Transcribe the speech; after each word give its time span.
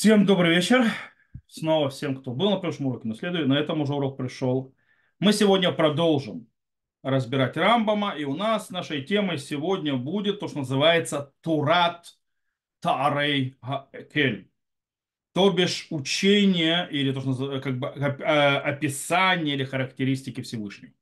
Всем 0.00 0.24
добрый 0.24 0.54
вечер. 0.54 0.86
Снова 1.46 1.90
всем, 1.90 2.16
кто 2.16 2.32
был 2.32 2.48
на 2.48 2.56
прошлом 2.56 2.86
уроке, 2.86 3.06
но 3.06 3.14
следует, 3.14 3.46
на 3.46 3.58
этом 3.58 3.82
уже 3.82 3.92
урок 3.92 4.16
пришел. 4.16 4.74
Мы 5.18 5.34
сегодня 5.34 5.72
продолжим 5.72 6.48
разбирать 7.02 7.54
Рамбама, 7.58 8.12
и 8.16 8.24
у 8.24 8.34
нас 8.34 8.70
нашей 8.70 9.04
темой 9.04 9.36
сегодня 9.36 9.96
будет 9.96 10.40
то, 10.40 10.48
что 10.48 10.60
называется 10.60 11.34
Турат 11.42 12.16
Тарей 12.80 13.58
Кель. 14.10 14.50
То 15.34 15.50
бишь 15.50 15.86
учение 15.90 16.88
или 16.90 17.12
то, 17.12 17.20
что 17.20 17.60
как 17.60 17.78
бы 17.78 17.88
э, 17.88 18.56
описание 18.56 19.54
или 19.54 19.64
характеристики 19.64 20.40
Всевышнего. 20.40 20.94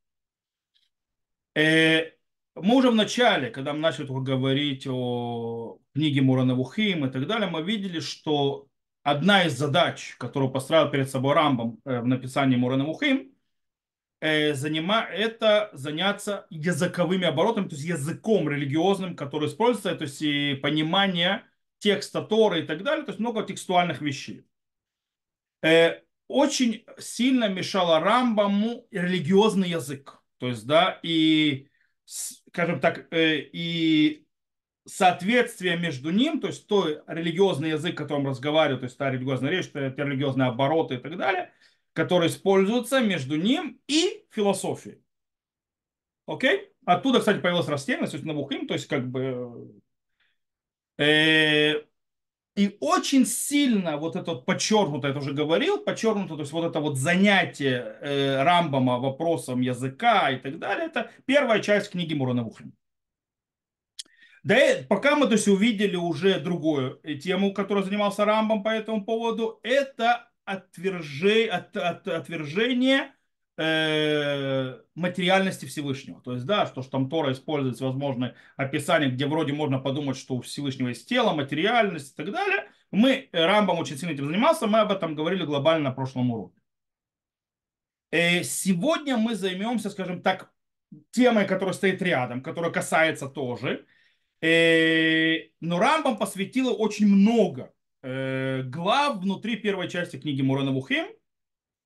Э, 1.55 2.11
мы 2.57 2.75
уже 2.75 2.91
в 2.91 2.97
начале, 2.97 3.51
когда 3.51 3.75
мы 3.75 3.79
начали 3.79 4.09
говорить 4.09 4.89
о 4.89 5.79
книге 5.95 6.23
Мурана 6.23 6.57
Вухим 6.57 7.07
и 7.07 7.11
так 7.13 7.29
далее, 7.29 7.49
мы 7.49 7.63
видели, 7.63 8.01
что 8.01 8.68
одна 9.11 9.45
из 9.45 9.57
задач, 9.57 10.17
которую 10.19 10.51
поставил 10.51 10.91
перед 10.91 11.11
собой 11.11 11.35
Рамбом 11.35 11.81
э, 11.85 12.01
в 12.01 12.07
написании 12.07 12.57
Мурана 12.57 12.85
Вухим, 12.85 13.33
э, 14.21 14.55
занима, 14.55 15.01
это 15.01 15.71
заняться 15.73 16.47
языковыми 16.51 17.27
оборотами, 17.27 17.69
то 17.69 17.75
есть 17.75 17.87
языком 17.87 18.49
религиозным, 18.49 19.17
который 19.17 19.49
используется, 19.49 19.95
то 19.95 20.05
есть 20.05 20.23
и 20.23 20.55
понимание 20.55 21.45
текста 21.79 22.23
Торы 22.23 22.61
и 22.61 22.67
так 22.67 22.83
далее, 22.83 23.05
то 23.05 23.11
есть 23.11 23.21
много 23.21 23.43
текстуальных 23.43 24.01
вещей. 24.01 24.47
Э, 25.63 26.01
очень 26.29 26.85
сильно 26.99 27.49
мешало 27.49 28.01
Рамбаму 28.01 28.87
религиозный 28.91 29.71
язык. 29.71 30.23
То 30.39 30.49
есть, 30.49 30.67
да, 30.67 31.01
и, 31.03 31.69
скажем 32.05 32.81
так, 32.81 33.09
и 33.11 34.28
соответствие 34.89 35.77
между 35.77 36.11
ним, 36.11 36.41
то 36.41 36.47
есть 36.47 36.67
той 36.67 37.03
религиозный 37.07 37.71
язык, 37.71 37.97
которым 37.97 38.27
разговаривают, 38.27 38.81
то 38.81 38.87
есть 38.87 38.97
та 38.97 39.11
религиозная 39.11 39.51
речь, 39.51 39.71
те 39.71 39.93
религиозные 39.97 40.49
обороты 40.49 40.95
и 40.95 40.99
так 40.99 41.17
далее, 41.17 41.53
которые 41.93 42.31
используются 42.31 43.01
между 43.01 43.37
ним 43.37 43.81
и 43.87 44.25
философией. 44.31 45.03
Окей? 46.27 46.73
Оттуда, 46.85 47.19
кстати, 47.19 47.39
появилась 47.39 47.69
растительность, 47.69 48.13
то 48.13 48.17
есть 48.17 48.27
навухим, 48.27 48.67
то 48.67 48.75
есть 48.75 48.87
как 48.87 49.09
бы... 49.09 49.75
Э, 50.97 51.83
и 52.57 52.77
очень 52.81 53.25
сильно 53.25 53.99
вот 53.99 54.17
это 54.17 54.33
вот 54.33 54.47
подчеркнуто, 54.47 55.09
я 55.09 55.17
уже 55.17 55.33
говорил, 55.33 55.79
подчеркнуто, 55.79 56.35
то 56.35 56.41
есть 56.41 56.53
вот 56.53 56.65
это 56.65 56.81
вот 56.81 56.97
занятие 56.97 57.99
э, 58.01 58.43
Рамбама 58.43 58.99
вопросом 58.99 59.61
языка 59.61 60.31
и 60.31 60.39
так 60.39 60.59
далее, 60.59 60.87
это 60.87 61.11
первая 61.27 61.61
часть 61.61 61.91
книги 61.91 62.15
Мурана 62.15 62.43
Вухим. 62.43 62.73
Да, 64.49 64.57
пока 64.89 65.15
мы 65.15 65.27
то 65.27 65.33
есть, 65.33 65.47
увидели 65.47 65.95
уже 65.95 66.41
другую 66.41 67.03
тему, 67.21 67.53
которой 67.53 67.85
занимался 67.85 68.25
Рамбом 68.25 68.63
по 68.63 68.71
этому 68.71 69.05
поводу, 69.05 69.61
это 69.63 70.31
отвержение, 70.47 71.51
от, 71.51 71.77
от, 71.77 72.09
отвержение 72.09 73.13
э, 73.59 74.81
материальности 74.95 75.67
Всевышнего. 75.67 76.23
То 76.23 76.33
есть, 76.33 76.47
да, 76.47 76.65
что, 76.65 76.81
что 76.81 76.93
там 76.93 77.11
Тора 77.11 77.33
использует 77.33 77.79
возможные 77.79 78.37
описания, 78.57 79.11
где 79.11 79.27
вроде 79.27 79.53
можно 79.53 79.79
подумать, 79.81 80.17
что 80.17 80.37
у 80.37 80.41
Всевышнего 80.41 80.89
есть 80.89 81.07
тело, 81.07 81.35
материальность 81.35 82.15
и 82.15 82.17
так 82.17 82.33
далее. 82.33 82.71
Мы, 82.91 83.29
Рамбом 83.33 83.79
очень 83.79 83.99
сильно 83.99 84.15
этим 84.15 84.29
занимался, 84.29 84.67
мы 84.67 84.79
об 84.79 84.91
этом 84.91 85.15
говорили 85.15 85.45
глобально 85.45 85.91
на 85.91 85.95
прошлом 85.95 86.31
уроке. 86.31 86.59
Э, 88.11 88.43
сегодня 88.45 89.19
мы 89.19 89.35
займемся, 89.35 89.91
скажем 89.91 90.23
так, 90.23 90.51
темой, 91.11 91.47
которая 91.47 91.75
стоит 91.75 92.01
рядом, 92.01 92.43
которая 92.43 92.71
касается 92.71 93.29
тоже– 93.29 93.87
Э, 93.97 93.98
но 94.41 95.79
Рамбам 95.79 96.17
посвятила 96.17 96.73
очень 96.73 97.09
много 97.09 97.75
э, 98.03 98.63
глав 98.63 99.19
внутри 99.19 99.57
первой 99.57 99.89
части 99.89 100.17
книги 100.19 100.43
Мурана 100.43 100.71
Бухим. 100.73 101.09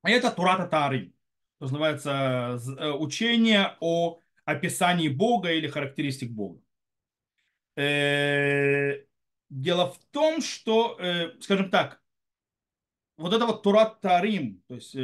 Это 0.03 0.31
Турата 0.31 0.67
Тары. 0.67 1.15
То 1.59 1.65
называется 1.65 2.59
э, 2.79 2.91
учение 2.91 3.77
о 3.81 4.19
описании 4.45 5.09
Бога 5.09 5.53
или 5.53 5.69
характеристик 5.69 6.31
Бога. 6.31 6.61
Дело 7.75 9.07
в 9.91 9.99
том, 10.11 10.43
что, 10.43 10.99
скажем 11.41 11.71
так, 11.71 12.03
вот 13.17 13.33
это 13.33 13.47
вот 13.47 13.63
Турат 13.63 14.01
Тарим, 14.01 14.63
то 14.69 14.75
есть 14.75 14.95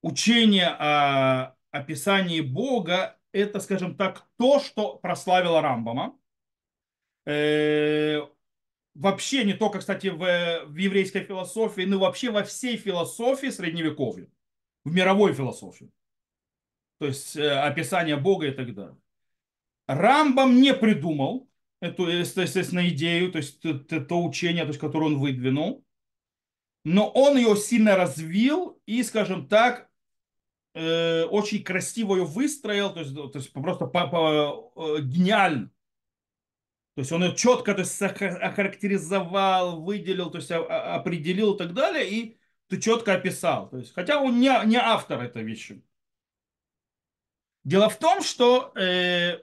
учение 0.00 0.66
о 0.66 1.54
описании 1.70 2.40
Бога, 2.40 3.16
это, 3.32 3.60
скажем 3.60 3.96
так, 3.96 4.26
то, 4.36 4.60
что 4.60 4.96
прославило 4.96 5.60
Рамбама. 5.60 6.18
Э, 7.24 8.20
вообще 8.94 9.44
не 9.44 9.54
только, 9.54 9.78
кстати, 9.78 10.08
в, 10.08 10.66
в 10.66 10.76
еврейской 10.76 11.24
философии, 11.24 11.82
но 11.82 11.98
вообще 11.98 12.30
во 12.30 12.44
всей 12.44 12.76
философии 12.76 13.48
средневековья, 13.48 14.28
в 14.84 14.92
мировой 14.92 15.32
философии. 15.32 15.90
То 16.98 17.06
есть 17.06 17.36
э, 17.36 17.50
описание 17.50 18.16
Бога 18.16 18.46
и 18.46 18.52
так 18.52 18.74
далее. 18.74 18.96
Рамбам 19.86 20.60
не 20.60 20.74
придумал 20.74 21.48
эту, 21.80 22.06
естественно, 22.06 22.88
идею, 22.88 23.32
то 23.32 23.38
есть 23.38 23.60
то 23.60 24.22
учение, 24.22 24.62
то 24.62 24.68
есть, 24.68 24.80
которое 24.80 25.06
он 25.06 25.18
выдвинул, 25.18 25.84
но 26.84 27.08
он 27.08 27.36
ее 27.36 27.56
сильно 27.56 27.96
развил 27.96 28.80
и, 28.86 29.02
скажем 29.02 29.48
так, 29.48 29.90
э, 30.74 31.24
очень 31.24 31.62
красиво 31.62 32.16
ее 32.16 32.24
выстроил, 32.24 32.92
то 32.92 33.00
есть, 33.00 33.14
то 33.14 33.30
есть 33.34 33.52
просто 33.52 33.86
по, 33.86 34.06
по, 34.08 34.72
э, 34.76 35.02
гениально. 35.02 35.70
То 36.94 37.00
есть 37.00 37.12
он 37.12 37.24
ее 37.24 37.34
четко 37.34 37.72
то 37.74 37.80
есть, 37.80 38.00
охарактеризовал, 38.02 39.80
выделил, 39.80 40.30
то 40.30 40.38
есть 40.38 40.50
определил 40.50 41.54
и 41.54 41.58
так 41.58 41.72
далее, 41.72 42.10
и 42.10 42.38
ты 42.68 42.80
четко 42.80 43.14
описал. 43.14 43.70
То 43.70 43.78
есть, 43.78 43.94
хотя 43.94 44.20
он 44.20 44.40
не, 44.40 44.50
не 44.66 44.76
автор 44.76 45.22
этой 45.22 45.42
вещи. 45.42 45.82
Дело 47.64 47.88
в 47.88 47.98
том, 47.98 48.22
что 48.22 48.72
э, 48.76 49.38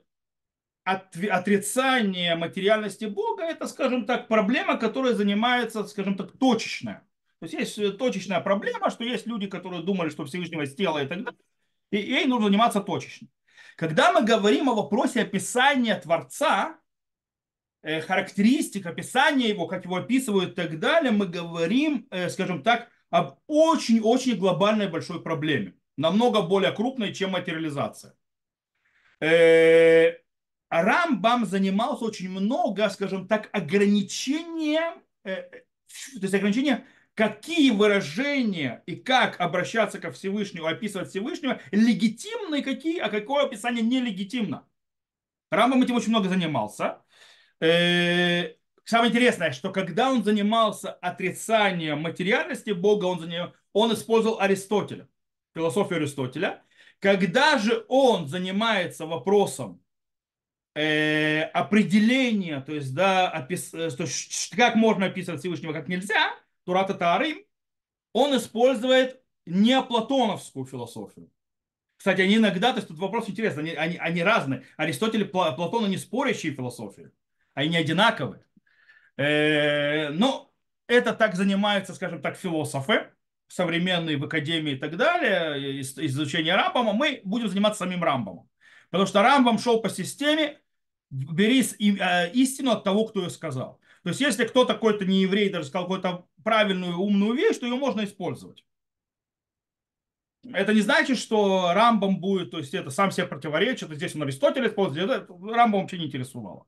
от, 0.84 1.16
отрицание 1.16 2.36
материальности 2.36 3.06
Бога 3.06 3.44
это, 3.44 3.68
скажем 3.68 4.06
так, 4.06 4.28
проблема, 4.28 4.78
которая 4.78 5.14
занимается, 5.14 5.86
скажем 5.86 6.18
так, 6.18 6.38
точечная. 6.38 7.08
То 7.40 7.46
есть 7.46 7.54
есть 7.54 7.78
э, 7.80 7.92
точечная 7.92 8.42
проблема, 8.42 8.90
что 8.90 9.04
есть 9.04 9.26
люди, 9.26 9.48
которые 9.48 9.82
думали, 9.82 10.10
что 10.10 10.26
Всевышнего 10.26 10.68
тело 10.68 11.02
и 11.02 11.08
так 11.08 11.24
далее, 11.24 11.40
и 11.92 11.98
ей 11.98 12.26
нужно 12.26 12.48
заниматься 12.48 12.82
точечно. 12.82 13.28
Когда 13.78 14.12
мы 14.12 14.24
говорим 14.24 14.70
о 14.70 14.76
вопросе 14.76 15.22
описания 15.22 15.96
Творца, 15.96 16.78
э, 17.82 18.02
характеристик, 18.02 18.86
описания 18.86 19.48
его, 19.48 19.68
как 19.68 19.86
его 19.86 19.96
описывают 19.96 20.52
и 20.52 20.56
так 20.56 20.80
далее, 20.80 21.12
мы 21.12 21.28
говорим, 21.28 22.08
э, 22.12 22.30
скажем 22.30 22.62
так, 22.62 22.90
об 23.10 23.40
очень-очень 23.48 24.38
глобальной 24.38 24.90
большой 24.90 25.24
проблеме, 25.24 25.76
намного 25.96 26.42
более 26.42 26.74
крупной, 26.74 27.14
чем 27.14 27.32
материализация. 27.32 28.16
Рамбам 30.70 31.46
занимался 31.46 32.06
очень 32.06 32.30
много, 32.30 32.88
скажем 32.90 33.28
так, 33.28 33.50
ограничением, 33.52 35.02
то 35.24 36.22
есть 36.22 36.34
ограничением 36.34 36.86
какие 37.20 37.72
выражения 37.72 38.82
и 38.86 38.96
как 38.96 39.42
обращаться 39.42 40.00
ко 40.00 40.10
Всевышнему, 40.10 40.68
описывать 40.68 41.10
Всевышнего, 41.10 41.60
легитимны 41.70 42.64
какие, 42.64 43.00
а 43.00 43.10
какое 43.10 43.44
описание 43.44 43.84
нелегитимно. 43.84 44.66
Рамбам 45.52 45.84
этим 45.84 45.96
очень 45.96 46.12
много 46.12 46.30
занимался. 46.30 47.02
Э, 47.60 48.54
самое 48.86 49.10
интересное, 49.10 49.52
что 49.52 49.70
когда 49.74 50.10
он 50.10 50.24
занимался 50.24 50.94
отрицанием 50.94 52.00
материальности 52.00 52.70
Бога, 52.70 53.04
он, 53.04 53.20
заним... 53.20 53.52
он 53.74 53.94
использовал 53.94 54.40
Аристотеля, 54.40 55.10
философию 55.54 55.98
Аристотеля. 55.98 56.64
Когда 57.00 57.58
же 57.58 57.84
он 57.90 58.30
занимается 58.30 59.06
вопросом 59.06 59.82
э, 60.74 61.42
определения, 61.42 62.62
то 62.62 62.72
есть, 62.72 62.96
да, 62.96 63.30
опис... 63.30 63.72
то 63.72 64.04
есть, 64.04 64.56
как 64.56 64.76
можно 64.76 65.08
описывать 65.08 65.42
Всевышнего, 65.42 65.74
как 65.74 65.90
нельзя– 65.90 66.34
Турата 66.66 66.94
Таарим, 66.94 67.44
он 68.14 68.36
использует 68.36 69.22
неоплатоновскую 69.46 70.66
философию. 70.66 71.30
Кстати, 71.98 72.22
они 72.22 72.38
иногда, 72.38 72.72
то 72.72 72.78
есть 72.78 72.88
тут 72.88 72.98
вопрос 72.98 73.30
интересный, 73.30 73.64
они, 73.64 73.72
они, 73.74 73.98
они 73.98 74.24
разные. 74.24 74.64
Аристотель 74.78 75.22
и 75.22 75.26
Платон 75.26 75.90
не 75.90 75.98
спорящие 75.98 76.54
философии, 76.54 77.12
они 77.54 77.76
одинаковые. 77.76 78.44
Э, 79.18 80.10
но 80.10 80.54
это 80.88 81.14
так 81.14 81.36
занимаются, 81.36 81.94
скажем 81.94 82.22
так, 82.22 82.38
философы 82.38 83.10
современные 83.50 84.18
в 84.18 84.24
академии 84.24 84.74
и 84.74 84.78
так 84.78 84.96
далее, 84.96 85.80
из, 85.80 85.98
изучения 85.98 86.56
Рамбама, 86.56 86.94
мы 86.94 87.22
будем 87.26 87.50
заниматься 87.50 87.80
самим 87.80 88.04
Рамбамом. 88.04 88.48
Потому 88.90 89.08
что 89.08 89.22
Рамбам 89.22 89.60
шел 89.60 89.82
по 89.82 89.90
системе, 89.90 90.60
бери 91.10 91.62
э, 91.62 92.32
истину 92.32 92.72
от 92.72 92.84
того, 92.84 93.06
кто 93.06 93.24
ее 93.24 93.30
сказал. 93.30 93.79
То 94.04 94.10
есть, 94.10 94.22
если 94.22 94.46
кто-то 94.46 94.74
какой-то 94.74 95.06
не 95.06 95.22
еврей 95.22 95.50
даже 95.50 95.68
сказал 95.68 95.88
какую-то 95.88 96.26
правильную 96.44 96.98
умную 96.98 97.34
вещь, 97.34 97.58
то 97.58 97.66
ее 97.66 97.76
можно 97.76 98.04
использовать. 98.04 98.66
Это 100.54 100.74
не 100.74 100.82
значит, 100.82 101.18
что 101.18 101.74
Рамбом 101.74 102.20
будет, 102.20 102.52
то 102.52 102.60
есть 102.60 102.74
это 102.74 102.92
сам 102.92 103.12
себе 103.12 103.28
противоречит, 103.28 103.92
здесь 103.92 104.16
он 104.16 104.24
Аристотель 104.24 104.68
использует, 104.68 105.10
это 105.10 105.28
Рамбом 105.28 105.82
вообще 105.82 105.98
не 105.98 106.06
интересовало. 106.06 106.66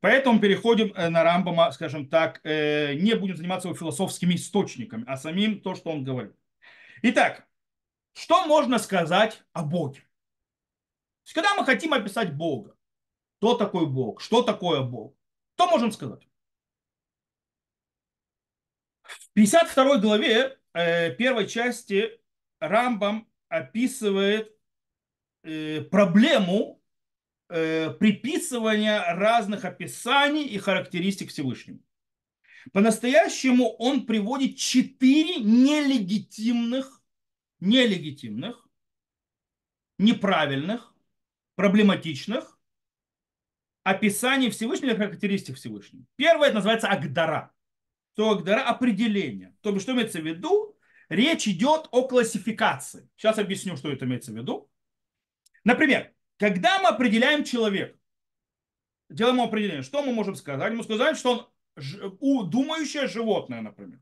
Поэтому 0.00 0.38
переходим 0.38 0.92
э, 0.94 1.08
на 1.08 1.24
Рамбама, 1.24 1.72
скажем 1.72 2.08
так, 2.08 2.40
э, 2.44 2.94
не 2.94 3.14
будем 3.14 3.36
заниматься 3.36 3.68
его 3.68 3.76
философскими 3.76 4.34
источниками, 4.34 5.04
а 5.06 5.16
самим 5.16 5.60
то, 5.60 5.74
что 5.74 5.90
он 5.90 6.04
говорит. 6.04 6.34
Итак, 7.02 7.46
что 8.14 8.46
можно 8.46 8.78
сказать 8.78 9.42
о 9.52 9.64
Боге? 9.64 10.04
Когда 11.34 11.54
мы 11.54 11.64
хотим 11.64 11.92
описать 11.92 12.34
Бога, 12.34 12.76
кто 13.38 13.56
такой 13.56 13.86
Бог, 13.86 14.20
что 14.20 14.42
такое 14.42 14.82
Бог, 14.82 15.14
что 15.54 15.68
можем 15.68 15.90
сказать? 15.92 16.26
В 19.02 19.26
52 19.38 19.98
главе 19.98 20.58
э, 20.74 21.14
первой 21.14 21.46
части 21.46 22.10
Рамбам 22.58 23.28
описывает 23.48 24.52
э, 25.44 25.82
проблему 25.82 26.82
э, 27.48 27.90
приписывания 27.90 29.00
разных 29.14 29.64
описаний 29.64 30.44
и 30.44 30.58
характеристик 30.58 31.30
Всевышнему. 31.30 31.78
По-настоящему 32.72 33.68
он 33.76 34.06
приводит 34.06 34.56
четыре 34.56 35.36
нелегитимных, 35.36 37.00
нелегитимных, 37.60 38.68
неправильных, 39.98 40.92
проблематичных 41.54 42.58
описаний 43.84 44.50
Всевышнего 44.50 44.90
или 44.90 44.96
характеристик 44.96 45.54
Всевышнего. 45.54 46.04
Первое 46.16 46.48
это 46.48 46.56
называется 46.56 46.88
Агдара. 46.88 47.52
То 48.18 48.32
Агдара 48.32 48.64
определение. 48.64 49.54
То 49.60 49.70
есть, 49.70 49.82
что 49.82 49.92
имеется 49.92 50.18
в 50.20 50.26
виду? 50.26 50.76
Речь 51.08 51.46
идет 51.46 51.86
о 51.92 52.08
классификации. 52.08 53.08
Сейчас 53.14 53.38
объясню, 53.38 53.76
что 53.76 53.92
это 53.92 54.06
имеется 54.06 54.32
в 54.32 54.36
виду. 54.36 54.68
Например, 55.62 56.12
когда 56.36 56.80
мы 56.80 56.88
определяем 56.88 57.44
человека, 57.44 57.96
делаем 59.08 59.40
определение, 59.40 59.82
что 59.82 60.02
мы 60.02 60.12
можем 60.12 60.34
сказать? 60.34 60.72
Мы 60.72 60.82
сказать, 60.82 61.16
что 61.16 61.52
он 62.18 62.50
думающее 62.50 63.06
животное, 63.06 63.60
например. 63.60 64.00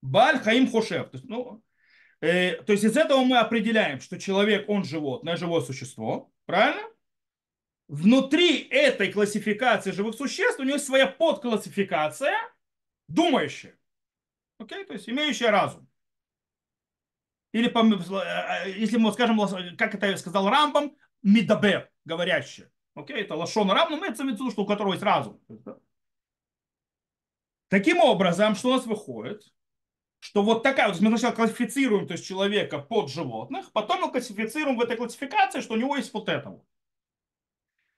Баль 0.00 0.38
Хаим 0.38 0.70
Хошев. 0.70 1.10
То 1.10 1.18
есть, 1.18 1.28
ну, 1.28 1.62
э, 2.22 2.62
то 2.62 2.72
есть 2.72 2.84
из 2.84 2.96
этого 2.96 3.22
мы 3.22 3.36
определяем, 3.36 4.00
что 4.00 4.18
человек, 4.18 4.66
он 4.66 4.82
животное, 4.82 5.36
живое 5.36 5.60
существо. 5.60 6.32
Правильно? 6.46 6.88
Внутри 7.86 8.66
этой 8.70 9.12
классификации 9.12 9.90
живых 9.90 10.14
существ 10.14 10.58
у 10.58 10.62
него 10.62 10.76
есть 10.76 10.86
своя 10.86 11.06
подклассификация, 11.06 12.34
думающая. 13.08 13.78
Окей? 14.58 14.84
То 14.84 14.94
есть 14.94 15.08
имеющая 15.08 15.50
разум. 15.50 15.88
Или, 17.52 17.68
э, 17.68 18.70
если 18.78 18.98
мы 18.98 19.12
скажем, 19.12 19.38
как 19.76 19.94
это 19.94 20.16
сказал 20.16 20.48
Рамбам, 20.48 20.96
мидабер, 21.22 21.90
говорящая. 22.04 22.70
Окей, 22.94 23.22
это 23.22 23.34
лошон 23.34 23.70
рам, 23.70 23.90
но 23.90 23.98
имеется 23.98 24.24
в 24.24 24.26
виду, 24.26 24.50
что 24.50 24.62
у 24.62 24.66
которого 24.66 24.94
есть 24.94 25.02
разум. 25.02 25.38
Таким 27.68 27.98
образом, 27.98 28.54
что 28.54 28.68
у 28.68 28.72
нас 28.72 28.86
выходит? 28.86 29.42
Что 30.20 30.42
вот 30.42 30.62
такая, 30.62 30.88
мы 30.88 30.94
сначала 30.94 31.34
классифицируем 31.34 32.06
то 32.06 32.12
есть 32.14 32.26
человека 32.26 32.78
под 32.78 33.10
животных, 33.10 33.70
потом 33.72 34.00
мы 34.00 34.10
классифицируем 34.10 34.78
в 34.78 34.80
этой 34.80 34.96
классификации, 34.96 35.60
что 35.60 35.74
у 35.74 35.76
него 35.76 35.96
есть 35.96 36.12
вот 36.14 36.28
это 36.28 36.50
вот. 36.50 36.64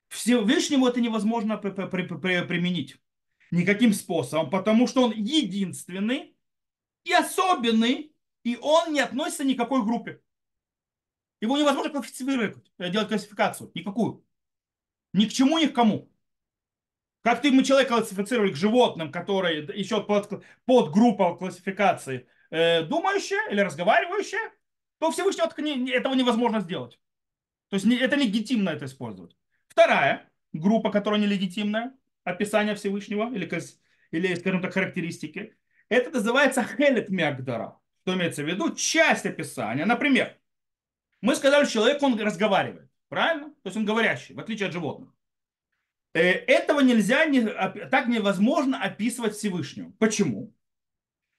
Всевышнему 0.08 0.88
это 0.88 1.00
невозможно 1.00 1.56
применить 1.58 2.98
никаким 3.50 3.92
способом, 3.92 4.50
потому 4.50 4.86
что 4.86 5.04
он 5.04 5.12
единственный 5.12 6.36
и 7.04 7.12
особенный, 7.12 8.12
и 8.44 8.56
он 8.60 8.92
не 8.92 9.00
относится 9.00 9.44
ни 9.44 9.54
к 9.54 9.58
какой 9.58 9.82
группе. 9.84 10.20
Его 11.40 11.56
невозможно 11.56 11.92
классифицировать, 11.92 12.56
делать 12.78 13.08
классификацию. 13.08 13.70
Никакую. 13.74 14.24
Ни 15.12 15.26
к 15.26 15.32
чему, 15.32 15.58
ни 15.58 15.66
к 15.66 15.74
кому. 15.74 16.10
Как 17.22 17.42
ты 17.42 17.50
мы 17.50 17.64
человека 17.64 17.96
классифицировали 17.96 18.52
к 18.52 18.56
животным, 18.56 19.12
которые 19.12 19.64
еще 19.74 20.02
под, 20.02 20.44
под 20.64 20.92
группа 20.92 21.36
классификации 21.36 22.28
э, 22.50 22.82
думающая 22.82 23.50
или 23.50 23.60
разговаривающая, 23.60 24.52
то 24.98 25.10
Всевышний 25.10 25.90
этого 25.90 26.14
невозможно 26.14 26.60
сделать. 26.60 26.98
То 27.68 27.76
есть 27.76 27.86
это 27.86 28.16
легитимно 28.16 28.70
это 28.70 28.86
использовать. 28.86 29.36
Вторая 29.68 30.30
группа, 30.52 30.90
которая 30.90 31.20
нелегитимная, 31.20 31.92
описание 32.28 32.74
Всевышнего 32.74 33.32
или, 33.32 33.48
или 34.10 34.34
скажем 34.34 34.60
так, 34.60 34.74
характеристики, 34.74 35.56
это 35.88 36.10
называется 36.10 36.64
хелет 36.64 37.08
мягдара. 37.08 37.78
Что 38.02 38.14
имеется 38.14 38.42
в 38.42 38.46
виду? 38.46 38.74
Часть 38.74 39.26
описания. 39.26 39.84
Например, 39.84 40.36
мы 41.20 41.34
сказали, 41.34 41.64
что 41.64 41.74
человек, 41.74 42.02
он 42.02 42.18
разговаривает. 42.20 42.90
Правильно? 43.08 43.48
То 43.48 43.66
есть 43.66 43.76
он 43.76 43.84
говорящий, 43.84 44.34
в 44.34 44.40
отличие 44.40 44.68
от 44.68 44.74
животных. 44.74 45.10
Э, 46.14 46.20
этого 46.20 46.80
нельзя, 46.80 47.24
так 47.90 48.08
невозможно 48.08 48.82
описывать 48.82 49.34
Всевышнего. 49.34 49.92
Почему? 49.98 50.54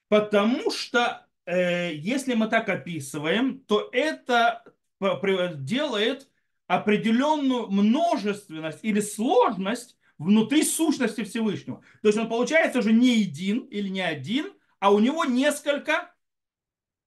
Потому 0.07 0.71
что 0.71 1.27
э, 1.45 1.93
если 1.93 2.33
мы 2.33 2.47
так 2.47 2.69
описываем, 2.69 3.59
то 3.61 3.89
это 3.91 4.63
делает 4.99 6.29
определенную 6.67 7.67
множественность 7.67 8.79
или 8.83 8.99
сложность 8.99 9.97
внутри 10.19 10.63
сущности 10.63 11.23
Всевышнего. 11.23 11.81
То 12.03 12.09
есть 12.09 12.19
он 12.19 12.29
получается 12.29 12.79
уже 12.79 12.93
не 12.93 13.21
един 13.21 13.61
или 13.65 13.87
не 13.87 14.01
один, 14.01 14.53
а 14.79 14.93
у 14.93 14.99
него 14.99 15.25
несколько 15.25 16.13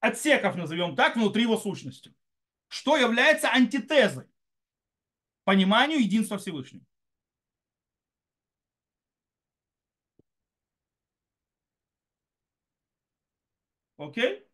отсеков, 0.00 0.56
назовем 0.56 0.96
так, 0.96 1.14
внутри 1.14 1.42
его 1.42 1.56
сущности. 1.56 2.12
Что 2.68 2.96
является 2.96 3.52
антитезой 3.52 4.26
пониманию 5.44 6.00
единства 6.00 6.38
Всевышнего. 6.38 6.84
Окей? 13.98 14.48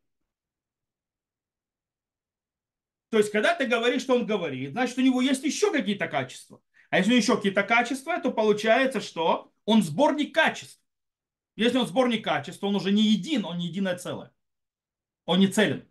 То 3.10 3.19
есть, 3.19 3.31
когда 3.31 3.55
ты 3.55 3.66
говоришь, 3.66 4.02
что 4.02 4.14
он 4.14 4.26
говорит, 4.26 4.72
значит, 4.72 4.99
у 4.99 5.00
него 5.00 5.22
есть 5.22 5.43
еще 5.44 5.72
какие-то 5.72 6.08
качества. 6.08 6.60
А 6.90 6.99
если 6.99 7.14
еще 7.14 7.37
какие-то 7.37 7.62
качества, 7.62 8.20
то 8.20 8.31
получается, 8.32 9.00
что 9.00 9.52
он 9.64 9.82
сборник 9.82 10.35
качеств. 10.35 10.81
Если 11.56 11.76
он 11.76 11.87
сборник 11.87 12.25
качеств, 12.25 12.62
он 12.62 12.76
уже 12.76 12.93
не 12.93 13.02
един, 13.02 13.44
он 13.44 13.58
не 13.58 13.67
единое 13.67 13.96
целое. 13.96 14.32
Он 15.26 15.40
не 15.40 15.49
целен. 15.49 15.87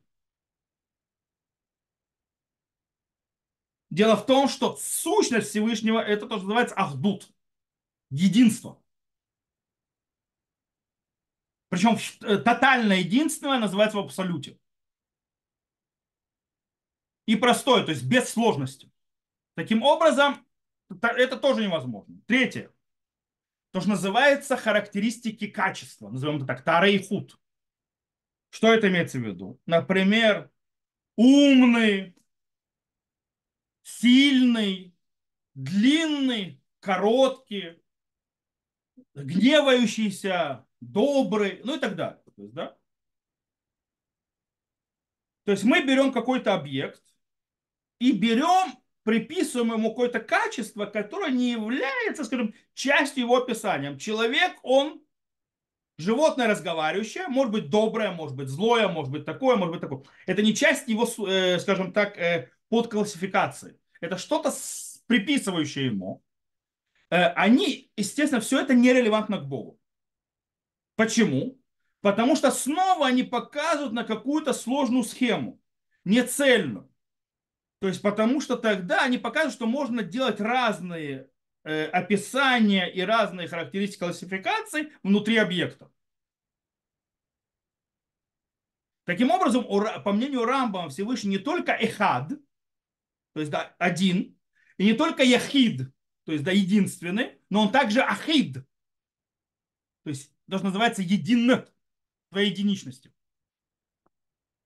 Дело 3.89 4.15
в 4.15 4.25
том, 4.25 4.47
что 4.49 4.75
сущность 4.77 5.49
Всевышнего 5.49 5.99
это 5.99 6.27
то, 6.27 6.37
что 6.37 6.45
называется 6.45 6.75
ахдут. 6.75 7.29
Единство. 8.09 8.81
Причем 11.69 11.97
э, 12.21 12.37
тотальное 12.37 12.99
единство 12.99 13.57
называется 13.57 13.97
в 13.97 14.01
абсолюте 14.01 14.57
и 17.27 17.35
простое, 17.35 17.83
то 17.83 17.91
есть 17.91 18.05
без 18.05 18.29
сложности. 18.29 18.91
Таким 19.55 19.83
образом, 19.83 20.46
это 20.89 21.37
тоже 21.37 21.63
невозможно. 21.63 22.21
Третье. 22.25 22.71
То, 23.71 23.81
что 23.81 23.89
называется 23.89 24.57
характеристики 24.57 25.47
качества. 25.47 26.09
Назовем 26.09 26.37
это 26.37 26.45
так, 26.45 26.63
худ. 27.07 27.39
Что 28.49 28.73
это 28.73 28.87
имеется 28.87 29.19
в 29.19 29.23
виду? 29.23 29.59
Например, 29.65 30.49
умный, 31.15 32.15
сильный, 33.83 34.95
длинный, 35.53 36.61
короткий, 36.79 37.81
гневающийся, 39.13 40.65
добрый, 40.79 41.61
ну 41.63 41.75
и 41.75 41.79
так 41.79 41.95
далее. 41.95 42.23
То 42.35 42.41
есть, 42.41 42.53
да? 42.53 42.77
То 45.43 45.51
есть 45.51 45.63
мы 45.63 45.83
берем 45.83 46.11
какой-то 46.11 46.53
объект, 46.53 47.01
и 47.99 48.11
берем, 48.11 48.77
приписываем 49.07 49.71
ему 49.71 49.91
какое-то 49.91 50.19
качество, 50.19 50.85
которое 50.85 51.31
не 51.31 51.51
является, 51.51 52.25
скажем, 52.25 52.53
частью 52.73 53.23
его 53.23 53.37
описания. 53.37 53.97
Человек, 53.97 54.57
он 54.63 55.01
животное 55.97 56.49
разговаривающее, 56.49 57.29
может 57.29 57.53
быть 57.53 57.69
доброе, 57.69 58.11
может 58.11 58.35
быть 58.35 58.49
злое, 58.49 58.89
может 58.89 59.09
быть 59.09 59.23
такое, 59.23 59.55
может 59.55 59.71
быть 59.71 59.79
такое. 59.79 60.03
Это 60.25 60.41
не 60.41 60.53
часть 60.53 60.89
его, 60.89 61.07
э, 61.25 61.57
скажем 61.59 61.93
так, 61.93 62.17
э, 62.17 62.51
подклассификации. 62.67 63.79
Это 64.01 64.17
что-то 64.17 64.51
приписывающее 65.05 65.85
ему. 65.85 66.21
Э, 67.09 67.27
они, 67.27 67.89
естественно, 67.95 68.41
все 68.41 68.59
это 68.59 68.73
нерелевантно 68.73 69.37
к 69.37 69.47
Богу. 69.47 69.79
Почему? 70.97 71.57
Потому 72.01 72.35
что 72.35 72.51
снова 72.51 73.07
они 73.07 73.23
показывают 73.23 73.93
на 73.93 74.03
какую-то 74.03 74.51
сложную 74.51 75.05
схему, 75.05 75.61
не 76.03 76.23
цельную. 76.23 76.91
То 77.79 77.87
есть 77.87 78.01
потому 78.01 78.41
что 78.41 78.55
тогда 78.55 79.03
они 79.03 79.17
показывают, 79.17 79.53
что 79.53 79.67
можно 79.67 80.01
делать 80.01 80.39
разные 80.39 81.29
э, 81.63 81.85
описания 81.85 82.87
и 82.87 83.01
разные 83.01 83.47
характеристики 83.47 83.99
классификации 83.99 84.91
внутри 85.03 85.37
объектов. 85.37 85.91
Таким 89.05 89.31
образом, 89.31 89.63
по 90.03 90.11
мнению 90.11 90.43
Рамбама, 90.43 90.89
Всевышний 90.89 91.31
не 91.31 91.37
только 91.37 91.71
эхад, 91.71 92.29
то 93.33 93.39
есть 93.39 93.51
да, 93.51 93.75
один, 93.77 94.37
и 94.77 94.85
не 94.85 94.93
только 94.93 95.23
яхид, 95.23 95.89
то 96.25 96.33
есть 96.33 96.43
да, 96.43 96.51
единственный, 96.51 97.39
но 97.49 97.61
он 97.61 97.71
также 97.71 98.01
ахид, 98.01 98.55
то 100.03 100.09
есть 100.09 100.33
даже 100.47 100.65
называется 100.65 101.03
един, 101.03 101.65
твоей 102.29 102.49
единичностью. 102.49 103.13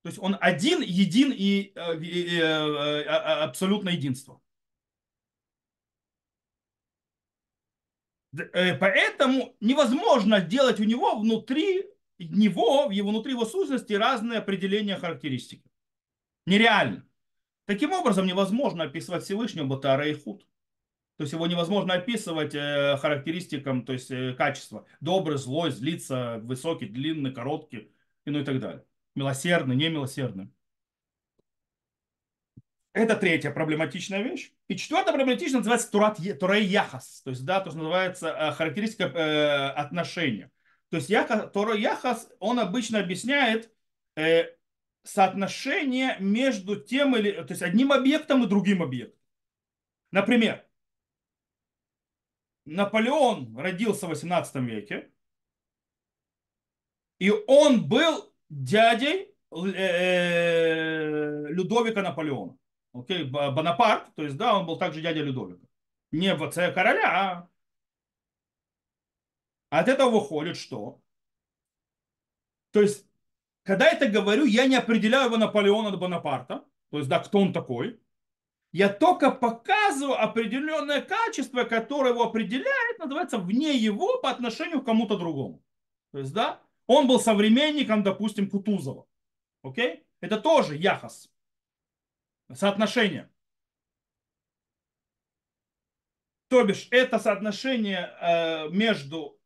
То 0.03 0.09
есть 0.09 0.19
он 0.19 0.35
один, 0.41 0.81
един 0.81 1.31
и, 1.31 1.73
э, 1.75 1.97
и, 1.99 2.05
и, 2.05 2.39
э, 2.39 2.41
э, 2.41 3.03
абсолютное 3.03 3.93
единство. 3.93 4.41
Поэтому 8.33 9.55
невозможно 9.59 10.39
делать 10.39 10.79
у 10.79 10.85
него 10.85 11.19
внутри 11.19 11.85
него, 12.17 12.87
в 12.87 12.91
его, 12.91 13.09
внутри 13.09 13.33
его 13.33 13.45
сущности 13.45 13.93
разные 13.93 14.39
определения 14.39 14.95
характеристики. 14.95 15.69
Нереально. 16.45 17.05
Таким 17.65 17.91
образом, 17.91 18.25
невозможно 18.25 18.85
описывать 18.85 19.23
Всевышнего 19.23 19.65
Батара 19.65 20.07
и 20.07 20.13
Худ. 20.13 20.45
То 21.17 21.23
есть 21.23 21.33
его 21.33 21.45
невозможно 21.45 21.93
описывать 21.93 22.55
э, 22.55 22.97
характеристикам, 22.97 23.85
то 23.85 23.93
есть 23.93 24.09
э, 24.09 24.33
качества. 24.33 24.85
Добрый, 25.01 25.37
злой, 25.37 25.71
злиться, 25.71 26.39
высокий, 26.41 26.87
длинный, 26.87 27.33
короткий, 27.33 27.91
ну 28.25 28.39
и 28.39 28.43
так 28.43 28.59
далее. 28.59 28.85
Милосердный, 29.15 29.75
немилосердный. 29.75 30.49
Это 32.93 33.15
третья 33.15 33.51
проблематичная 33.51 34.21
вещь. 34.21 34.51
И 34.67 34.75
четвертая 34.75 35.13
проблематичная 35.13 35.59
называется 35.59 35.89
турат, 35.91 36.17
турей 36.39 36.65
яхас. 36.65 37.21
То 37.23 37.29
есть, 37.29 37.45
да, 37.45 37.61
то, 37.61 37.67
есть 37.67 37.77
называется 37.77 38.29
э, 38.29 38.51
характеристика 38.51 39.05
э, 39.05 39.69
отношения. 39.69 40.51
То 40.89 40.97
есть 40.97 41.09
яхас, 41.09 41.51
турей 41.51 41.81
яхас, 41.81 42.29
он 42.39 42.59
обычно 42.59 42.99
объясняет 42.99 43.73
э, 44.17 44.45
соотношение 45.03 46.17
между 46.19 46.75
тем 46.75 47.15
или, 47.15 47.31
то 47.31 47.51
есть 47.51 47.61
одним 47.61 47.93
объектом 47.93 48.43
и 48.43 48.47
другим 48.47 48.83
объектом. 48.83 49.19
Например, 50.11 50.65
Наполеон 52.65 53.57
родился 53.57 54.05
в 54.05 54.09
18 54.09 54.55
веке, 54.57 55.11
и 57.19 57.31
он 57.47 57.87
был 57.87 58.30
дядей 58.51 59.33
э, 59.51 61.47
Людовика 61.47 62.01
Наполеона. 62.01 62.57
Окей, 62.93 63.23
Бонапарт, 63.23 64.13
то 64.15 64.23
есть, 64.23 64.35
да, 64.35 64.57
он 64.57 64.65
был 64.65 64.77
также 64.77 65.01
дядя 65.01 65.21
Людовика. 65.21 65.65
Не 66.11 66.35
в 66.35 66.43
отце 66.43 66.71
короля, 66.73 67.47
а 69.69 69.79
от 69.79 69.87
этого 69.87 70.09
выходит 70.09 70.57
что? 70.57 71.01
То 72.71 72.81
есть, 72.81 73.05
когда 73.63 73.85
я 73.85 73.93
это 73.93 74.07
говорю, 74.07 74.43
я 74.43 74.67
не 74.67 74.75
определяю 74.75 75.27
его 75.27 75.37
Наполеона 75.37 75.89
от 75.89 75.99
Бонапарта, 75.99 76.65
то 76.89 76.97
есть, 76.97 77.09
да, 77.09 77.19
кто 77.19 77.39
он 77.39 77.53
такой. 77.53 77.99
Я 78.73 78.89
только 78.89 79.31
показываю 79.31 80.21
определенное 80.21 81.01
качество, 81.01 81.63
которое 81.63 82.11
его 82.11 82.23
определяет, 82.23 82.99
называется 82.99 83.37
вне 83.37 83.75
его 83.77 84.19
по 84.21 84.29
отношению 84.29 84.81
к 84.81 84.85
кому-то 84.85 85.17
другому. 85.17 85.61
То 86.11 86.19
есть, 86.19 86.33
да, 86.33 86.61
он 86.91 87.07
был 87.07 87.21
современником, 87.21 88.03
допустим, 88.03 88.49
Кутузова. 88.49 89.07
Окей? 89.63 90.05
Это 90.19 90.37
тоже 90.41 90.75
яхас. 90.75 91.31
Соотношение. 92.53 93.29
То 96.49 96.65
бишь, 96.65 96.89
это 96.91 97.17
соотношение 97.17 98.11
э, 98.19 98.69
между 98.71 99.39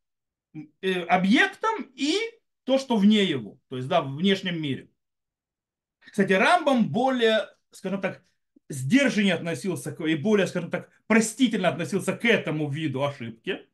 э, 0.81 1.01
объектом 1.03 1.83
и 1.93 2.17
то, 2.63 2.79
что 2.79 2.97
вне 2.97 3.23
его. 3.23 3.59
То 3.69 3.75
есть, 3.77 3.87
да, 3.87 4.01
в 4.01 4.15
внешнем 4.15 4.59
мире. 4.59 4.89
Кстати, 5.99 6.33
Рамбам 6.33 6.89
более, 6.89 7.47
скажем 7.69 8.01
так, 8.01 8.23
сдержаннее 8.69 9.35
относился 9.35 9.91
и 9.91 10.15
более, 10.15 10.47
скажем 10.47 10.71
так, 10.71 10.89
простительно 11.05 11.69
относился 11.69 12.17
к 12.17 12.25
этому 12.25 12.71
виду 12.71 13.03
ошибки. 13.03 13.69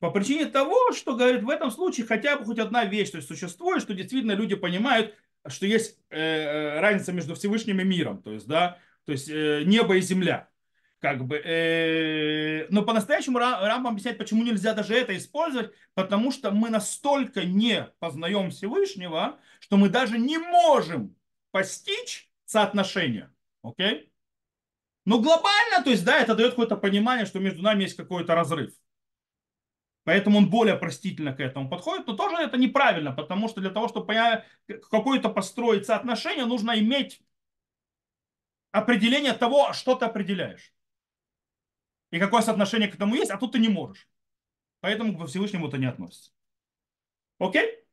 По 0.00 0.10
причине 0.10 0.46
того, 0.46 0.92
что, 0.92 1.16
говорит, 1.16 1.42
в 1.42 1.50
этом 1.50 1.70
случае 1.70 2.06
хотя 2.06 2.38
бы 2.38 2.44
хоть 2.44 2.58
одна 2.58 2.84
вещь 2.84 3.10
то 3.10 3.16
есть, 3.16 3.28
существует, 3.28 3.82
что 3.82 3.94
действительно 3.94 4.32
люди 4.32 4.54
понимают, 4.54 5.14
что 5.46 5.66
есть 5.66 5.98
э, 6.10 6.18
э, 6.18 6.80
разница 6.80 7.12
между 7.12 7.34
Всевышним 7.34 7.80
и 7.80 7.84
миром, 7.84 8.22
то 8.22 8.32
есть, 8.32 8.46
да, 8.46 8.78
то 9.04 9.12
есть 9.12 9.28
э, 9.28 9.62
небо 9.64 9.96
и 9.96 10.00
земля. 10.00 10.48
Как 11.00 11.24
бы, 11.24 11.36
э, 11.36 12.66
но 12.70 12.82
по-настоящему 12.82 13.38
Рамбам 13.38 13.92
объясняет, 13.92 14.18
почему 14.18 14.42
нельзя 14.42 14.74
даже 14.74 14.94
это 14.94 15.16
использовать, 15.16 15.72
потому 15.94 16.32
что 16.32 16.50
мы 16.50 16.70
настолько 16.70 17.44
не 17.44 17.88
познаем 18.00 18.50
Всевышнего, 18.50 19.38
что 19.60 19.76
мы 19.76 19.90
даже 19.90 20.18
не 20.18 20.38
можем 20.38 21.16
постичь 21.52 22.30
соотношение. 22.46 23.30
Окей? 23.62 24.12
Но 25.04 25.20
глобально, 25.20 25.82
то 25.84 25.90
есть, 25.90 26.04
да, 26.04 26.20
это 26.20 26.34
дает 26.34 26.50
какое-то 26.50 26.76
понимание, 26.76 27.26
что 27.26 27.38
между 27.38 27.62
нами 27.62 27.84
есть 27.84 27.96
какой-то 27.96 28.34
разрыв. 28.34 28.72
Поэтому 30.08 30.38
он 30.38 30.48
более 30.48 30.74
простительно 30.74 31.34
к 31.34 31.40
этому 31.40 31.68
подходит, 31.68 32.06
но 32.06 32.16
тоже 32.16 32.36
это 32.36 32.56
неправильно, 32.56 33.12
потому 33.12 33.46
что 33.46 33.60
для 33.60 33.68
того, 33.68 33.88
чтобы 33.88 34.42
какое-то 34.90 35.28
построить 35.28 35.84
соотношение, 35.84 36.46
нужно 36.46 36.78
иметь 36.78 37.20
определение 38.70 39.34
того, 39.34 39.74
что 39.74 39.96
ты 39.96 40.06
определяешь. 40.06 40.72
И 42.10 42.18
какое 42.18 42.40
соотношение 42.40 42.88
к 42.88 42.94
этому 42.94 43.16
есть, 43.16 43.30
а 43.30 43.36
тут 43.36 43.52
ты 43.52 43.58
не 43.58 43.68
можешь. 43.68 44.08
Поэтому 44.80 45.14
к 45.14 45.26
Всевышнему 45.26 45.68
это 45.68 45.76
не 45.76 45.84
относится. 45.84 46.32
Окей? 47.38 47.84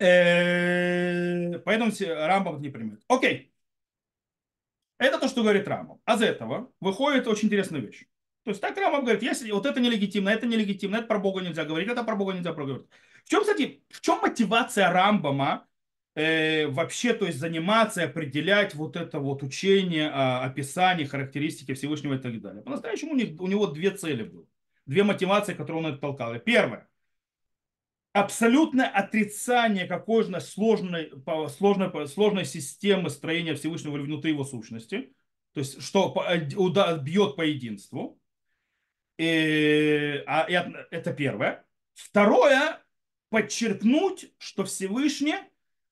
Э, 0.00 1.60
поэтому 1.60 1.92
Рамбам 2.26 2.60
не 2.60 2.70
примет. 2.70 3.04
Окей. 3.06 3.54
Это 4.98 5.20
то, 5.20 5.28
что 5.28 5.42
говорит 5.42 5.68
Рамбам. 5.68 6.00
А 6.04 6.16
из 6.16 6.22
этого 6.22 6.72
выходит 6.80 7.28
очень 7.28 7.46
интересная 7.46 7.82
вещь. 7.82 8.08
То 8.48 8.52
есть 8.52 8.62
так 8.62 8.78
Рамбам 8.78 9.02
говорит, 9.02 9.22
если 9.22 9.50
вот 9.50 9.66
это 9.66 9.78
нелегитимно, 9.78 10.30
это 10.30 10.46
нелегитимно, 10.46 10.96
это 10.96 11.06
про 11.06 11.18
Бога 11.18 11.42
нельзя 11.42 11.66
говорить, 11.66 11.86
это 11.86 12.02
про 12.02 12.16
Бога 12.16 12.32
нельзя 12.32 12.54
проговорить. 12.54 12.86
В 13.26 13.28
чем, 13.28 13.42
кстати, 13.42 13.82
в 13.90 14.00
чем 14.00 14.20
мотивация 14.22 14.90
Рамбама 14.90 15.66
э, 16.14 16.66
вообще, 16.68 17.12
то 17.12 17.26
есть 17.26 17.38
заниматься, 17.38 18.04
определять 18.04 18.74
вот 18.74 18.96
это 18.96 19.20
вот 19.20 19.42
учение, 19.42 20.06
э, 20.08 20.46
описание, 20.46 21.06
характеристики 21.06 21.74
Всевышнего 21.74 22.14
и 22.14 22.18
так 22.18 22.40
далее. 22.40 22.62
По-настоящему 22.62 23.12
у, 23.12 23.16
них, 23.16 23.38
у 23.38 23.48
него 23.48 23.66
две 23.66 23.90
цели 23.90 24.22
были, 24.22 24.46
две 24.86 25.02
мотивации, 25.04 25.52
которые 25.52 25.84
он 25.84 25.98
толкал. 25.98 26.34
Первое, 26.38 26.88
абсолютное 28.14 28.88
отрицание 28.88 29.86
какой-то 29.86 30.40
сложной, 30.40 31.12
сложной, 31.54 32.08
сложной 32.08 32.46
системы 32.46 33.10
строения 33.10 33.54
Всевышнего 33.54 33.98
внутри 33.98 34.32
его 34.32 34.44
сущности, 34.44 35.12
то 35.52 35.60
есть 35.60 35.82
что 35.82 36.14
бьет 37.02 37.36
по 37.36 37.42
единству. 37.42 38.18
И, 39.18 40.22
а, 40.26 40.46
это 40.90 41.12
первое. 41.12 41.66
Второе, 41.94 42.80
подчеркнуть, 43.30 44.32
что 44.38 44.64
Всевышний 44.64 45.36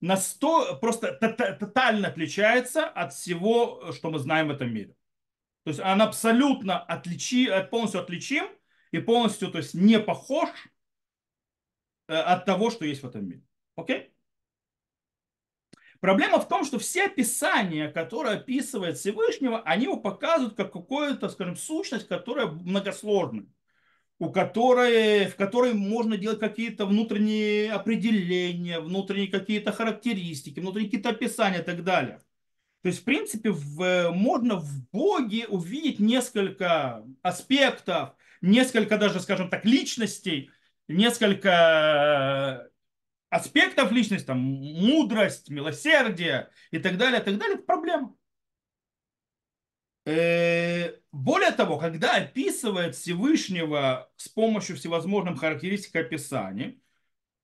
на 0.00 0.16
100, 0.16 0.78
просто 0.80 1.12
тотально 1.12 2.08
отличается 2.08 2.86
от 2.86 3.12
всего, 3.12 3.92
что 3.92 4.10
мы 4.10 4.18
знаем 4.18 4.48
в 4.48 4.52
этом 4.52 4.72
мире. 4.72 4.94
То 5.64 5.70
есть 5.70 5.80
он 5.80 6.00
абсолютно 6.00 6.78
отличи, 6.78 7.50
полностью 7.70 8.00
отличим 8.00 8.46
и 8.92 9.00
полностью 9.00 9.50
то 9.50 9.58
есть, 9.58 9.74
не 9.74 9.98
похож 9.98 10.48
э, 12.08 12.14
от 12.14 12.44
того, 12.44 12.70
что 12.70 12.84
есть 12.84 13.02
в 13.02 13.06
этом 13.08 13.26
мире. 13.26 13.42
Окей? 13.74 14.15
Проблема 16.00 16.40
в 16.40 16.48
том, 16.48 16.64
что 16.64 16.78
все 16.78 17.06
описания, 17.06 17.88
которые 17.88 18.36
описывает 18.36 18.98
Всевышнего, 18.98 19.62
они 19.62 19.84
его 19.84 19.96
показывают 19.96 20.54
как 20.54 20.72
какую-то, 20.72 21.28
скажем, 21.28 21.56
сущность, 21.56 22.08
которая 22.08 22.46
многосложная, 22.46 23.46
у 24.18 24.30
которой, 24.30 25.26
в 25.26 25.36
которой 25.36 25.74
можно 25.74 26.16
делать 26.16 26.40
какие-то 26.40 26.86
внутренние 26.86 27.72
определения, 27.72 28.80
внутренние 28.80 29.28
какие-то 29.28 29.72
характеристики, 29.72 30.60
внутренние 30.60 30.90
какие-то 30.90 31.10
описания 31.10 31.60
и 31.60 31.64
так 31.64 31.84
далее. 31.84 32.20
То 32.82 32.88
есть, 32.88 33.00
в 33.00 33.04
принципе, 33.04 33.50
в, 33.50 34.10
можно 34.12 34.56
в 34.56 34.88
Боге 34.92 35.46
увидеть 35.48 35.98
несколько 35.98 37.04
аспектов, 37.22 38.14
несколько 38.40 38.96
даже, 38.96 39.20
скажем 39.20 39.50
так, 39.50 39.64
личностей, 39.64 40.50
несколько 40.86 42.70
аспектов 43.30 43.90
личности, 43.92 44.26
там, 44.26 44.38
мудрость, 44.38 45.50
милосердие 45.50 46.50
и 46.70 46.78
так 46.78 46.96
далее, 46.96 47.20
и 47.20 47.24
так 47.24 47.38
далее, 47.38 47.56
это 47.56 47.64
проблема. 47.64 48.16
Э, 50.06 50.98
более 51.10 51.50
того, 51.50 51.78
когда 51.78 52.14
описывает 52.14 52.94
Всевышнего 52.94 54.10
с 54.16 54.28
помощью 54.28 54.76
всевозможных 54.76 55.40
характеристик 55.40 55.96
описаний, 55.96 56.80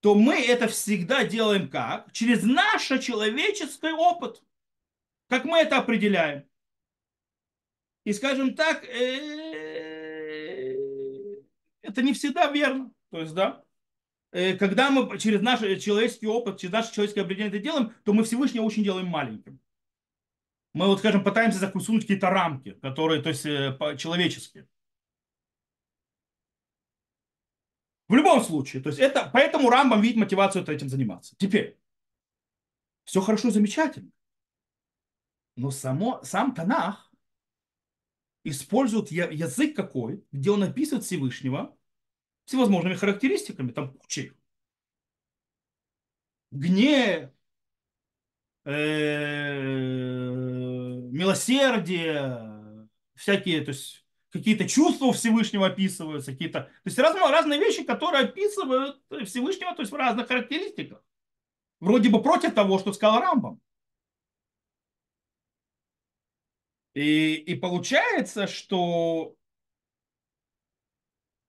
то 0.00 0.14
мы 0.14 0.40
это 0.40 0.68
всегда 0.68 1.24
делаем 1.24 1.68
как? 1.68 2.12
Через 2.12 2.44
наш 2.44 2.86
человеческий 2.86 3.92
опыт. 3.92 4.42
Как 5.28 5.44
мы 5.44 5.58
это 5.58 5.78
определяем. 5.78 6.44
И 8.04 8.12
скажем 8.12 8.54
так, 8.54 8.84
э, 8.84 10.76
это 11.82 12.02
не 12.02 12.12
всегда 12.12 12.50
верно. 12.50 12.92
То 13.10 13.20
есть, 13.20 13.34
да, 13.34 13.61
Э, 14.32 14.56
когда 14.56 14.90
мы 14.90 15.18
через 15.18 15.42
наш 15.42 15.62
э, 15.62 15.78
человеческий 15.78 16.26
опыт, 16.26 16.58
через 16.58 16.72
наше 16.72 16.92
человеческое 16.92 17.20
определение 17.20 17.54
это 17.54 17.62
делаем, 17.62 17.94
то 18.02 18.14
мы 18.14 18.24
Всевышнего 18.24 18.64
очень 18.64 18.82
делаем 18.82 19.06
маленьким. 19.06 19.60
Мы, 20.72 20.86
вот, 20.86 21.00
скажем, 21.00 21.22
пытаемся 21.22 21.58
закусунуть 21.58 22.02
какие-то 22.02 22.30
рамки, 22.30 22.72
которые, 22.80 23.22
то 23.22 23.28
есть, 23.28 23.44
э, 23.44 23.76
человеческие. 23.98 24.66
В 28.08 28.14
любом 28.14 28.42
случае, 28.42 28.82
то 28.82 28.88
есть 28.88 28.98
это, 28.98 29.30
поэтому 29.32 29.70
Рамбам 29.70 30.00
видит 30.00 30.16
мотивацию 30.16 30.66
этим 30.66 30.88
заниматься. 30.88 31.34
Теперь, 31.38 31.78
все 33.04 33.20
хорошо, 33.20 33.50
замечательно. 33.50 34.10
Но 35.56 35.70
само, 35.70 36.20
сам 36.22 36.54
Танах 36.54 37.12
использует 38.44 39.10
язык 39.10 39.76
какой, 39.76 40.24
где 40.32 40.50
он 40.50 40.62
описывает 40.62 41.04
Всевышнего 41.04 41.76
всевозможными 42.44 42.94
характеристиками, 42.94 43.70
там 43.72 43.92
кучей. 43.94 44.32
Гнев, 46.50 47.30
э, 48.64 49.60
милосердие, 51.12 52.88
всякие, 53.14 53.62
то 53.62 53.70
есть 53.70 54.04
какие-то 54.30 54.68
чувства 54.68 55.12
Всевышнего 55.12 55.66
описываются, 55.66 56.32
какие-то, 56.32 56.62
то 56.62 56.70
есть 56.84 56.98
разные, 56.98 57.30
разные 57.30 57.60
вещи, 57.60 57.84
которые 57.84 58.24
описывают 58.24 59.00
Всевышнего, 59.26 59.74
то 59.74 59.82
есть 59.82 59.92
в 59.92 59.96
разных 59.96 60.28
характеристиках. 60.28 61.02
Вроде 61.80 62.08
бы 62.08 62.22
против 62.22 62.54
того, 62.54 62.78
что 62.78 62.92
сказал 62.92 63.20
Рамбам. 63.20 63.60
И, 66.94 67.34
и 67.34 67.54
получается, 67.54 68.46
что, 68.46 69.34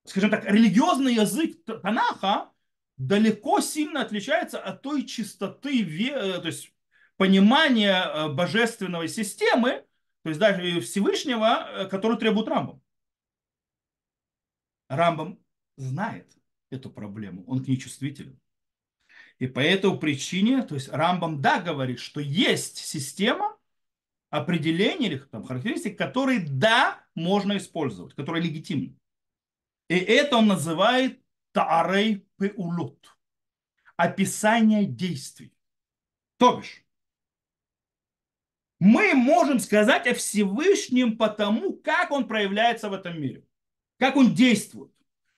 скажем 0.06 0.30
так, 0.30 0.46
религиозный 0.46 1.16
язык 1.16 1.64
Танаха 1.66 2.52
далеко 2.98 3.62
сильно 3.62 4.02
отличается 4.02 4.60
от 4.60 4.82
той 4.82 5.06
чистоты, 5.06 5.84
э, 5.84 6.40
то 6.40 6.48
есть 6.48 6.74
понимания 7.18 8.04
э, 8.04 8.30
божественной 8.30 9.08
системы, 9.08 9.86
то 10.24 10.30
есть 10.30 10.40
даже 10.40 10.80
Всевышнего, 10.82 11.68
э, 11.86 11.88
который 11.88 12.18
требует 12.18 12.48
Рамбам. 12.48 12.82
Рамбам 14.90 15.40
знает 15.78 16.32
эту 16.70 16.90
проблему, 16.90 17.44
он 17.48 17.64
к 17.64 17.68
ней 17.68 17.78
чувствителен. 17.78 18.40
И 19.40 19.48
по 19.48 19.60
этой 19.60 19.98
причине, 19.98 20.62
то 20.64 20.76
есть 20.76 20.90
Рамбам 20.90 21.42
да 21.42 21.60
говорит, 21.60 22.00
что 22.00 22.20
есть 22.20 22.78
система 22.78 23.58
определений 24.30 25.08
или 25.08 25.18
там, 25.18 25.44
характеристик, 25.44 25.98
которые 25.98 26.40
да 26.40 27.04
можно 27.16 27.58
использовать, 27.58 28.14
которые 28.16 28.44
легитимны. 28.44 28.96
И 29.94 29.96
это 29.96 30.38
он 30.38 30.48
называет 30.48 31.20
таарей 31.52 32.26
пеулот. 32.40 33.16
Описание 33.96 34.86
действий. 34.86 35.54
То 36.38 36.58
бишь, 36.58 36.84
мы 38.80 39.14
можем 39.14 39.60
сказать 39.60 40.08
о 40.08 40.16
Всевышнем 40.16 41.16
потому, 41.16 41.74
как 41.74 42.10
он 42.10 42.28
проявляется 42.28 42.90
в 42.90 42.94
этом 42.94 43.22
мире, 43.22 43.46
как 44.00 44.16
он 44.16 44.34
действует. 44.34 44.92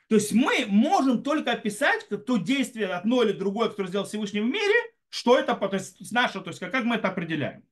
То 0.08 0.16
есть 0.16 0.32
мы 0.32 0.66
можем 0.68 1.22
только 1.22 1.52
описать 1.52 2.08
то 2.08 2.38
действие 2.38 2.88
одно 2.88 3.24
или 3.24 3.34
другое, 3.34 3.68
которое 3.68 3.90
сделал 3.90 4.06
Всевышний 4.06 4.40
в 4.40 4.46
мире, 4.46 4.76
что 5.10 5.38
это 5.38 5.54
то 5.54 5.74
есть, 5.74 6.14
наше, 6.14 6.40
то 6.40 6.48
есть 6.48 6.62
как 6.62 6.86
мы 6.86 6.96
это 6.96 7.10
определяем. 7.10 7.66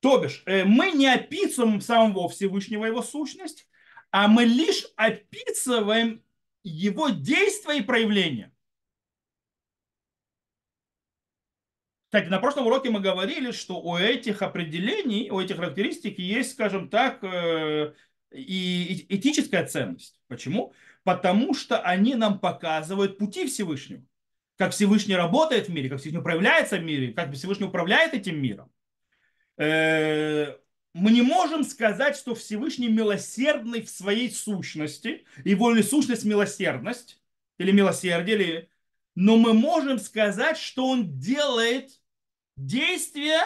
То 0.00 0.18
бишь, 0.18 0.42
э, 0.46 0.64
мы 0.64 0.90
не 0.90 1.06
описываем 1.06 1.80
самого 1.80 2.28
Всевышнего 2.28 2.84
его 2.84 3.00
сущность, 3.00 3.68
а 4.10 4.28
мы 4.28 4.44
лишь 4.44 4.86
описываем 4.96 6.22
его 6.62 7.10
действия 7.10 7.78
и 7.78 7.82
проявления. 7.82 8.52
Кстати, 12.06 12.28
на 12.28 12.38
прошлом 12.38 12.66
уроке 12.66 12.90
мы 12.90 13.00
говорили, 13.00 13.50
что 13.50 13.80
у 13.80 13.96
этих 13.96 14.40
определений, 14.40 15.30
у 15.30 15.40
этих 15.40 15.56
характеристик 15.56 16.18
есть, 16.18 16.52
скажем 16.52 16.88
так, 16.88 17.22
э, 17.22 17.92
и 18.32 19.06
этическая 19.08 19.66
ценность. 19.66 20.20
Почему? 20.28 20.72
Потому 21.04 21.52
что 21.52 21.78
они 21.80 22.14
нам 22.14 22.38
показывают 22.38 23.18
пути 23.18 23.46
Всевышнего. 23.46 24.02
Как 24.56 24.72
Всевышний 24.72 25.14
работает 25.14 25.68
в 25.68 25.72
мире, 25.72 25.90
как 25.90 26.00
Всевышний 26.00 26.22
проявляется 26.22 26.78
в 26.78 26.82
мире, 26.82 27.12
как 27.12 27.32
Всевышний 27.34 27.66
управляет 27.66 28.14
этим 28.14 28.40
миром. 28.40 28.72
Мы 30.96 31.10
не 31.10 31.20
можем 31.20 31.62
сказать, 31.62 32.16
что 32.16 32.34
Всевышний 32.34 32.88
милосердный 32.88 33.82
в 33.82 33.90
своей 33.90 34.30
сущности, 34.30 35.26
его 35.44 35.70
ли 35.70 35.82
сущность 35.82 36.24
милосердность, 36.24 37.20
или 37.58 37.70
милосердие, 37.70 38.36
или... 38.36 38.70
но 39.14 39.36
мы 39.36 39.52
можем 39.52 39.98
сказать, 39.98 40.56
что 40.56 40.86
он 40.88 41.18
делает 41.18 42.00
действия 42.56 43.42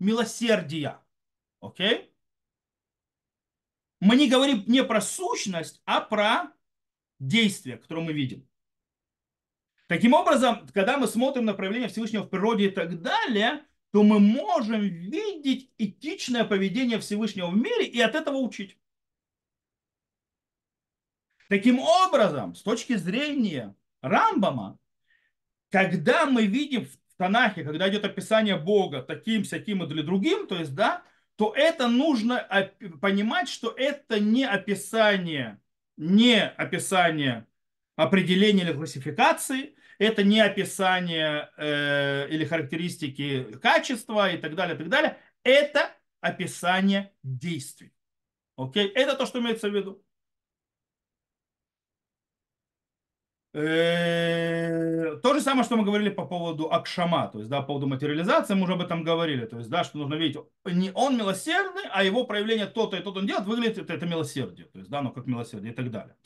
милосердия. 0.00 0.98
Окей? 1.62 2.12
Мы 4.00 4.16
не 4.16 4.28
говорим 4.28 4.62
не 4.66 4.84
про 4.84 5.00
сущность, 5.00 5.80
а 5.86 6.02
про 6.02 6.52
действие, 7.18 7.78
которое 7.78 8.02
мы 8.02 8.12
видим. 8.12 8.46
Таким 9.86 10.12
образом, 10.12 10.68
когда 10.74 10.98
мы 10.98 11.06
смотрим 11.06 11.46
на 11.46 11.54
проявление 11.54 11.88
Всевышнего 11.88 12.24
в 12.24 12.28
природе 12.28 12.66
и 12.66 12.70
так 12.70 13.00
далее, 13.00 13.64
то 13.92 14.02
мы 14.02 14.18
можем 14.18 14.80
видеть 14.80 15.70
этичное 15.76 16.44
поведение 16.44 16.98
Всевышнего 16.98 17.48
в 17.48 17.56
мире 17.56 17.86
и 17.86 18.00
от 18.00 18.14
этого 18.14 18.38
учить. 18.38 18.78
Таким 21.48 21.78
образом, 21.78 22.54
с 22.54 22.62
точки 22.62 22.96
зрения 22.96 23.74
Рамбама, 24.00 24.78
когда 25.70 26.24
мы 26.24 26.46
видим 26.46 26.86
в 26.86 26.96
Танахе, 27.18 27.64
когда 27.64 27.88
идет 27.90 28.06
описание 28.06 28.56
Бога 28.56 29.02
таким, 29.02 29.44
всяким 29.44 29.84
или 29.84 30.00
другим, 30.00 30.46
то 30.46 30.56
есть, 30.56 30.74
да, 30.74 31.02
то 31.36 31.52
это 31.54 31.88
нужно 31.88 32.70
понимать, 33.02 33.50
что 33.50 33.74
это 33.76 34.18
не 34.18 34.44
описание, 34.44 35.60
не 35.98 36.42
описание 36.42 37.46
определения 37.96 38.62
или 38.62 38.72
классификации, 38.72 39.74
это 40.02 40.24
не 40.24 40.40
описание 40.40 41.50
э, 41.56 42.28
или 42.28 42.44
характеристики 42.44 43.44
качества 43.62 44.30
и 44.32 44.36
так 44.36 44.54
далее, 44.56 44.74
и 44.74 44.78
так 44.78 44.88
далее. 44.88 45.18
Это 45.44 45.92
описание 46.20 47.12
действий. 47.22 47.92
Окей? 48.56 48.88
Это 48.88 49.16
то, 49.16 49.26
что 49.26 49.38
имеется 49.38 49.68
в 49.68 49.74
виду. 49.74 50.04
Э, 53.54 55.16
то 55.22 55.34
же 55.34 55.40
самое, 55.40 55.64
что 55.64 55.76
мы 55.76 55.84
говорили 55.84 56.08
по 56.08 56.26
поводу 56.26 56.72
Акшама, 56.72 57.28
то 57.28 57.38
есть, 57.38 57.50
да, 57.50 57.60
по 57.60 57.66
поводу 57.68 57.86
материализации, 57.86 58.54
мы 58.54 58.62
уже 58.62 58.72
об 58.72 58.80
этом 58.80 59.04
говорили, 59.04 59.44
то 59.44 59.58
есть, 59.58 59.68
да, 59.68 59.84
что 59.84 59.98
нужно 59.98 60.14
видеть, 60.14 60.40
не 60.64 60.90
он 60.92 61.18
милосердный, 61.18 61.82
а 61.92 62.02
его 62.02 62.24
проявление 62.24 62.66
то-то 62.66 62.96
и 62.96 63.02
то-то 63.02 63.18
он 63.18 63.26
делает, 63.26 63.46
выглядит 63.46 63.76
это, 63.76 63.92
это 63.92 64.06
милосердие, 64.06 64.68
то 64.68 64.78
есть, 64.78 64.90
да, 64.90 65.02
ну, 65.02 65.12
как 65.12 65.26
милосердие 65.26 65.72
и 65.74 65.76
так 65.76 65.90
далее. 65.90 66.16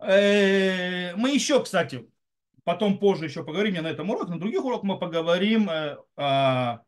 Э, 0.00 1.14
мы 1.16 1.30
еще, 1.30 1.62
кстати, 1.62 2.08
потом 2.64 2.98
позже 2.98 3.24
еще 3.24 3.44
поговорим 3.44 3.74
не 3.74 3.80
на 3.80 3.88
этом 3.88 4.10
уроке, 4.10 4.30
на 4.30 4.40
других 4.40 4.64
уроках 4.64 4.84
мы 4.84 4.98
поговорим 4.98 5.68
э, 5.68 6.78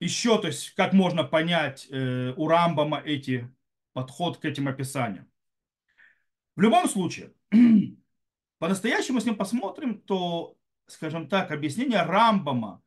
еще, 0.00 0.40
то 0.40 0.46
есть 0.46 0.70
как 0.70 0.92
можно 0.92 1.24
понять 1.24 1.86
э, 1.90 2.32
у 2.36 2.46
Рамбама 2.48 3.00
эти 3.04 3.52
подход 3.92 4.38
к 4.38 4.44
этим 4.44 4.68
описаниям. 4.68 5.28
В 6.54 6.60
любом 6.60 6.88
случае, 6.88 7.32
по-настоящему, 8.58 9.20
с 9.20 9.24
ним 9.24 9.36
посмотрим, 9.36 10.00
то, 10.00 10.56
скажем 10.86 11.28
так, 11.28 11.50
объяснение 11.50 12.02
Рамбама 12.02 12.82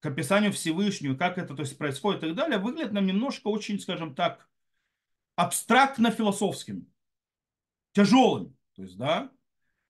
к 0.00 0.06
описанию 0.06 0.52
Всевышнего, 0.52 1.16
как 1.16 1.38
это 1.38 1.54
то 1.54 1.62
есть, 1.62 1.78
происходит 1.78 2.22
и 2.22 2.26
так 2.28 2.36
далее, 2.36 2.58
выглядит 2.58 2.92
нам 2.92 3.06
немножко 3.06 3.48
очень, 3.48 3.80
скажем 3.80 4.14
так, 4.14 4.48
абстрактно-философским, 5.36 6.86
тяжелым. 7.92 8.57
То 8.78 8.84
есть, 8.84 8.96
да, 8.96 9.32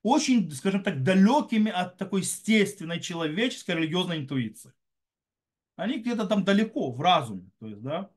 очень, 0.02 0.50
скажем 0.50 0.82
так, 0.82 1.02
далекими 1.02 1.70
от 1.70 1.98
такой 1.98 2.22
естественной 2.22 3.00
человеческой 3.00 3.74
религиозной 3.74 4.16
интуиции. 4.16 4.72
Они 5.76 5.98
где-то 5.98 6.26
там 6.26 6.42
далеко, 6.42 6.90
в 6.92 6.98
разуме. 7.02 7.50
То 7.60 7.66
есть, 7.66 7.82
да, 7.82 8.08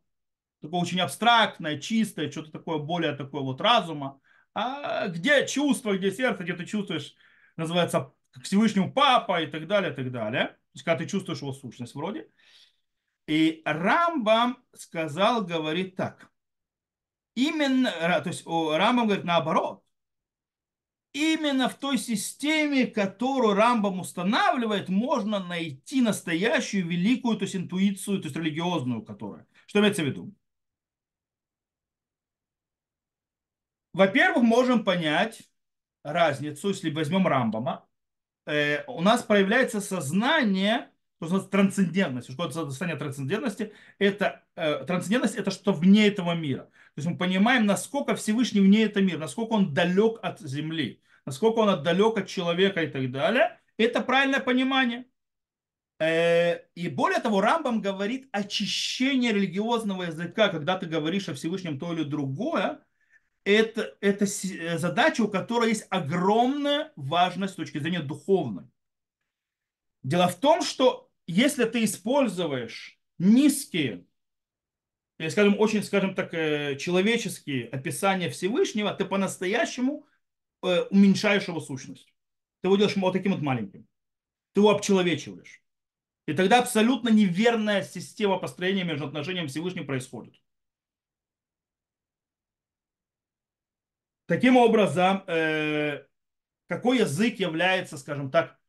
такое 0.61 0.79
очень 0.79 1.01
абстрактное, 1.01 1.77
чистое, 1.77 2.31
что-то 2.31 2.51
такое 2.51 2.77
более 2.77 3.17
такое 3.17 3.41
вот 3.41 3.59
разума. 3.59 4.21
А 4.53 5.09
где 5.09 5.45
чувство, 5.45 5.97
где 5.97 6.09
сердце, 6.09 6.43
где 6.43 6.53
ты 6.53 6.65
чувствуешь, 6.65 7.15
называется 7.57 8.13
к 8.31 8.43
Всевышнему 8.43 8.93
Папа 8.93 9.41
и 9.41 9.47
так 9.47 9.67
далее, 9.67 9.91
и 9.91 9.95
так 9.95 10.09
далее. 10.09 10.47
То 10.47 10.75
есть, 10.75 10.85
когда 10.85 11.03
ты 11.03 11.09
чувствуешь 11.09 11.41
его 11.41 11.51
сущность 11.51 11.95
вроде. 11.95 12.29
И 13.27 13.61
Рамбам 13.65 14.57
сказал, 14.73 15.43
говорит 15.43 15.97
так. 15.97 16.31
Именно, 17.35 17.91
то 17.91 18.29
есть 18.29 18.45
Рамбам 18.45 19.07
говорит 19.07 19.25
наоборот 19.25 19.83
именно 21.13 21.69
в 21.69 21.75
той 21.75 21.97
системе, 21.97 22.87
которую 22.87 23.55
Рамбам 23.55 23.99
устанавливает, 23.99 24.89
можно 24.89 25.39
найти 25.39 26.01
настоящую 26.01 26.87
великую, 26.87 27.37
то 27.37 27.43
есть 27.43 27.55
интуицию, 27.55 28.19
то 28.19 28.25
есть 28.27 28.35
религиозную, 28.35 29.03
которая. 29.03 29.45
Что 29.67 29.79
имеется 29.79 30.03
в 30.03 30.05
виду? 30.05 30.33
Во-первых, 33.93 34.43
можем 34.43 34.83
понять 34.85 35.49
разницу, 36.03 36.69
если 36.69 36.91
возьмем 36.91 37.27
Рамбама. 37.27 37.87
Э, 38.45 38.83
у 38.87 39.01
нас 39.01 39.21
появляется 39.23 39.81
сознание, 39.81 40.89
то 41.19 41.27
есть 41.27 41.49
трансцендентность. 41.49 42.31
Что 42.31 42.45
это 42.45 42.53
состояние 42.53 42.97
трансцендентности? 42.97 43.73
Это, 43.99 44.43
э, 44.55 44.85
трансцендентность 44.85 45.35
это 45.35 45.51
что 45.51 45.73
вне 45.73 46.07
этого 46.07 46.33
мира. 46.33 46.69
Есть 46.99 47.07
мы 47.07 47.17
понимаем, 47.17 47.65
насколько 47.65 48.15
Всевышний 48.15 48.61
вне 48.61 48.83
это 48.83 49.01
мир, 49.01 49.17
насколько 49.17 49.53
он 49.53 49.73
далек 49.73 50.19
от 50.21 50.39
земли, 50.41 51.01
насколько 51.25 51.59
он 51.59 51.83
далек 51.83 52.17
от 52.17 52.27
человека 52.27 52.83
и 52.83 52.87
так 52.87 53.11
далее. 53.11 53.59
Это 53.77 54.01
правильное 54.01 54.41
понимание. 54.41 55.05
Э, 55.99 56.65
и 56.75 56.89
более 56.89 57.19
того, 57.19 57.41
Рамбам 57.41 57.79
говорит 57.79 58.27
очищение 58.31 59.31
религиозного 59.31 60.03
языка, 60.03 60.49
когда 60.49 60.77
ты 60.77 60.87
говоришь 60.87 61.29
о 61.29 61.33
Всевышнем 61.35 61.79
то 61.79 61.93
или 61.93 62.03
другое, 62.03 62.83
это, 63.43 63.95
это 64.01 64.25
э, 64.25 64.77
задача, 64.77 65.21
у 65.21 65.27
которой 65.27 65.69
есть 65.69 65.85
огромная 65.89 66.91
важность 66.95 67.53
с 67.53 67.55
точки 67.55 67.77
зрения 67.77 68.01
духовной. 68.01 68.65
Дело 70.03 70.27
в 70.27 70.35
том, 70.39 70.63
что 70.63 71.09
если 71.27 71.65
ты 71.65 71.83
используешь 71.83 72.99
низкие, 73.19 74.05
или, 75.21 75.29
скажем, 75.29 75.59
очень, 75.59 75.83
скажем 75.83 76.15
так, 76.15 76.33
э, 76.33 76.77
человеческие 76.77 77.67
описания 77.67 78.27
Всевышнего, 78.31 78.91
ты 78.91 79.05
по-настоящему 79.05 80.07
э, 80.63 80.81
уменьшаешь 80.89 81.47
его 81.47 81.59
сущность. 81.59 82.11
Ты 82.61 82.67
его 82.67 82.75
делаешь 82.75 82.95
вот 82.95 83.13
таким 83.13 83.33
вот 83.33 83.41
маленьким. 83.41 83.87
Ты 84.53 84.61
его 84.61 84.71
обчеловечиваешь. 84.71 85.61
И 86.25 86.33
тогда 86.33 86.57
абсолютно 86.57 87.09
неверная 87.09 87.83
система 87.83 88.39
построения 88.39 88.83
между 88.83 89.05
отношениями 89.05 89.45
Всевышним 89.45 89.85
происходит. 89.85 90.33
Таким 94.25 94.57
образом, 94.57 95.23
э, 95.27 96.03
какой 96.65 96.97
язык 96.97 97.39
является, 97.39 97.99
скажем 97.99 98.31
так, 98.31 98.59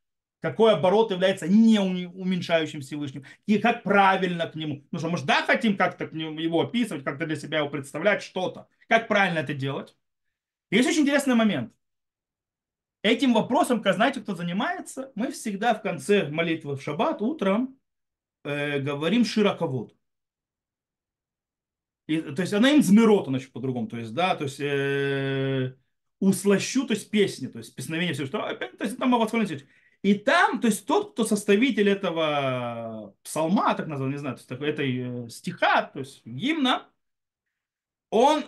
какой 0.42 0.74
оборот 0.74 1.12
является 1.12 1.46
не 1.46 1.78
уменьшающим 1.78 2.80
Всевышним, 2.80 3.24
и 3.46 3.58
как 3.58 3.84
правильно 3.84 4.48
к 4.48 4.56
нему. 4.56 4.84
Ну 4.90 4.98
что, 4.98 5.08
мы 5.08 5.16
же 5.16 5.24
да 5.24 5.46
хотим 5.46 5.76
как-то 5.76 6.04
его 6.04 6.60
описывать, 6.60 7.04
как-то 7.04 7.26
для 7.26 7.36
себя 7.36 7.58
его 7.58 7.70
представлять, 7.70 8.22
что-то. 8.22 8.66
Как 8.88 9.06
правильно 9.06 9.38
это 9.38 9.54
делать? 9.54 9.96
Есть 10.70 10.88
очень 10.88 11.02
интересный 11.02 11.36
момент. 11.36 11.72
Этим 13.02 13.34
вопросом, 13.34 13.82
знаете, 13.84 14.20
кто 14.20 14.34
занимается? 14.34 15.12
Мы 15.14 15.30
всегда 15.30 15.74
в 15.74 15.82
конце 15.82 16.28
молитвы 16.28 16.76
в 16.76 16.82
шаббат 16.82 17.22
утром 17.22 17.78
э, 18.44 18.80
говорим 18.80 19.24
широковод. 19.24 19.94
И, 22.08 22.20
то 22.20 22.42
есть 22.42 22.52
она 22.52 22.70
им 22.70 22.82
змирот, 22.82 23.26
значит, 23.26 23.52
по-другому. 23.52 23.86
То 23.86 23.96
есть, 23.96 24.12
да, 24.12 24.34
то 24.34 24.44
есть 24.44 24.58
э, 24.60 25.76
услощу, 26.18 26.84
то 26.86 26.94
есть 26.94 27.10
песни, 27.10 27.46
то 27.46 27.58
есть 27.58 27.74
песновение, 27.76 28.14
все, 28.14 28.26
что, 28.26 28.44
опять, 28.44 28.76
то 28.76 28.84
есть 28.84 28.98
там 28.98 29.12
восхваление. 29.12 29.66
И 30.02 30.14
там, 30.14 30.60
то 30.60 30.66
есть 30.66 30.84
тот, 30.84 31.12
кто 31.12 31.24
составитель 31.24 31.88
этого 31.88 33.14
псалма, 33.22 33.74
так 33.74 33.86
называемый, 33.86 34.14
не 34.14 34.18
знаю, 34.18 34.36
то 34.36 34.40
есть 34.40 34.62
этой 34.62 35.26
э, 35.26 35.28
стиха, 35.28 35.82
то 35.82 36.00
есть 36.00 36.26
гимна, 36.26 36.88
он 38.10 38.44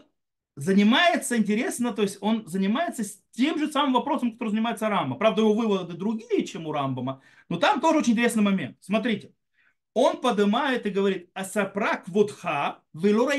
занимается, 0.56 1.36
интересно, 1.36 1.92
то 1.92 2.02
есть 2.02 2.18
он 2.20 2.46
занимается 2.46 3.04
тем 3.30 3.58
же 3.58 3.70
самым 3.70 3.92
вопросом, 3.94 4.32
который 4.32 4.50
занимается 4.50 4.88
Рамба. 4.88 5.16
Правда, 5.16 5.42
его 5.42 5.54
выводы 5.54 5.94
другие, 5.96 6.44
чем 6.44 6.66
у 6.66 6.72
Рамбама, 6.72 7.22
но 7.48 7.56
там 7.58 7.80
тоже 7.80 7.98
очень 7.98 8.12
интересный 8.12 8.42
момент. 8.42 8.76
Смотрите, 8.80 9.32
он 9.94 10.20
поднимает 10.20 10.86
и 10.86 10.90
говорит, 10.90 11.30
асапрак 11.34 12.08
водха 12.08 12.82
велора 12.92 13.36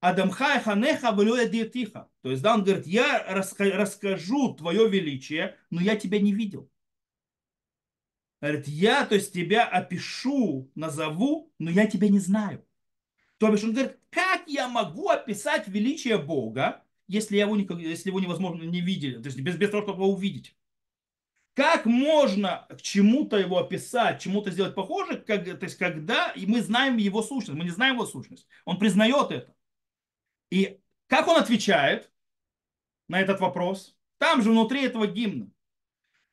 ититха. 0.00 0.08
Адамха 0.08 0.58
и 0.58 0.60
ханеха 0.60 1.48
диетиха. 1.48 2.08
То 2.22 2.30
есть, 2.30 2.42
да, 2.42 2.54
он 2.54 2.64
говорит, 2.64 2.86
я 2.86 3.24
расскажу 3.26 4.54
твое 4.54 4.88
величие, 4.88 5.56
но 5.70 5.80
я 5.80 5.96
тебя 5.96 6.20
не 6.20 6.32
видел. 6.32 6.70
Говорит, 8.40 8.68
я, 8.68 9.04
то 9.04 9.16
есть, 9.16 9.32
тебя 9.32 9.64
опишу, 9.66 10.70
назову, 10.74 11.52
но 11.58 11.70
я 11.70 11.86
тебя 11.86 12.08
не 12.08 12.20
знаю. 12.20 12.64
То 13.38 13.50
бишь, 13.50 13.64
он 13.64 13.72
говорит, 13.72 13.98
как 14.10 14.46
я 14.46 14.68
могу 14.68 15.08
описать 15.08 15.68
величие 15.68 16.18
Бога, 16.18 16.84
если 17.06 17.36
его, 17.36 17.56
никак, 17.56 17.78
если 17.78 18.10
его 18.10 18.20
невозможно 18.20 18.64
не 18.64 18.80
видели, 18.80 19.20
то 19.20 19.26
есть 19.26 19.40
без, 19.40 19.56
без 19.56 19.70
того, 19.70 19.82
чтобы 19.82 20.04
его 20.04 20.12
увидеть. 20.12 20.54
Как 21.54 21.86
можно 21.86 22.66
к 22.68 22.82
чему-то 22.82 23.36
его 23.36 23.58
описать, 23.58 24.20
чему-то 24.20 24.50
сделать 24.50 24.74
похоже, 24.76 25.18
как, 25.18 25.44
то 25.44 25.64
есть 25.64 25.76
когда 25.76 26.30
и 26.30 26.46
мы 26.46 26.62
знаем 26.62 26.96
его 26.98 27.22
сущность, 27.22 27.58
мы 27.58 27.64
не 27.64 27.70
знаем 27.70 27.94
его 27.94 28.06
сущность. 28.06 28.46
Он 28.64 28.78
признает 28.78 29.32
это. 29.32 29.54
И 30.50 30.80
как 31.06 31.28
он 31.28 31.36
отвечает 31.36 32.10
на 33.08 33.20
этот 33.20 33.40
вопрос? 33.40 33.96
Там 34.18 34.42
же 34.42 34.50
внутри 34.50 34.84
этого 34.84 35.06
гимна. 35.06 35.50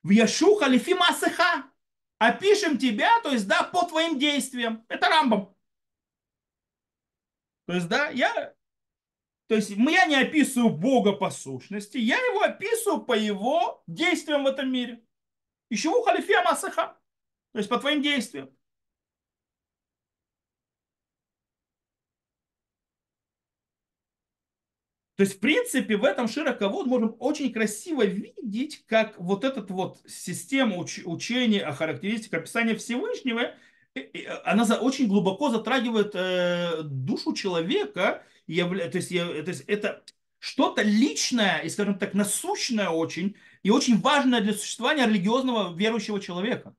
В 0.03 0.09
Яшу 0.09 0.55
халифи 0.55 0.93
масыха. 0.93 1.69
Опишем 2.17 2.77
тебя, 2.77 3.19
то 3.21 3.31
есть 3.31 3.47
да, 3.47 3.63
по 3.63 3.85
твоим 3.85 4.17
действиям. 4.17 4.85
Это 4.87 5.09
Рамбам. 5.09 5.53
То 7.65 7.73
есть, 7.73 7.87
да, 7.87 8.09
я, 8.09 8.55
то 9.47 9.55
есть 9.55 9.71
я 9.71 10.05
не 10.05 10.15
описываю 10.15 10.69
Бога 10.69 11.13
по 11.13 11.29
сущности, 11.29 11.97
я 11.97 12.17
его 12.17 12.41
описываю 12.41 13.03
по 13.03 13.13
его 13.13 13.83
действиям 13.87 14.43
в 14.43 14.47
этом 14.47 14.71
мире. 14.71 15.03
Еще 15.69 15.89
у 15.89 16.03
халифия 16.03 16.41
масаха. 16.43 16.97
То 17.51 17.59
есть 17.59 17.69
по 17.69 17.79
твоим 17.79 18.01
действиям. 18.01 18.54
То 25.15 25.23
есть, 25.23 25.37
в 25.37 25.39
принципе, 25.39 25.95
в 25.95 26.03
этом 26.03 26.27
широковод 26.27 26.87
можем 26.87 27.15
очень 27.19 27.53
красиво 27.53 28.03
видеть, 28.03 28.85
как 28.85 29.17
вот 29.17 29.45
эта 29.45 29.61
вот 29.61 29.99
система 30.07 30.75
уч- 30.75 31.03
учения 31.05 31.61
о 31.61 31.73
характеристиках 31.73 32.41
описания 32.41 32.75
Всевышнего, 32.75 33.53
она 34.43 34.65
за, 34.65 34.77
очень 34.77 35.07
глубоко 35.07 35.49
затрагивает 35.49 36.11
э, 36.15 36.81
душу 36.83 37.33
человека, 37.33 38.23
явля, 38.45 38.89
то, 38.89 38.97
есть, 38.97 39.09
то 39.09 39.47
есть 39.47 39.61
это 39.67 40.03
что-то 40.39 40.81
личное 40.81 41.59
и, 41.59 41.69
скажем 41.69 41.97
так, 41.97 42.13
насущное 42.13 42.89
очень, 42.89 43.37
и 43.63 43.69
очень 43.69 43.97
важное 43.99 44.41
для 44.41 44.53
существования 44.53 45.07
религиозного 45.07 45.73
верующего 45.73 46.19
человека. 46.19 46.75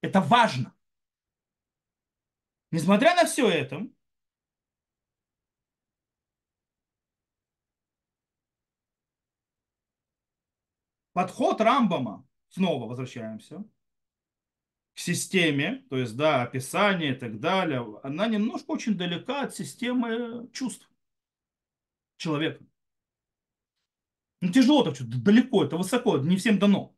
Это 0.00 0.22
важно. 0.22 0.74
Несмотря 2.70 3.14
на 3.14 3.26
все 3.26 3.50
это, 3.50 3.86
подход 11.12 11.60
Рамбама, 11.60 12.26
снова 12.48 12.86
возвращаемся, 12.86 13.64
к 14.94 14.98
системе, 14.98 15.84
то 15.88 15.96
есть, 15.96 16.16
да, 16.16 16.42
описание 16.42 17.12
и 17.12 17.18
так 17.18 17.40
далее, 17.40 17.86
она 18.02 18.26
немножко 18.26 18.72
очень 18.72 18.96
далека 18.96 19.42
от 19.42 19.54
системы 19.54 20.48
чувств 20.52 20.90
человека. 22.16 22.64
Ну, 24.40 24.52
тяжело 24.52 24.82
так 24.84 24.94
что-то, 24.94 25.18
далеко, 25.18 25.64
это 25.64 25.76
высоко, 25.76 26.18
не 26.18 26.36
всем 26.36 26.58
дано. 26.58 26.94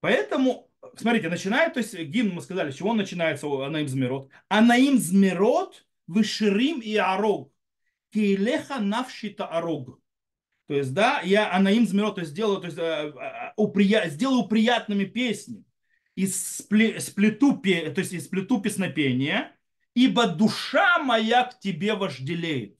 Поэтому, 0.00 0.70
смотрите, 0.96 1.28
начинает, 1.28 1.74
то 1.74 1.80
есть 1.80 1.98
гимн, 1.98 2.34
мы 2.34 2.40
сказали, 2.40 2.70
с 2.70 2.76
чего 2.76 2.90
он 2.90 2.98
начинается, 2.98 3.46
Анаим 3.46 3.88
Змирот. 3.88 4.30
Анаим 4.48 4.98
Змирот, 4.98 5.86
Выширим 6.06 6.80
и 6.80 6.96
Арог. 6.96 7.52
Кейлеха 8.10 8.78
навшита 8.78 9.46
Арог. 9.46 10.00
То 10.68 10.74
есть, 10.74 10.92
да, 10.92 11.22
я 11.22 11.50
Анаим 11.50 11.86
Змирот 11.86 12.16
то 12.16 12.20
есть, 12.20 12.32
сделаю, 12.32 12.60
то 12.60 12.66
есть, 12.66 12.76
э, 12.78 12.82
э, 12.82 13.52
уприя, 13.56 14.06
сделаю 14.10 14.46
приятными 14.46 15.06
песни. 15.06 15.64
И 16.14 16.26
сплету, 16.26 17.56
то 17.56 18.00
есть, 18.00 18.12
и 18.12 18.20
сплету 18.20 18.60
песнопения, 18.60 19.56
ибо 19.94 20.26
душа 20.26 20.98
моя 20.98 21.44
к 21.44 21.58
тебе 21.58 21.94
вожделеет. 21.94 22.78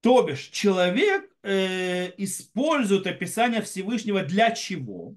То 0.00 0.22
бишь, 0.22 0.48
человек 0.48 1.30
э, 1.42 2.14
использует 2.16 3.06
описание 3.06 3.60
Всевышнего 3.60 4.22
для 4.22 4.50
чего? 4.52 5.16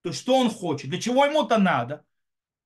То 0.00 0.10
есть, 0.10 0.20
что 0.20 0.38
он 0.38 0.48
хочет, 0.48 0.88
для 0.88 1.00
чего 1.00 1.26
ему 1.26 1.44
это 1.44 1.58
надо? 1.58 2.06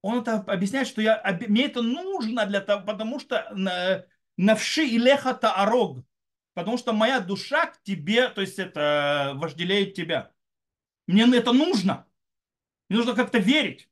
Он 0.03 0.21
это 0.21 0.37
объясняет, 0.37 0.87
что 0.87 1.03
я, 1.03 1.21
мне 1.49 1.65
это 1.65 1.83
нужно 1.83 2.47
для 2.47 2.61
того, 2.61 2.87
потому 2.87 3.19
что 3.19 4.07
навши 4.37 4.87
и 4.87 4.99
леха 4.99 5.35
таарог, 5.35 6.05
потому 6.59 6.77
что 6.77 6.93
моя 6.93 7.21
душа 7.21 7.67
к 7.67 7.81
тебе, 7.85 8.29
то 8.31 8.41
есть 8.41 8.59
это 8.59 9.35
вожделеет 9.37 9.95
тебя. 9.95 10.33
Мне 11.07 11.23
это 11.37 11.53
нужно. 11.53 12.05
Мне 12.89 12.99
нужно 12.99 13.15
как-то 13.15 13.39
верить. 13.39 13.89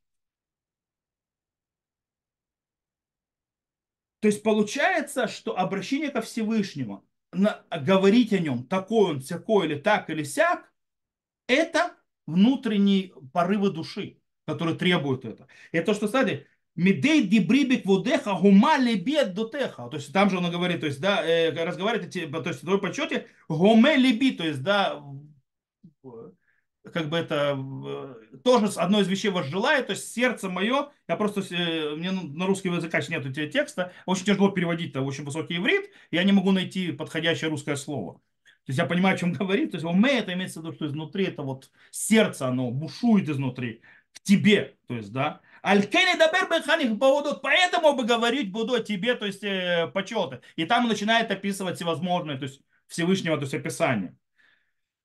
То 4.19 4.27
есть 4.27 4.43
получается, 4.43 5.29
что 5.29 5.57
обращение 5.57 6.11
ко 6.11 6.21
Всевышнему 6.21 7.09
на, 7.31 7.65
говорить 7.71 8.33
о 8.33 8.41
нем, 8.41 8.67
такой 8.67 9.13
он, 9.13 9.21
всякой 9.21 9.67
или 9.67 9.79
так 9.79 10.11
или 10.11 10.25
сяк, 10.25 10.69
это 11.47 11.97
внутренние 12.27 13.13
порывы 13.33 13.71
души, 13.71 14.19
которые 14.45 14.77
требуют 14.77 15.25
это. 15.25 15.47
И 15.71 15.77
это 15.77 15.95
что, 15.95 16.07
кстати, 16.07 16.49
Медей 16.77 17.27
дибрибик 17.27 17.87
водеха 17.87 18.35
гума 18.35 18.77
лебет 18.77 19.35
дотеха. 19.35 19.89
То 19.89 19.97
есть 19.97 20.13
там 20.13 20.31
же 20.31 20.39
он 20.39 20.51
говорит, 20.51 20.81
то 20.81 20.87
есть, 20.87 21.01
да, 21.01 21.25
э, 21.27 21.51
разговаривает, 21.65 22.13
то 22.13 22.49
есть 22.49 22.63
в 22.63 22.65
твоем 22.65 22.81
почете 22.81 23.27
гуме 23.49 23.97
леби, 23.97 24.33
то 24.33 24.45
есть, 24.45 24.63
да, 24.63 25.03
как 26.93 27.09
бы 27.09 27.17
это 27.17 27.59
э, 27.59 28.37
тоже 28.45 28.67
одно 28.77 29.01
из 29.01 29.09
вещей 29.09 29.31
вас 29.31 29.47
желает, 29.47 29.87
то 29.87 29.93
есть 29.93 30.13
сердце 30.13 30.49
мое, 30.49 30.91
я 31.09 31.17
просто, 31.17 31.41
э, 31.41 31.97
мне 31.97 32.13
на 32.13 32.47
русский 32.47 32.69
язык 32.69 32.93
нет 33.09 33.27
этого 33.27 33.47
текста, 33.49 33.93
очень 34.05 34.25
тяжело 34.25 34.51
переводить, 34.51 34.91
это 34.91 35.01
очень 35.01 35.25
высокий 35.25 35.57
иврит, 35.57 35.91
я 36.11 36.23
не 36.25 36.33
могу 36.33 36.53
найти 36.53 36.93
подходящее 36.93 37.51
русское 37.51 37.77
слово. 37.77 38.21
То 38.67 38.71
есть 38.71 38.79
я 38.79 38.87
понимаю, 38.87 39.15
о 39.15 39.19
чем 39.19 39.33
говорит. 39.33 39.71
То 39.71 39.77
есть 39.77 39.87
уме 39.87 40.19
это 40.19 40.33
имеется 40.33 40.61
в 40.61 40.65
виду, 40.65 40.75
что 40.75 40.87
изнутри 40.87 41.27
это 41.27 41.43
вот 41.43 41.71
сердце, 41.93 42.49
оно 42.49 42.73
бушует 42.73 43.29
изнутри, 43.29 43.81
в 44.13 44.21
тебе. 44.21 44.77
То 44.89 44.97
есть, 44.97 45.13
да. 45.13 45.41
Алькени 45.67 46.17
дабер 46.17 46.49
беханих 46.49 46.93
будут, 46.97 47.43
поэтому 47.43 47.95
бы 47.95 48.05
говорить 48.05 48.53
буду 48.53 48.75
о 48.75 48.81
тебе, 48.81 49.17
то 49.17 49.27
есть 49.27 49.43
э, 49.43 49.91
почеты. 49.93 50.41
И 50.55 50.65
там 50.65 50.87
начинает 50.87 51.29
описывать 51.33 51.75
всевозможные, 51.75 52.39
то 52.39 52.45
есть 52.45 52.61
Всевышнего, 52.87 53.37
то 53.37 53.43
есть 53.43 53.55
описание. 53.55 54.17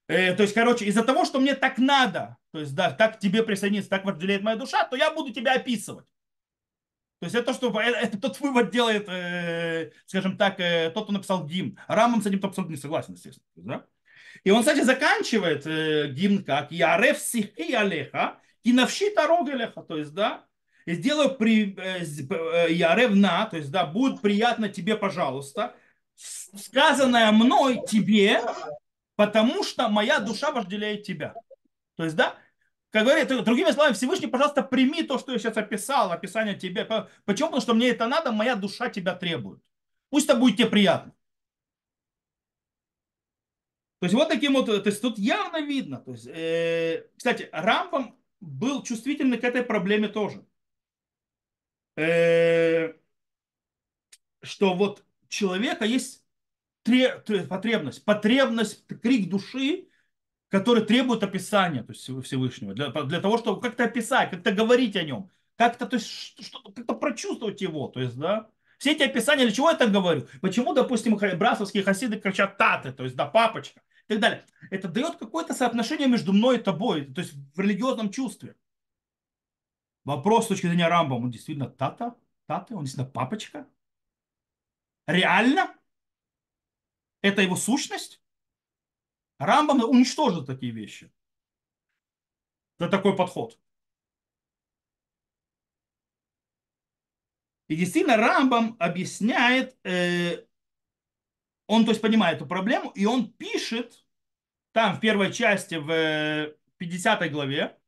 Э, 0.08 0.36
то 0.36 0.44
есть, 0.44 0.54
короче, 0.54 0.86
из-за 0.86 1.02
того, 1.04 1.26
что 1.26 1.40
мне 1.40 1.56
так 1.56 1.80
надо, 1.80 2.38
то 2.52 2.60
есть, 2.60 2.76
да, 2.76 2.92
так 2.92 3.18
к 3.18 3.20
тебе 3.20 3.42
присоединиться, 3.42 3.90
так 3.90 4.06
вожделеет 4.06 4.44
моя 4.44 4.56
душа, 4.56 4.84
то 4.84 4.96
я 4.96 5.10
буду 5.10 5.34
тебя 5.34 5.56
описывать. 5.56 6.06
То 7.22 7.26
есть 7.26 7.36
это, 7.36 7.54
что, 7.56 7.72
э, 7.82 7.86
это 7.86 8.20
тот 8.20 8.40
вывод 8.40 8.70
делает, 8.70 9.10
э, 9.10 9.92
скажем 10.06 10.38
так, 10.38 10.60
э, 10.60 10.92
тот, 10.92 11.06
кто 11.06 11.14
написал 11.14 11.44
гимн. 11.48 11.80
Рамон 11.88 12.22
с 12.22 12.28
этим 12.28 12.40
абсолютно 12.44 12.76
не 12.76 12.80
согласен, 12.80 13.14
естественно. 13.14 13.48
Да? 13.56 13.86
И 14.44 14.52
он, 14.52 14.60
кстати, 14.60 14.82
заканчивает 14.82 15.66
э, 15.66 16.10
гимн 16.12 16.44
как 16.44 16.72
«Ярев 16.72 17.18
сихи 17.18 17.74
алеха, 17.74 18.40
и 18.62 18.74
навши 18.74 19.10
тарогелеха». 19.10 19.82
То 19.82 19.98
есть, 19.98 20.14
да, 20.14 20.46
и 20.86 20.94
сделаю 20.94 21.36
при, 21.36 21.76
э, 21.78 22.04
э, 22.04 22.74
Ярев 22.74 23.14
на, 23.16 23.46
то 23.46 23.58
есть, 23.58 23.72
да, 23.72 23.86
будет 23.86 24.22
приятно 24.22 24.70
тебе, 24.70 24.96
пожалуйста, 24.96 25.76
сказанное 26.16 27.32
мной 27.32 27.82
тебе, 27.88 28.42
потому 29.16 29.64
что 29.64 29.88
моя 29.90 30.20
душа 30.20 30.52
вожделяет 30.52 31.04
тебя. 31.04 31.34
То 31.96 32.04
есть, 32.04 32.16
да, 32.16 32.36
как 32.92 33.06
говорит, 33.06 33.28
другими 33.28 33.72
словами, 33.72 33.94
Всевышний, 33.94 34.28
пожалуйста, 34.28 34.64
прими 34.64 35.04
то, 35.04 35.18
что 35.18 35.32
я 35.32 35.40
сейчас 35.40 35.56
описал, 35.56 36.12
описание 36.12 36.56
тебе. 36.56 36.86
Почему? 37.26 37.48
Потому 37.48 37.62
что 37.62 37.74
мне 37.74 37.90
это 37.90 38.06
надо, 38.08 38.32
моя 38.32 38.56
душа 38.56 38.90
тебя 38.90 39.16
требует. 39.16 39.62
Пусть 40.10 40.28
это 40.30 40.38
будет 40.38 40.58
тебе 40.58 40.68
приятно. 40.68 41.14
То 44.00 44.06
есть 44.06 44.16
вот 44.16 44.30
таким 44.30 44.54
вот, 44.54 44.66
то 44.66 44.82
есть 44.84 45.02
тут 45.02 45.18
явно 45.20 45.62
видно. 45.62 46.00
То 46.00 46.12
есть, 46.12 46.28
э, 46.28 47.06
кстати, 47.16 47.48
Рамбам 47.52 48.18
был 48.42 48.84
чувствительный 48.84 49.38
к 49.38 49.44
этой 49.44 49.64
проблеме 49.64 50.08
тоже. 50.08 50.44
Э, 51.96 52.94
что 54.42 54.74
вот 54.74 55.04
человека 55.28 55.86
есть 55.86 56.24
потребность, 56.84 58.04
потребность, 58.06 58.86
крик 59.02 59.30
души, 59.30 59.88
который 60.50 60.84
требует 60.84 61.24
описания 61.24 61.84
то 61.84 61.94
есть 61.94 62.04
Всевышнего, 62.26 62.74
для, 62.74 62.90
для 62.90 63.22
того, 63.22 63.38
чтобы 63.38 63.62
как-то 63.62 63.86
описать, 63.86 64.32
как-то 64.32 64.52
говорить 64.52 64.96
о 64.96 65.04
нем, 65.04 65.30
как-то, 65.56 65.86
то 65.86 65.96
есть, 65.96 66.08
что, 66.08 66.60
как-то 66.72 66.96
прочувствовать 66.96 67.62
его. 67.62 67.88
То 67.88 68.00
есть, 68.00 68.18
да, 68.18 68.50
все 68.80 68.94
эти 68.94 69.04
описания, 69.04 69.44
для 69.46 69.54
чего 69.54 69.70
я 69.70 69.78
так 69.78 69.92
говорю? 69.92 70.28
Почему, 70.42 70.74
допустим, 70.74 71.16
брасовские 71.16 71.84
хасиды 71.84 72.20
кричат 72.20 72.58
таты, 72.58 72.92
то 72.92 73.04
есть, 73.04 73.16
да, 73.16 73.28
папочка 73.28 73.82
и 74.08 74.14
так 74.14 74.20
далее. 74.20 74.44
Это 74.72 74.88
дает 74.88 75.18
какое-то 75.18 75.54
соотношение 75.54 76.08
между 76.08 76.34
мной 76.34 76.58
и 76.58 76.62
тобой, 76.62 77.06
то 77.06 77.22
есть 77.22 77.34
в 77.34 77.60
религиозном 77.60 78.10
чувстве. 78.10 78.56
Вопрос 80.04 80.46
с 80.46 80.48
точки 80.50 80.68
зрения 80.68 80.88
Рамба, 80.88 81.14
он 81.16 81.30
действительно 81.30 81.70
тата, 81.70 82.16
таты, 82.48 82.76
он 82.76 82.84
действительно 82.84 83.12
папочка? 83.12 83.68
Реально? 85.08 85.76
Это 87.22 87.42
его 87.42 87.56
сущность? 87.56 88.22
Рамбам 89.38 89.84
уничтожил 89.84 90.46
такие 90.46 90.72
вещи. 90.72 91.12
Это 92.78 92.90
такой 92.90 93.16
подход. 93.16 93.60
И 97.68 97.76
действительно 97.76 98.18
Рамбам 98.18 98.76
объясняет, 98.80 99.78
э, 99.84 100.46
он 101.68 101.86
то 101.86 101.92
есть 101.92 102.02
понимает 102.02 102.38
эту 102.38 102.46
проблему, 102.46 102.92
и 102.92 103.06
он 103.06 103.32
пишет 103.32 104.06
там 104.74 104.96
в 104.96 105.00
первой 105.00 105.32
части, 105.32 105.76
в 105.76 106.54
50 106.78 107.32
главе, 107.32 107.81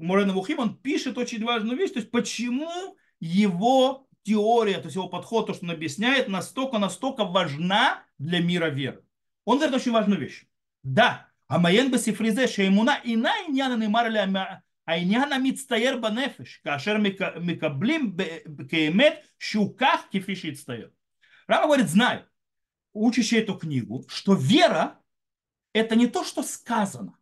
Морена 0.00 0.32
Вухим, 0.32 0.58
он 0.58 0.76
пишет 0.76 1.18
очень 1.18 1.44
важную 1.44 1.78
вещь, 1.78 1.92
то 1.92 1.98
есть 1.98 2.10
почему 2.10 2.96
его 3.20 4.06
теория, 4.22 4.78
то 4.78 4.84
есть 4.84 4.96
его 4.96 5.08
подход, 5.08 5.46
то, 5.46 5.54
что 5.54 5.64
он 5.64 5.70
объясняет, 5.70 6.28
настолько-настолько 6.28 7.24
важна 7.24 8.02
для 8.18 8.40
мира 8.40 8.66
веры. 8.66 9.02
Он 9.44 9.58
говорит 9.58 9.76
очень 9.76 9.92
важную 9.92 10.20
вещь. 10.20 10.44
Да, 10.82 11.26
המעיין 11.48 11.90
בספרי 11.90 12.32
זה 12.32 12.48
שאמונה 12.48 12.94
אינה 13.04 13.30
עניין 13.48 13.72
הנאמר 13.72 14.00
עליה 14.00 14.26
העניין 14.86 15.32
המצטייר 15.32 15.96
בנפש, 15.96 16.60
כאשר 16.64 16.96
מקבלים 17.40 18.16
כאמת 18.68 19.14
שהוא 19.38 19.74
כך 19.78 20.06
כפי 20.10 20.36
שהצטייר. 20.36 20.90
Рама 21.48 21.66
говорит, 21.66 21.88
знай, 21.88 22.24
учащий 22.92 23.38
эту 23.38 23.56
книгу, 23.56 24.04
что 24.08 24.34
вера – 24.34 25.72
это 25.72 25.94
не 25.94 26.08
то, 26.08 26.24
что 26.24 26.42
сказано, 26.42 27.16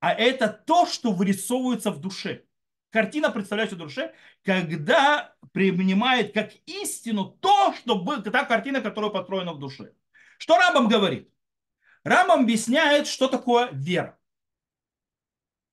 а 0.00 0.12
это 0.12 0.48
то, 0.48 0.86
что 0.86 1.12
вырисовывается 1.12 1.90
в 1.90 2.00
душе. 2.00 2.44
Картина 2.90 3.30
представляется 3.30 3.76
в 3.76 3.78
душе, 3.78 4.14
когда 4.42 5.34
принимает 5.52 6.34
как 6.34 6.52
истину 6.66 7.26
то, 7.40 7.72
что 7.74 7.96
был, 7.96 8.22
та 8.22 8.44
картина, 8.44 8.80
которая 8.80 9.10
построена 9.10 9.52
в 9.52 9.60
душе. 9.60 9.92
Что 10.38 10.56
Рамбам 10.56 10.88
говорит? 10.88 11.32
Рам 12.02 12.32
объясняет, 12.32 13.06
что 13.06 13.28
такое 13.28 13.68
вера. 13.72 14.18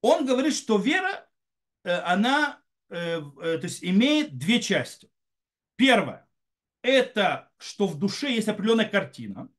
Он 0.02 0.26
говорит, 0.26 0.54
что 0.54 0.78
вера, 0.78 1.28
э, 1.84 1.92
она 1.92 2.62
э, 2.90 3.20
э, 3.20 3.58
то 3.58 3.64
есть 3.64 3.84
имеет 3.84 4.38
две 4.38 4.62
части. 4.62 5.10
Первое– 5.76 6.28
это 6.82 7.50
что 7.58 7.88
в 7.88 7.98
душе 7.98 8.32
есть 8.32 8.48
определенная 8.48 8.88
картина, 8.88 9.50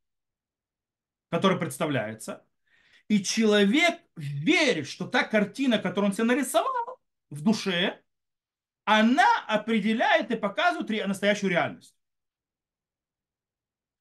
которая 1.31 1.59
представляется, 1.59 2.47
и 3.09 3.23
человек 3.23 4.01
верит, 4.17 4.87
что 4.87 5.07
та 5.07 5.25
картина, 5.25 5.79
которую 5.79 6.11
он 6.11 6.15
себе 6.15 6.25
нарисовал 6.25 7.01
в 7.31 7.43
душе, 7.43 8.03
она 8.85 9.45
определяет 9.47 10.31
и 10.31 10.37
показывает 10.37 11.07
настоящую 11.07 11.51
реальность. 11.51 11.95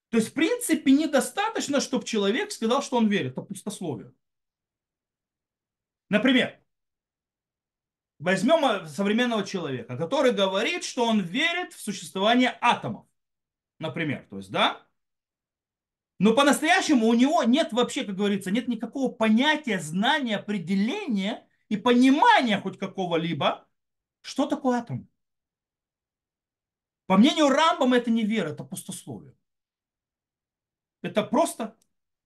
То 0.10 0.18
есть, 0.18 0.30
в 0.30 0.34
принципе, 0.34 0.92
недостаточно, 0.92 1.82
чтобы 1.82 2.06
человек 2.06 2.52
сказал, 2.52 2.82
что 2.82 2.98
он 2.98 3.08
верит. 3.08 3.34
Это 3.34 3.42
пустословие. 3.42 4.14
Например, 6.10 6.58
возьмем 8.18 8.64
э, 8.64 8.88
современного 8.88 9.46
человека, 9.46 9.98
который 9.98 10.32
говорит, 10.32 10.86
что 10.86 11.06
он 11.06 11.20
верит 11.20 11.74
в 11.74 11.82
существование 11.82 12.58
атомов. 12.62 13.06
Например, 13.80 14.26
то 14.30 14.38
есть, 14.38 14.50
да? 14.50 14.87
Но 16.20 16.34
по-настоящему 16.34 17.08
у 17.08 17.14
него 17.14 17.44
нет 17.44 17.74
вообще, 17.74 18.04
как 18.04 18.16
говорится, 18.16 18.50
нет 18.50 18.68
никакого 18.68 19.12
понятия, 19.12 19.80
знания, 19.80 20.38
определения 20.38 21.48
и 21.70 21.78
понимания 21.78 22.60
хоть 22.60 22.80
какого-либо, 22.80 23.68
что 24.22 24.48
такое 24.48 24.80
атом. 24.80 25.08
По 27.06 27.18
мнению 27.18 27.50
Рамбама 27.50 27.98
это 27.98 28.10
не 28.10 28.24
вера, 28.24 28.50
это 28.50 28.64
пустословие. 28.64 29.36
Это 31.02 31.24
просто 31.24 31.78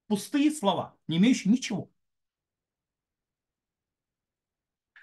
пустые 0.07 0.51
слова, 0.51 0.97
не 1.07 1.17
имеющие 1.17 1.51
ничего. 1.51 1.91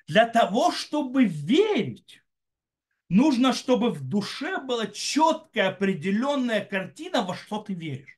Для 0.06 0.26
того, 0.26 0.72
чтобы 0.72 1.26
верить, 1.26 2.22
нужно, 3.10 3.52
чтобы 3.52 3.90
в 3.90 4.08
душе 4.08 4.58
была 4.58 4.86
четкая 4.86 5.68
определенная 5.68 6.64
картина, 6.64 7.22
во 7.22 7.36
что 7.36 7.62
ты 7.62 7.74
веришь. 7.74 8.17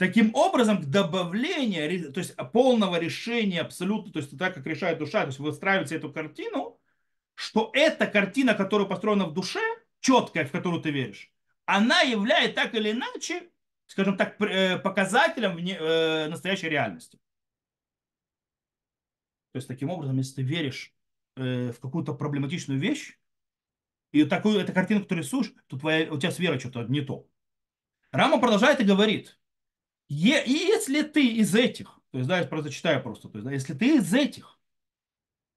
Таким 0.00 0.34
образом, 0.34 0.80
к 0.80 0.86
добавлению, 0.86 2.10
то 2.10 2.20
есть 2.20 2.34
полного 2.54 2.98
решения 2.98 3.60
абсолютно, 3.60 4.10
то 4.10 4.20
есть 4.20 4.38
так, 4.38 4.54
как 4.54 4.64
решает 4.64 4.96
душа, 4.96 5.20
то 5.20 5.26
есть 5.26 5.38
выстраивается 5.38 5.94
эту 5.94 6.10
картину, 6.10 6.80
что 7.34 7.70
эта 7.74 8.06
картина, 8.06 8.54
которая 8.54 8.88
построена 8.88 9.26
в 9.26 9.34
душе, 9.34 9.60
четкая, 10.00 10.46
в 10.46 10.52
которую 10.52 10.80
ты 10.80 10.90
веришь, 10.90 11.30
она 11.66 12.00
является 12.00 12.54
так 12.54 12.74
или 12.74 12.92
иначе, 12.92 13.50
скажем 13.84 14.16
так, 14.16 14.40
э, 14.40 14.78
показателем 14.78 15.58
э, 15.58 16.28
настоящей 16.28 16.70
реальности. 16.70 17.18
То 19.52 19.58
есть, 19.58 19.68
таким 19.68 19.90
образом, 19.90 20.16
если 20.16 20.36
ты 20.36 20.42
веришь 20.42 20.94
э, 21.36 21.72
в 21.72 21.78
какую-то 21.78 22.14
проблематичную 22.14 22.80
вещь, 22.80 23.18
и 24.12 24.24
такую 24.24 24.60
эту 24.60 24.72
картинку 24.72 25.08
ты 25.08 25.16
рисуешь, 25.16 25.52
то 25.66 25.78
твоя, 25.78 26.10
у 26.10 26.18
тебя 26.18 26.30
с 26.30 26.38
верой 26.38 26.58
что-то 26.58 26.84
не 26.84 27.02
то. 27.02 27.28
Рама 28.12 28.40
продолжает 28.40 28.80
и 28.80 28.84
говорит, 28.84 29.36
и 30.10 30.52
если 30.52 31.02
ты 31.02 31.24
из 31.24 31.54
этих, 31.54 32.00
то 32.10 32.18
есть, 32.18 32.28
да, 32.28 32.40
я 32.40 32.46
просто 32.46 32.70
читаю 32.70 33.00
просто, 33.02 33.28
то 33.28 33.38
есть, 33.38 33.46
да, 33.46 33.52
если 33.52 33.74
ты 33.74 33.96
из 33.96 34.12
этих, 34.12 34.58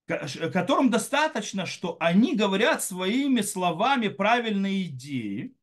которым 0.06 0.92
достаточно, 0.92 1.66
что 1.66 1.98
они 2.00 2.36
говорят 2.36 2.84
своими 2.84 3.42
словами 3.42 4.10
правильные 4.10 4.84
идеи, 4.84 5.56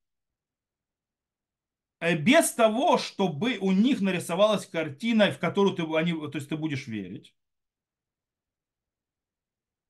э, 2.01 2.17
без 2.17 2.51
того, 2.53 2.99
чтобы 2.99 3.59
у 3.59 3.71
них 3.71 4.01
нарисовалась 4.01 4.67
картина, 4.67 5.31
в 5.31 5.39
которую 5.39 5.77
ты, 5.77 5.83
они, 5.97 6.13
то 6.13 6.33
есть 6.35 6.49
ты 6.49 6.57
будешь 6.57 6.89
верить. 6.89 7.33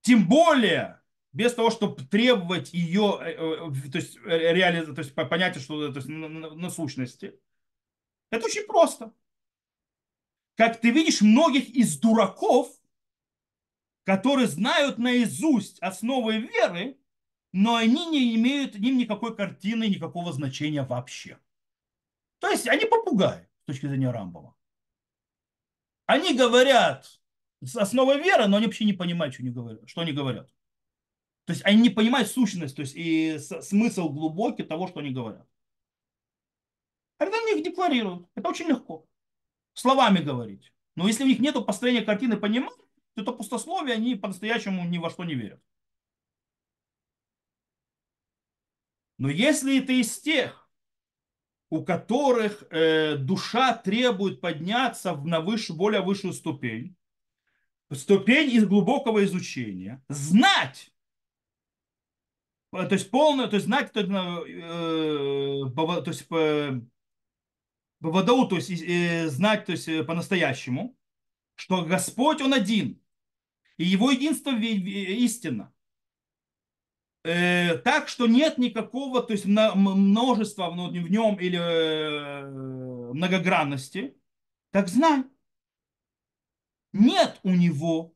Тем 0.02 0.28
более, 0.28 1.00
без 1.32 1.54
того, 1.54 1.70
чтобы 1.70 2.04
требовать 2.04 2.74
ее, 2.74 3.18
э, 3.20 3.30
э, 3.32 3.90
то 3.90 3.96
есть, 3.96 4.18
реали, 4.24 4.92
то 4.92 5.00
есть 5.00 5.14
понятие, 5.14 5.62
что 5.62 5.90
то 5.90 5.98
есть, 6.00 6.08
на, 6.08 6.28
на, 6.28 6.50
на 6.54 6.70
сущности. 6.70 7.40
Это 8.30 8.46
очень 8.46 8.66
просто. 8.66 9.12
Как 10.56 10.80
ты 10.80 10.90
видишь, 10.90 11.20
многих 11.20 11.68
из 11.70 11.98
дураков, 11.98 12.68
которые 14.04 14.46
знают 14.46 14.98
наизусть 14.98 15.78
основы 15.80 16.38
веры, 16.38 16.98
но 17.52 17.76
они 17.76 18.06
не 18.06 18.34
имеют 18.36 18.76
им 18.76 18.98
никакой 18.98 19.36
картины, 19.36 19.88
никакого 19.88 20.32
значения 20.32 20.82
вообще. 20.82 21.38
То 22.38 22.48
есть 22.48 22.68
они 22.68 22.84
попугаи 22.84 23.48
с 23.62 23.64
точки 23.66 23.86
зрения 23.86 24.10
Рамбова. 24.10 24.54
Они 26.06 26.34
говорят 26.36 27.20
с 27.62 27.76
основой 27.76 28.22
веры, 28.22 28.46
но 28.46 28.56
они 28.56 28.66
вообще 28.66 28.84
не 28.84 28.92
понимают, 28.92 29.34
что 29.34 29.42
они 29.42 29.52
говорят. 29.52 29.88
Что 29.88 30.00
они 30.00 30.12
говорят. 30.12 30.48
То 31.46 31.52
есть 31.52 31.64
они 31.64 31.82
не 31.82 31.90
понимают 31.90 32.28
сущность, 32.28 32.76
то 32.76 32.82
есть 32.82 32.94
и 32.96 33.38
смысл 33.38 34.08
глубокий 34.08 34.62
того, 34.62 34.86
что 34.86 35.00
они 35.00 35.10
говорят. 35.10 35.49
Когда 37.20 37.36
они 37.36 37.58
их 37.58 37.62
декларируют, 37.62 38.26
это 38.34 38.48
очень 38.48 38.64
легко. 38.64 39.06
Словами 39.74 40.20
говорить. 40.20 40.72
Но 40.96 41.06
если 41.06 41.22
у 41.22 41.26
них 41.26 41.38
нет 41.38 41.54
построения 41.66 42.00
картины 42.00 42.38
понимания, 42.38 42.74
то 43.14 43.20
это 43.20 43.32
пустословие, 43.32 43.96
они 43.96 44.14
по-настоящему 44.14 44.88
ни 44.88 44.96
во 44.96 45.10
что 45.10 45.24
не 45.24 45.34
верят. 45.34 45.62
Но 49.18 49.28
если 49.28 49.80
ты 49.80 50.00
из 50.00 50.18
тех, 50.18 50.70
у 51.68 51.84
которых 51.84 52.64
э, 52.70 53.16
душа 53.16 53.76
требует 53.76 54.40
подняться 54.40 55.14
на 55.14 55.42
выше, 55.42 55.74
более 55.74 56.00
высшую 56.00 56.32
ступень, 56.32 56.96
ступень 57.92 58.50
из 58.50 58.66
глубокого 58.66 59.22
изучения, 59.24 60.02
знать, 60.08 60.90
э, 62.72 62.86
то 62.86 62.94
есть 62.94 63.10
полное, 63.10 63.46
то 63.46 63.56
есть 63.56 63.66
знать, 63.66 63.92
то, 63.92 64.00
э, 64.00 65.70
то 65.74 66.04
есть 66.06 66.26
по 68.00 68.22
то 68.22 68.56
есть 68.56 68.70
э, 68.70 69.28
знать, 69.28 69.66
то 69.66 69.72
есть 69.72 69.88
э, 69.88 70.02
по-настоящему, 70.04 70.96
что 71.54 71.84
Господь 71.84 72.40
Он 72.40 72.54
один, 72.54 73.00
и 73.76 73.84
Его 73.84 74.10
единство 74.10 74.50
истина 74.52 75.72
э, 77.24 77.76
так, 77.78 78.08
что 78.08 78.26
нет 78.26 78.58
никакого, 78.58 79.22
то 79.22 79.32
есть 79.32 79.44
множества 79.46 80.70
в 80.70 80.74
нем 80.74 81.36
или 81.36 81.58
э, 81.58 83.12
многогранности, 83.12 84.16
так 84.70 84.88
знай, 84.88 85.24
нет 86.92 87.38
у 87.42 87.50
него 87.50 88.14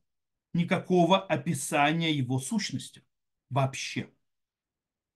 никакого 0.54 1.18
описания 1.18 2.12
его 2.12 2.38
сущности 2.38 3.04
вообще. 3.50 4.10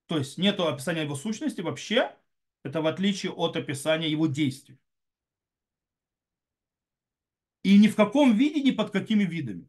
То 0.07 0.19
есть 0.19 0.39
нет 0.39 0.59
описания 0.61 1.03
его 1.03 1.15
сущности 1.15 1.61
вообще, 1.61 2.15
это 2.63 2.83
в 2.83 2.87
отличие 2.87 3.33
от 3.33 3.57
описания 3.57 4.09
его 4.09 4.27
действий. 4.27 4.79
И 7.63 7.79
ни 7.79 7.89
в 7.89 7.97
каком 7.97 8.37
виде, 8.37 8.63
ни 8.63 8.71
под 8.71 8.91
какими 8.91 9.25
видами. 9.25 9.69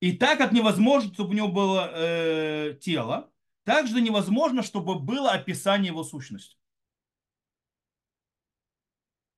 И 0.00 0.12
так 0.12 0.38
как 0.38 0.52
невозможно, 0.52 1.12
чтобы 1.14 1.30
у 1.30 1.32
него 1.32 1.48
было 1.48 1.90
э, 1.94 2.78
тело, 2.80 3.32
также 3.64 4.02
невозможно, 4.02 4.62
чтобы 4.62 4.98
было 4.98 5.32
описание 5.32 5.88
его 5.88 6.04
сущности. 6.04 6.58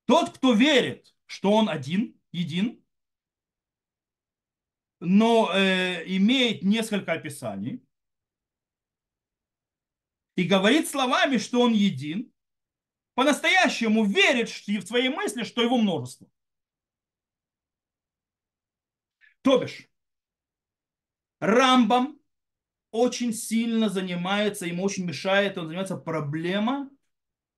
Тот, 0.07 0.31
кто 0.31 0.53
верит, 0.53 1.15
что 1.27 1.53
он 1.53 1.69
один, 1.69 2.21
един, 2.33 2.85
но 5.01 5.51
э, 5.55 6.05
имеет 6.17 6.63
несколько 6.63 7.13
описаний, 7.13 7.86
и 10.37 10.45
говорит 10.45 10.89
словами, 10.89 11.39
что 11.39 11.61
он 11.61 11.73
един, 11.73 12.33
по-настоящему 13.15 14.05
верит 14.05 14.49
в 14.51 14.87
свои 14.87 15.09
мысли, 15.09 15.43
что 15.43 15.63
его 15.63 15.79
множество. 15.79 16.29
То 19.43 19.59
бишь, 19.59 19.89
Рамбам 21.41 22.21
очень 22.91 23.33
сильно 23.33 23.89
занимается, 23.89 24.67
ему 24.67 24.85
очень 24.85 25.05
мешает, 25.05 25.57
он 25.59 25.67
занимается 25.67 25.97
проблема, 25.97 26.91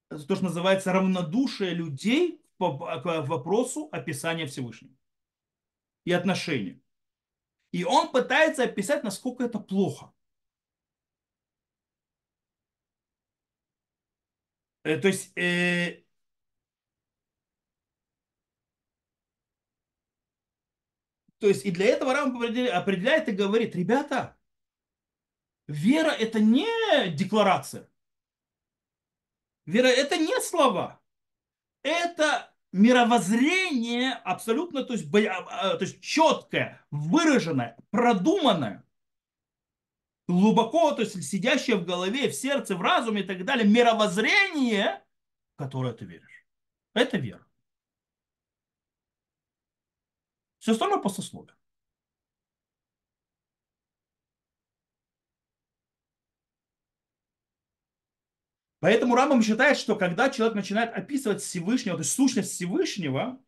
то, 0.08 0.18
что 0.18 0.44
называется 0.44 0.92
равнодушие 0.92 1.74
людей 1.74 2.40
к 2.58 2.60
вопросу 2.60 3.88
описания 3.92 4.46
Всевышнего 4.46 4.94
и 6.04 6.12
отношений. 6.12 6.82
И 7.72 7.84
он 7.84 8.10
пытается 8.10 8.64
описать, 8.64 9.04
насколько 9.04 9.44
это 9.44 9.58
плохо. 9.58 10.12
То 14.82 15.08
есть 15.08 15.32
э, 15.36 16.02
То 21.38 21.46
есть 21.46 21.64
и 21.64 21.70
для 21.70 21.86
этого 21.86 22.12
Рам 22.12 22.36
определяет 22.36 23.28
и 23.28 23.32
говорит, 23.32 23.76
ребята, 23.76 24.36
вера 25.68 26.10
это 26.10 26.40
не 26.40 26.66
декларация. 27.10 27.88
Вера 29.66 29.86
это 29.86 30.16
не 30.16 30.40
слова. 30.40 31.00
Это 31.82 32.52
мировоззрение 32.72 34.12
абсолютно 34.12 34.82
то 34.84 34.94
есть, 34.94 35.06
а, 35.14 35.46
а, 35.50 35.76
то 35.76 35.84
есть 35.84 36.00
четкое, 36.00 36.84
выраженное, 36.90 37.76
продуманное, 37.90 38.84
глубоко, 40.28 40.92
то 40.92 41.02
есть 41.02 41.22
сидящее 41.24 41.76
в 41.76 41.84
голове, 41.84 42.28
в 42.28 42.34
сердце, 42.34 42.76
в 42.76 42.82
разуме 42.82 43.22
и 43.22 43.24
так 43.24 43.44
далее, 43.44 43.66
мировоззрение, 43.66 45.02
в 45.54 45.58
которое 45.58 45.94
ты 45.94 46.04
веришь. 46.04 46.46
Это 46.94 47.18
вера. 47.18 47.44
Все 50.58 50.72
остальное 50.72 50.98
послословие. 51.00 51.54
Поэтому 58.80 59.16
Рамбам 59.16 59.42
считает, 59.42 59.76
что 59.76 59.96
когда 59.96 60.30
человек 60.30 60.54
начинает 60.54 60.94
описывать 60.94 61.42
Всевышнего, 61.42 61.96
то 61.96 62.02
есть 62.02 62.12
сущность 62.12 62.52
Всевышнего, 62.52 63.40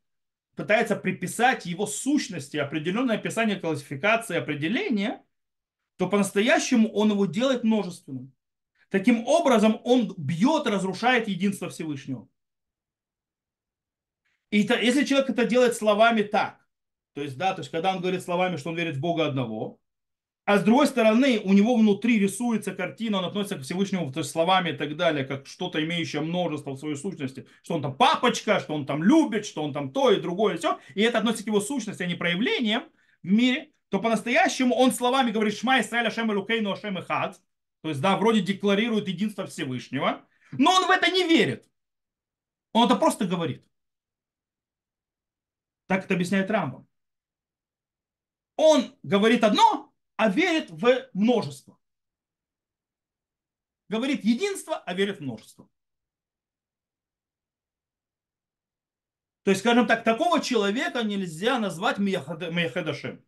пытается 0.56 0.96
приписать 0.96 1.66
его 1.66 1.86
сущности 1.86 2.56
определенное 2.56 3.16
описание, 3.16 3.60
классификации, 3.60 4.36
определения, 4.36 5.24
то 6.00 6.08
по-настоящему 6.08 6.90
он 6.92 7.10
его 7.10 7.26
делает 7.26 7.62
множественным. 7.62 8.32
Таким 8.88 9.26
образом, 9.26 9.82
он 9.84 10.14
бьет 10.16 10.66
разрушает 10.66 11.28
единство 11.28 11.68
Всевышнего. 11.68 12.26
И 14.50 14.66
то, 14.66 14.80
если 14.80 15.04
человек 15.04 15.28
это 15.28 15.44
делает 15.44 15.76
словами 15.76 16.22
так, 16.22 16.66
то 17.12 17.20
есть, 17.20 17.36
да, 17.36 17.52
то 17.52 17.60
есть, 17.60 17.70
когда 17.70 17.94
он 17.94 18.00
говорит 18.00 18.22
словами, 18.22 18.56
что 18.56 18.70
он 18.70 18.76
верит 18.76 18.96
в 18.96 19.00
Бога 19.00 19.26
одного, 19.26 19.78
а 20.46 20.56
с 20.56 20.64
другой 20.64 20.86
стороны, 20.86 21.38
у 21.44 21.52
него 21.52 21.76
внутри 21.76 22.18
рисуется 22.18 22.72
картина, 22.72 23.18
он 23.18 23.26
относится 23.26 23.58
к 23.58 23.62
Всевышнему 23.62 24.10
то 24.10 24.20
есть, 24.20 24.30
словами 24.30 24.70
и 24.70 24.76
так 24.78 24.96
далее, 24.96 25.26
как 25.26 25.46
что-то 25.46 25.84
имеющее 25.84 26.22
множество 26.22 26.70
в 26.70 26.78
своей 26.78 26.96
сущности, 26.96 27.46
что 27.62 27.74
он 27.74 27.82
там 27.82 27.94
папочка, 27.94 28.58
что 28.58 28.72
он 28.72 28.86
там 28.86 29.04
любит, 29.04 29.44
что 29.44 29.62
он 29.62 29.74
там 29.74 29.92
то 29.92 30.10
и 30.10 30.18
другое, 30.18 30.54
и 30.54 30.56
все, 30.56 30.78
и 30.94 31.02
это 31.02 31.18
относится 31.18 31.44
к 31.44 31.48
его 31.48 31.60
сущности, 31.60 32.02
а 32.02 32.06
не 32.06 32.14
проявлениям 32.14 32.84
в 33.22 33.30
мире, 33.30 33.70
то 33.90 34.00
по-настоящему 34.00 34.74
он 34.74 34.92
словами 34.92 35.30
говорит 35.30 35.56
«Шма 35.56 35.80
Исраэль 35.80 36.08
Ашем 36.08 36.32
Элукейну 36.32 36.72
Ашем 36.72 36.98
Ихад», 36.98 37.40
то 37.82 37.90
есть, 37.90 38.00
да, 38.00 38.16
вроде 38.16 38.40
декларирует 38.40 39.06
единство 39.06 39.46
Всевышнего, 39.46 40.26
но 40.52 40.72
он 40.72 40.86
в 40.86 40.90
это 40.90 41.10
не 41.10 41.24
верит. 41.24 41.68
Он 42.72 42.86
это 42.86 42.96
просто 42.96 43.26
говорит. 43.26 43.64
Так 45.86 46.04
это 46.04 46.14
объясняет 46.14 46.50
Рамбам 46.50 46.90
он 48.60 48.94
говорит 49.02 49.42
одно, 49.42 49.90
а 50.16 50.28
верит 50.28 50.70
в 50.70 51.08
множество. 51.14 51.78
Говорит 53.88 54.22
единство, 54.22 54.76
а 54.76 54.92
верит 54.92 55.18
в 55.18 55.22
множество. 55.22 55.66
То 59.44 59.52
есть, 59.52 59.62
скажем 59.62 59.86
так, 59.86 60.04
такого 60.04 60.42
человека 60.42 61.02
нельзя 61.02 61.58
назвать 61.58 61.96
Мехедашем. 61.98 63.24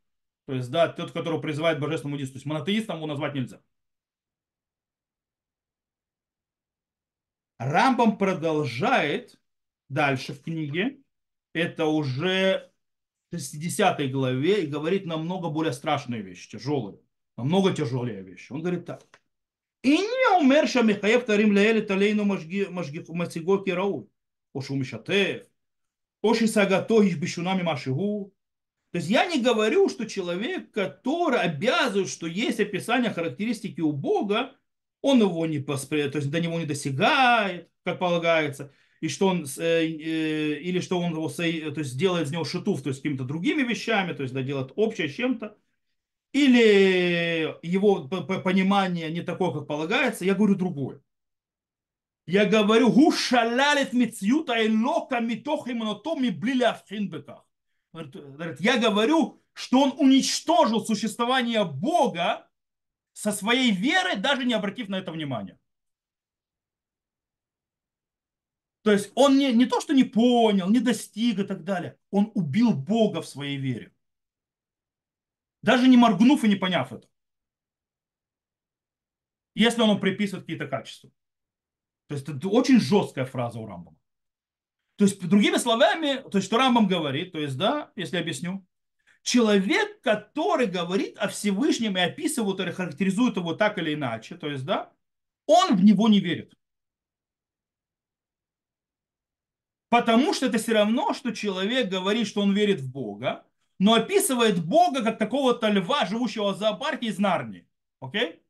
То 0.47 0.55
есть, 0.55 0.71
да, 0.71 0.89
тот, 0.89 1.13
которого 1.13 1.41
призывает 1.41 1.79
к 1.79 1.81
божественному 1.81 2.17
единству. 2.17 2.35
То 2.35 2.39
есть 2.39 2.47
монотеистом 2.47 2.97
его 2.97 3.07
назвать 3.07 3.35
нельзя. 3.35 3.61
Рамбам 7.59 8.19
продолжает 8.19 9.39
дальше 9.89 10.33
в 10.33 10.43
книге, 10.43 10.99
это 11.53 11.87
уже 11.87 12.73
в 13.31 13.39
60 13.39 14.11
главе, 14.11 14.65
и 14.65 14.67
говорит 14.67 15.07
намного 15.07 15.49
более 15.49 15.73
страшные 15.73 16.23
вещи, 16.23 16.51
тяжелые, 16.51 16.99
намного 17.37 17.73
тяжелее 17.73 18.23
вещи. 18.23 18.53
Он 18.53 18.63
говорит 18.63 18.87
так. 18.87 19.23
И 19.83 19.97
не 19.97 20.41
умерша 20.41 20.83
Михаев 20.83 21.25
Тарим 21.25 21.55
Лаэли 21.55 21.83
Талейну 21.83 22.25
Масиго 22.25 23.75
Рауль, 23.75 24.07
Ошу 24.55 24.75
Мишатев, 24.77 25.47
Оши 26.23 26.47
Сагато 26.47 27.07
Ишбишунами 27.07 27.63
Машигу, 27.63 28.33
то 28.93 28.99
есть 28.99 29.09
я 29.09 29.25
не 29.25 29.41
говорю, 29.41 29.89
что 29.89 30.05
человек, 30.05 30.71
который 30.71 31.41
обязывает, 31.41 32.11
что 32.11 32.27
есть 32.27 32.61
описание 32.61 33.11
характеристики 33.11 33.81
у 33.81 33.93
Бога, 33.93 34.53
он 35.01 35.21
его 35.21 35.47
не 35.47 35.61
поспрет, 35.61 36.13
то 36.13 36.19
есть 36.19 36.31
до 36.31 36.41
него 36.41 36.61
не 36.61 36.67
досягает, 36.67 37.71
как 37.85 37.99
полагается, 37.99 38.71
и 39.01 39.09
что 39.09 39.29
он, 39.29 39.47
э, 39.59 39.87
э, 39.87 40.61
или 40.61 40.81
что 40.81 41.01
он 41.01 41.13
его, 41.13 41.29
то 41.31 41.43
есть 41.43 41.97
делает 41.99 42.27
из 42.27 42.33
него 42.33 42.45
шитув, 42.45 42.83
то 42.83 42.91
есть 42.91 43.01
какими-то 43.01 43.25
другими 43.25 43.63
вещами, 43.63 44.13
то 44.13 44.23
есть 44.23 44.35
да, 44.35 44.43
делает 44.43 44.73
общее 44.77 45.09
с 45.09 45.15
чем-то, 45.15 45.57
или 46.35 47.57
его 47.63 48.09
понимание 48.09 49.11
не 49.11 49.23
такое, 49.23 49.53
как 49.53 49.67
полагается, 49.67 50.27
я 50.27 50.35
говорю 50.35 50.55
другое. 50.55 51.01
Я 52.27 52.45
говорю, 52.45 52.93
гушалалит 52.93 53.95
мицюта 53.95 54.65
элока 54.65 55.21
митох 55.21 55.67
иманотом 55.69 56.21
бли 56.39 56.63
авхинбеках. 57.93 58.61
Я 58.61 58.79
говорю, 58.79 59.43
что 59.53 59.83
он 59.83 59.93
уничтожил 59.99 60.85
существование 60.85 61.65
Бога 61.65 62.51
со 63.13 63.33
своей 63.33 63.71
верой, 63.73 64.17
даже 64.17 64.45
не 64.45 64.55
обратив 64.55 64.89
на 64.89 64.97
это 64.97 65.13
внимания. 65.13 65.59
То 68.83 68.91
есть 68.91 69.13
он 69.15 69.39
не, 69.39 69.53
не 69.53 69.67
то, 69.67 69.81
что 69.81 69.95
не 69.95 70.05
понял, 70.05 70.69
не 70.69 70.81
достиг 70.81 71.39
и 71.39 71.45
так 71.45 71.63
далее. 71.65 71.99
Он 72.11 72.33
убил 72.35 72.73
Бога 72.73 73.23
в 73.23 73.29
своей 73.29 73.57
вере. 73.57 73.95
Даже 75.63 75.87
не 75.87 75.97
моргнув 75.97 76.43
и 76.43 76.49
не 76.49 76.57
поняв 76.57 76.93
это. 76.93 77.09
Если 79.55 79.83
он 79.83 80.01
приписывает 80.01 80.45
какие-то 80.45 80.67
качества. 80.67 81.11
То 82.09 82.15
есть 82.15 82.29
это 82.29 82.49
очень 82.49 82.81
жесткая 82.81 83.25
фраза 83.25 83.61
у 83.61 83.67
Рамбама. 83.67 83.97
То 84.97 85.05
есть, 85.05 85.21
другими 85.27 85.57
словами, 85.57 86.23
то 86.31 86.39
есть, 86.39 86.47
что 86.47 86.59
Рамбам 86.59 86.87
говорит, 86.87 87.33
то 87.33 87.39
есть, 87.39 87.57
да, 87.57 87.91
если 87.97 88.19
объясню, 88.19 88.67
человек, 89.23 90.01
который 90.03 90.67
говорит 90.67 91.17
о 91.19 91.29
Всевышнем 91.29 91.97
и 91.97 92.01
описывает 92.01 92.61
или 92.61 92.71
характеризует 92.71 93.37
его 93.37 93.55
так 93.55 93.79
или 93.79 93.95
иначе, 93.95 94.37
то 94.37 94.49
есть, 94.49 94.65
да, 94.65 94.93
он 95.47 95.77
в 95.77 95.85
него 95.85 96.09
не 96.09 96.21
верит. 96.21 96.55
Потому 99.89 100.33
что 100.33 100.47
это 100.47 100.59
все 100.59 100.73
равно, 100.73 101.13
что 101.13 101.33
человек 101.33 101.91
говорит, 101.91 102.27
что 102.27 102.41
он 102.41 102.55
верит 102.55 102.81
в 102.81 102.91
Бога, 102.91 103.45
но 103.79 103.95
описывает 103.95 104.65
Бога 104.65 105.03
как 105.03 105.19
какого-то 105.19 105.69
льва, 105.69 106.07
живущего 106.07 106.53
в 106.53 106.59
зоопарке 106.59 107.07
из 107.07 107.19
Нарнии. 107.19 107.69
Окей? 108.01 108.42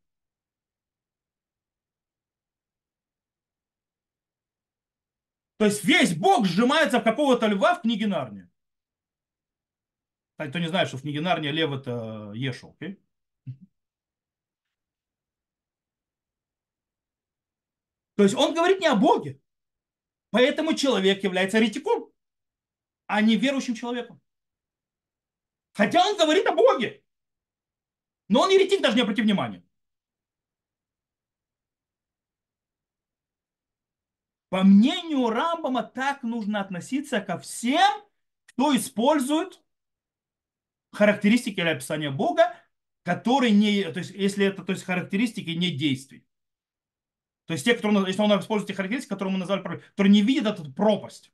То 5.62 5.66
есть 5.66 5.84
весь 5.84 6.12
Бог 6.16 6.44
сжимается 6.44 6.98
в 6.98 7.04
какого-то 7.04 7.46
льва 7.46 7.76
в 7.76 7.82
книге 7.82 8.08
Нарнии. 8.08 8.50
Кстати, 10.32 10.50
кто 10.50 10.58
не 10.58 10.66
знает, 10.66 10.88
что 10.88 10.96
в 10.96 11.02
книге 11.02 11.20
Нарнии 11.20 11.52
лев 11.52 11.70
это 11.70 12.32
Ешу. 12.34 12.70
Окей? 12.70 13.00
То 18.16 18.24
есть 18.24 18.34
он 18.34 18.54
говорит 18.54 18.80
не 18.80 18.88
о 18.88 18.96
Боге. 18.96 19.40
Поэтому 20.30 20.74
человек 20.74 21.22
является 21.22 21.60
ретиком, 21.60 22.12
а 23.06 23.22
не 23.22 23.36
верующим 23.36 23.76
человеком. 23.76 24.20
Хотя 25.74 26.04
он 26.04 26.16
говорит 26.16 26.44
о 26.48 26.56
Боге. 26.56 27.04
Но 28.26 28.40
он 28.40 28.50
еретик, 28.50 28.82
даже 28.82 28.96
не 28.96 29.02
обрати 29.02 29.22
внимания. 29.22 29.62
По 34.52 34.64
мнению 34.64 35.30
Рамбама, 35.30 35.82
так 35.82 36.22
нужно 36.22 36.60
относиться 36.60 37.22
ко 37.22 37.38
всем, 37.38 37.90
кто 38.44 38.76
использует 38.76 39.62
характеристики 40.92 41.58
или 41.58 41.68
описания 41.68 42.10
Бога, 42.10 42.54
которые 43.02 43.52
не, 43.52 43.90
то 43.90 44.00
есть, 44.00 44.10
если 44.10 44.44
это 44.44 44.62
то 44.62 44.72
есть, 44.72 44.84
характеристики 44.84 45.48
не 45.48 45.70
действий. 45.70 46.26
То 47.46 47.54
есть 47.54 47.64
те, 47.64 47.72
которые, 47.72 48.06
если 48.06 48.20
он 48.20 48.38
использует 48.38 48.68
те 48.68 48.74
характеристики, 48.74 49.08
которые 49.08 49.32
мы 49.32 49.38
назвали, 49.38 49.62
которые 49.62 50.12
не 50.12 50.20
видят 50.20 50.60
эту 50.60 50.70
пропасть, 50.70 51.32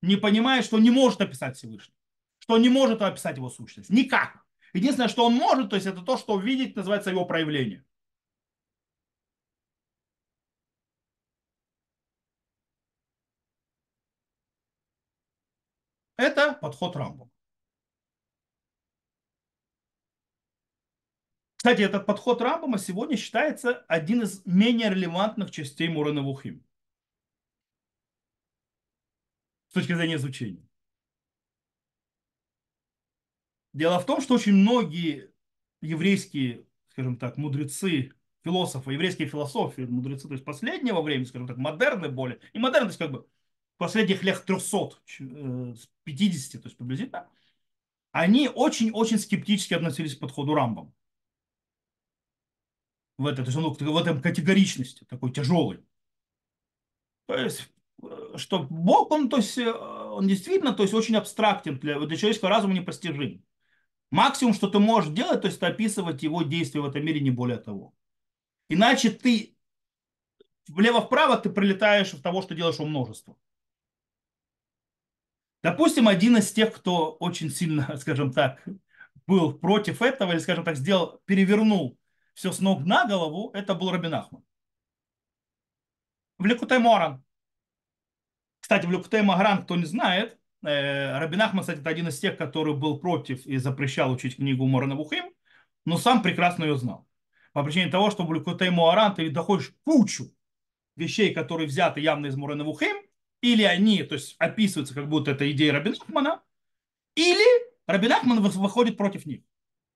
не 0.00 0.14
понимает, 0.14 0.64
что 0.64 0.78
не 0.78 0.92
может 0.92 1.20
описать 1.20 1.56
Всевышний 1.56 1.92
что 2.38 2.56
не 2.56 2.68
может 2.68 3.02
описать 3.02 3.36
его 3.36 3.50
сущность. 3.50 3.90
Никак. 3.90 4.44
Единственное, 4.72 5.08
что 5.08 5.26
он 5.26 5.34
может, 5.34 5.70
то 5.70 5.76
есть 5.76 5.88
это 5.88 6.02
то, 6.02 6.16
что 6.16 6.38
видеть 6.38 6.76
называется 6.76 7.10
его 7.10 7.24
проявление. 7.24 7.84
Это 16.18 16.54
подход 16.54 16.96
Рамбу. 16.96 17.30
Кстати, 21.56 21.82
этот 21.82 22.06
подход 22.06 22.40
Рамбама 22.42 22.78
сегодня 22.78 23.16
считается 23.16 23.84
один 23.88 24.22
из 24.22 24.44
менее 24.44 24.90
релевантных 24.90 25.50
частей 25.50 25.88
Мурана 25.88 26.22
Вухим. 26.22 26.64
С 29.68 29.74
точки 29.74 29.94
зрения 29.94 30.16
изучения. 30.16 30.68
Дело 33.72 34.00
в 34.00 34.06
том, 34.06 34.20
что 34.20 34.34
очень 34.34 34.54
многие 34.54 35.32
еврейские, 35.80 36.66
скажем 36.88 37.16
так, 37.16 37.36
мудрецы, 37.36 38.12
философы, 38.42 38.92
еврейские 38.92 39.28
философии, 39.28 39.82
мудрецы, 39.82 40.26
то 40.26 40.34
есть 40.34 40.44
последнего 40.44 41.00
времени, 41.00 41.26
скажем 41.26 41.46
так, 41.46 41.58
модерны 41.58 42.08
более, 42.08 42.38
то 42.38 42.84
есть 42.86 42.98
как 42.98 43.12
бы 43.12 43.28
последних 43.78 44.22
лет 44.22 44.44
300, 44.44 44.98
50, 46.04 46.62
то 46.62 46.68
есть 46.68 46.76
приблизительно, 46.76 47.28
они 48.12 48.48
очень-очень 48.48 49.18
скептически 49.18 49.74
относились 49.74 50.16
к 50.16 50.20
подходу 50.20 50.54
Рамбам. 50.54 50.94
В, 53.16 53.26
это, 53.26 53.42
то 53.42 53.50
есть 53.50 53.56
он 53.56 53.72
в 53.72 53.96
этом 53.96 54.22
категоричности, 54.22 55.04
такой 55.04 55.32
тяжелый. 55.32 55.80
То 57.26 57.36
есть, 57.36 57.68
э, 58.02 58.34
что 58.36 58.62
Бог, 58.62 59.10
он, 59.10 59.28
то 59.28 59.38
есть, 59.38 59.58
э, 59.58 59.72
он 59.72 60.26
действительно 60.28 60.72
то 60.72 60.82
есть, 60.82 60.94
очень 60.94 61.16
абстрактен, 61.16 61.78
для, 61.78 61.98
для 61.98 62.16
человеческого 62.16 62.50
разума 62.50 62.74
непостижим. 62.74 63.44
Максимум, 64.10 64.54
что 64.54 64.68
ты 64.68 64.78
можешь 64.78 65.12
делать, 65.12 65.42
то 65.42 65.48
есть 65.48 65.62
описывать 65.62 66.22
его 66.22 66.42
действия 66.42 66.80
в 66.80 66.86
этом 66.86 67.04
мире, 67.04 67.20
не 67.20 67.30
более 67.30 67.58
того. 67.58 67.94
Иначе 68.68 69.10
ты 69.10 69.56
влево-вправо 70.68 71.36
ты 71.36 71.50
прилетаешь 71.50 72.12
в 72.12 72.22
того, 72.22 72.42
что 72.42 72.54
делаешь 72.54 72.80
у 72.80 72.86
множества. 72.86 73.36
Допустим, 75.62 76.08
один 76.08 76.36
из 76.36 76.52
тех, 76.52 76.72
кто 76.72 77.12
очень 77.12 77.50
сильно, 77.50 77.96
скажем 77.98 78.32
так, 78.32 78.62
был 79.26 79.52
против 79.52 80.02
этого, 80.02 80.32
или, 80.32 80.38
скажем 80.38 80.64
так, 80.64 80.76
сделал, 80.76 81.20
перевернул 81.24 81.98
все 82.34 82.52
с 82.52 82.60
ног 82.60 82.84
на 82.84 83.06
голову, 83.06 83.50
это 83.52 83.74
был 83.74 83.90
Рабин 83.90 84.14
Ахман. 84.14 84.42
В 86.38 86.46
Лекутай 86.46 86.78
Моран. 86.78 87.24
Кстати, 88.60 88.86
в 88.86 88.90
Лекутай 88.90 89.22
Магран, 89.22 89.64
кто 89.64 89.76
не 89.76 89.84
знает, 89.84 90.38
Э, 90.64 91.18
Рабин 91.18 91.40
Ахман, 91.40 91.60
кстати, 91.60 91.80
это 91.80 91.90
один 91.90 92.08
из 92.08 92.18
тех, 92.18 92.36
который 92.36 92.74
был 92.74 92.98
против 92.98 93.46
и 93.46 93.56
запрещал 93.58 94.10
учить 94.10 94.36
книгу 94.36 94.66
Морана 94.66 94.96
Бухим, 94.96 95.32
но 95.84 95.96
сам 95.96 96.22
прекрасно 96.22 96.64
ее 96.64 96.76
знал. 96.76 97.06
По 97.52 97.62
причине 97.62 97.90
того, 97.90 98.10
что 98.10 98.24
в 98.24 98.32
Ликутей 98.32 98.70
Муаран 98.70 99.14
ты 99.14 99.30
доходишь 99.30 99.72
кучу 99.84 100.34
вещей, 100.96 101.32
которые 101.32 101.68
взяты 101.68 102.00
явно 102.00 102.26
из 102.26 102.36
Морана 102.36 102.64
Бухим, 102.64 102.96
или 103.40 103.62
они, 103.62 104.02
то 104.02 104.14
есть 104.14 104.36
описываются, 104.38 104.94
как 104.94 105.08
будто 105.08 105.30
это 105.30 105.50
идея 105.50 105.72
Рабин 105.72 105.94
Ахмана, 106.00 106.42
или 107.14 107.44
Рабин 107.86 108.12
Ахман 108.12 108.40
выходит 108.40 108.96
против 108.96 109.26
них. 109.26 109.42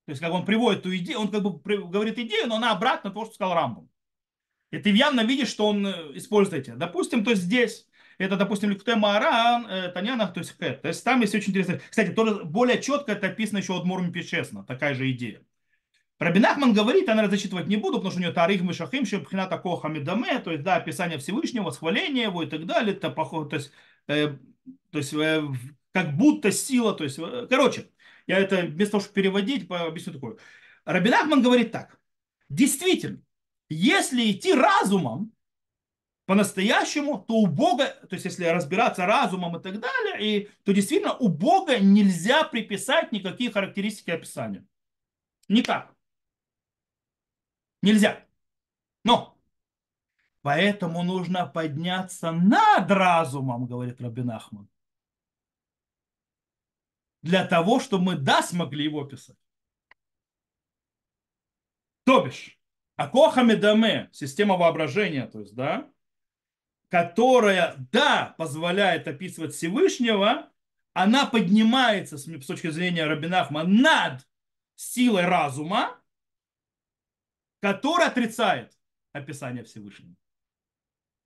То 0.05 0.11
есть, 0.11 0.21
как 0.21 0.33
он 0.33 0.45
приводит 0.45 0.81
эту 0.81 0.95
идею, 0.97 1.19
он 1.19 1.29
как 1.29 1.43
бы 1.43 1.59
говорит 1.87 2.17
идею, 2.19 2.47
но 2.47 2.57
она 2.57 2.71
обратно 2.71 3.11
то, 3.11 3.25
что 3.25 3.35
сказал 3.35 3.55
Рамбом. 3.55 3.89
И 4.71 4.77
ты 4.79 4.89
явно 4.89 5.21
видишь, 5.21 5.49
что 5.49 5.67
он 5.67 5.85
э, 5.85 6.17
использует 6.17 6.67
эти. 6.67 6.75
Допустим, 6.75 7.23
то 7.23 7.31
есть 7.31 7.43
здесь 7.43 7.87
это, 8.17 8.37
допустим, 8.37 8.69
Ликуте 8.69 8.95
Мааран, 8.95 9.67
э, 9.67 9.89
Танянах, 9.89 10.33
то 10.33 10.39
есть 10.39 10.57
Хэт. 10.57 10.81
То 10.81 10.87
есть 10.87 11.03
там 11.03 11.21
есть 11.21 11.35
очень 11.35 11.49
интересно. 11.51 11.79
Кстати, 11.89 12.11
тоже 12.11 12.43
более 12.43 12.81
четко 12.81 13.13
это 13.13 13.27
описано 13.27 13.59
еще 13.59 13.77
от 13.77 13.85
Мурми 13.85 14.11
Печесна, 14.11 14.63
такая 14.63 14.93
же 14.93 15.09
идея. 15.11 15.43
Рабинахман 16.23 16.73
говорит, 16.73 17.07
я, 17.07 17.15
наверное, 17.15 17.37
зачитывать 17.37 17.67
не 17.67 17.75
буду, 17.75 17.97
потому 17.97 18.11
что 18.11 18.19
у 18.19 18.23
него 18.23 18.33
Тарих 18.33 18.61
Мишахим, 18.61 19.05
Шепхина 19.05 19.45
такого 19.47 19.79
Хамидаме, 19.79 20.39
то 20.39 20.51
есть, 20.51 20.63
да, 20.63 20.77
описание 20.77 21.17
Всевышнего, 21.17 21.65
восхваление 21.65 22.23
его 22.23 22.43
и 22.43 22.47
так 22.47 22.65
далее, 22.65 22.95
похоже, 22.95 23.49
то 23.49 23.55
есть, 23.57 23.71
э, 24.07 24.37
то 24.91 24.97
есть 24.97 25.13
э, 25.13 25.43
как 25.91 26.15
будто 26.15 26.51
сила, 26.51 26.93
то 26.93 27.03
есть, 27.03 27.19
э, 27.19 27.47
короче, 27.49 27.89
я 28.25 28.39
это 28.39 28.61
вместо 28.61 28.93
того, 28.93 29.01
чтобы 29.01 29.15
переводить, 29.15 29.69
объясню 29.69 30.13
такое. 30.13 30.37
Рабинахман 30.85 31.41
говорит 31.41 31.71
так, 31.71 31.99
действительно, 32.49 33.21
если 33.69 34.31
идти 34.31 34.53
разумом, 34.53 35.33
по-настоящему, 36.25 37.19
то 37.19 37.33
у 37.35 37.47
Бога, 37.47 37.87
то 37.87 38.13
есть 38.13 38.23
если 38.23 38.45
разбираться 38.45 39.05
разумом 39.05 39.57
и 39.57 39.61
так 39.61 39.79
далее, 39.81 40.21
и, 40.21 40.49
то 40.63 40.71
действительно 40.71 41.13
у 41.17 41.27
Бога 41.27 41.79
нельзя 41.79 42.45
приписать 42.45 43.11
никакие 43.11 43.51
характеристики 43.51 44.11
описания. 44.11 44.65
Никак. 45.49 45.92
Нельзя. 47.83 48.25
Но 49.03 49.37
поэтому 50.41 51.03
нужно 51.03 51.45
подняться 51.45 52.31
над 52.31 52.89
разумом, 52.89 53.65
говорит 53.65 53.99
Рабин 53.99 54.31
Ахман, 54.31 54.69
для 57.21 57.45
того, 57.45 57.81
чтобы 57.81 58.05
мы 58.05 58.15
да 58.15 58.41
смогли 58.41 58.85
его 58.85 59.03
писать. 59.03 59.37
То 62.05 62.23
бишь, 62.23 62.57
Акоха 62.95 63.43
Медаме, 63.43 64.09
система 64.13 64.55
воображения, 64.55 65.27
то 65.27 65.41
есть, 65.41 65.53
да, 65.53 65.91
которая, 66.87 67.75
да, 67.91 68.33
позволяет 68.37 69.09
описывать 69.09 69.55
Всевышнего, 69.55 70.49
она 70.93 71.25
поднимается 71.25 72.17
с, 72.17 72.23
точки 72.45 72.69
зрения 72.69 73.05
Рабинахма 73.05 73.63
над 73.63 74.25
силой 74.75 75.25
разума, 75.25 75.99
которая 77.62 78.08
отрицает 78.08 78.76
описание 79.12 79.64
Всевышнего. 79.64 80.14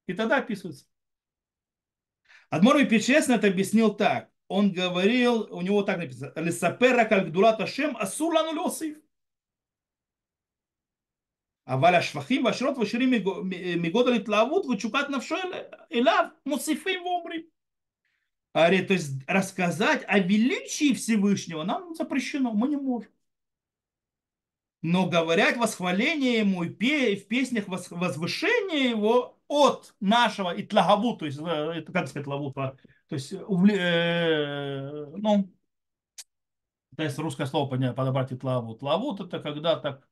И 0.07 0.15
тогда 0.15 0.39
описывается. 0.39 0.87
Адмор 2.51 2.85
Печесн 2.87 3.33
это 3.33 3.49
объяснил 3.49 3.95
так. 3.95 4.31
Он 4.49 4.73
говорил, 4.73 5.49
у 5.55 5.63
него 5.63 5.83
так 5.83 5.99
написано, 5.99 6.33
«Лисапера 6.37 7.05
кальгдулата 7.05 7.67
шем 7.67 7.97
асур 7.97 8.35
лану 8.35 8.63
лосив». 8.63 8.99
אבל 11.67 11.95
השפכים 11.95 12.45
והשירות 12.45 12.79
והשירים 12.79 13.11
מגודל 13.83 14.13
התלהבות 14.13 14.67
ותשוקת 14.67 15.11
נפשו 15.11 15.37
אליו 15.93 16.27
מוסיפים 16.47 17.03
ואומרים. 17.03 17.43
Говорит, 18.55 18.89
то 18.89 18.95
есть 18.95 19.13
рассказать 19.27 20.05
о 20.07 20.19
величии 20.19 20.93
Всевышнего 20.93 21.63
нам 21.63 21.95
запрещено, 21.95 22.53
мы 22.53 22.69
не 22.69 22.77
можем. 22.77 23.11
Но 24.88 25.06
говорят 25.06 25.58
восхваление 25.58 26.38
ему 26.38 26.64
и 26.64 26.70
в 26.70 27.28
песнях 27.28 27.66
возвышение 27.68 28.90
его 28.90 29.38
от 29.50 29.94
нашего 30.00 30.54
итлагаву, 30.62 31.18
то 31.18 31.26
есть, 31.26 31.40
э, 31.40 31.82
как 31.92 32.08
сказать, 32.08 32.26
лаву, 32.26 32.54
то 32.54 32.78
есть, 33.10 33.34
э, 33.34 35.06
ну, 35.18 35.52
то 36.96 37.04
есть 37.04 37.20
русское 37.20 37.46
слово 37.48 37.70
подобрать 37.92 38.32
итлаву. 38.32 38.76
Тлавут 38.76 39.20
это 39.20 39.42
когда 39.42 39.76
так 39.76 40.08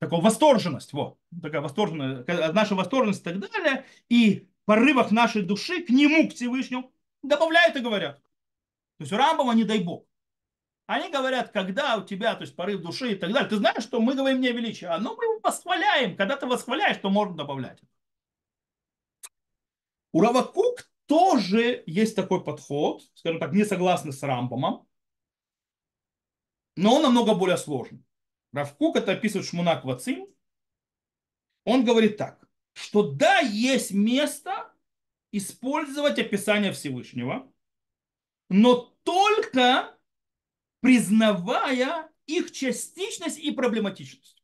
такая 0.00 0.20
восторженность, 0.20 0.92
вот, 0.92 1.18
такая 1.42 1.62
восторженность, 1.62 2.28
наша 2.52 2.74
восторженность 2.74 3.22
и 3.22 3.24
так 3.24 3.40
далее, 3.40 3.86
и 4.10 4.50
порывах 4.66 5.12
нашей 5.12 5.40
души 5.40 5.82
к 5.82 5.88
нему, 5.88 6.28
к 6.28 6.34
Всевышнему, 6.34 6.92
добавляют 7.22 7.74
и 7.76 7.80
говорят. 7.80 8.18
То 8.98 9.04
есть 9.04 9.12
у 9.14 9.16
Рамбова 9.16 9.52
не 9.52 9.64
дай 9.64 9.78
бог. 9.78 10.07
Они 10.88 11.10
говорят, 11.10 11.50
когда 11.50 11.98
у 11.98 12.02
тебя, 12.02 12.34
то 12.34 12.44
есть 12.44 12.56
порыв 12.56 12.80
души 12.80 13.12
и 13.12 13.14
так 13.14 13.30
далее, 13.30 13.46
ты 13.46 13.56
знаешь, 13.56 13.82
что 13.82 14.00
мы 14.00 14.14
говорим 14.14 14.40
не 14.40 14.48
о 14.48 14.52
величии, 14.52 14.86
а 14.86 14.98
но 14.98 15.14
мы 15.14 15.22
его 15.22 15.38
восхваляем. 15.42 16.16
Когда 16.16 16.34
ты 16.34 16.46
восхваляешь, 16.46 16.96
то 16.96 17.10
можно 17.10 17.36
добавлять. 17.36 17.78
У 20.12 20.22
Равакук 20.22 20.90
тоже 21.04 21.82
есть 21.86 22.16
такой 22.16 22.42
подход, 22.42 23.02
скажем 23.12 23.38
так, 23.38 23.52
не 23.52 23.66
согласный 23.66 24.14
с 24.14 24.22
Рамбомом, 24.22 24.88
но 26.74 26.94
он 26.94 27.02
намного 27.02 27.34
более 27.34 27.58
сложный. 27.58 28.02
Равкук 28.54 28.96
это 28.96 29.12
описывает 29.12 29.46
Шмунак 29.46 29.84
Вацим. 29.84 30.26
Он 31.66 31.84
говорит 31.84 32.16
так, 32.16 32.48
что 32.72 33.02
да, 33.02 33.40
есть 33.40 33.90
место 33.90 34.72
использовать 35.32 36.18
описание 36.18 36.72
Всевышнего, 36.72 37.52
но 38.48 38.96
только 39.02 39.97
признавая 40.80 42.10
их 42.26 42.52
частичность 42.52 43.38
и 43.38 43.50
проблематичность. 43.50 44.42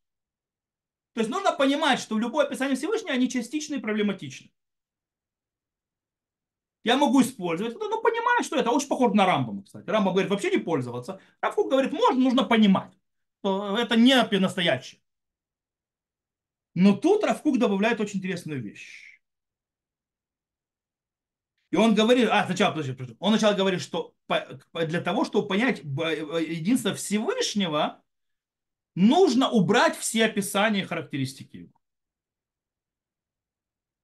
То 1.12 1.20
есть 1.20 1.30
нужно 1.30 1.52
понимать, 1.52 2.00
что 2.00 2.16
в 2.16 2.18
любое 2.18 2.46
описание 2.46 2.76
Всевышнего 2.76 3.12
они 3.12 3.28
частичны 3.28 3.76
и 3.76 3.80
проблематичны. 3.80 4.50
Я 6.82 6.96
могу 6.96 7.22
использовать, 7.22 7.74
но 7.78 7.88
ну, 7.88 8.02
понимаю, 8.02 8.42
что 8.42 8.56
это 8.56 8.70
очень 8.70 8.88
похоже 8.88 9.14
на 9.14 9.24
Рамбама, 9.24 9.62
кстати. 9.62 9.88
Рамбам 9.88 10.12
говорит, 10.12 10.30
вообще 10.30 10.50
не 10.50 10.58
пользоваться. 10.58 11.20
Равкук 11.40 11.70
говорит, 11.70 11.92
можно, 11.92 12.20
нужно 12.20 12.44
понимать 12.44 12.92
что 13.44 13.76
это 13.76 13.96
не 13.96 14.14
настоящее. 14.38 15.02
Но 16.74 16.96
тут 16.96 17.24
Равкук 17.24 17.58
добавляет 17.58 18.00
очень 18.00 18.18
интересную 18.18 18.62
вещь. 18.62 19.13
И 21.74 21.76
он 21.76 21.96
говорит, 21.96 22.28
а, 22.30 22.46
сначала, 22.46 22.70
подожди, 22.70 22.92
подожди. 22.92 23.16
Он 23.18 23.32
сначала 23.32 23.56
говорит, 23.56 23.80
что 23.80 24.14
для 24.72 25.00
того, 25.00 25.24
чтобы 25.24 25.48
понять 25.48 25.80
единство 25.82 26.94
Всевышнего, 26.94 28.00
нужно 28.94 29.50
убрать 29.50 29.96
все 29.96 30.26
описания 30.26 30.82
и 30.82 30.84
характеристики 30.84 31.56
его. 31.56 31.72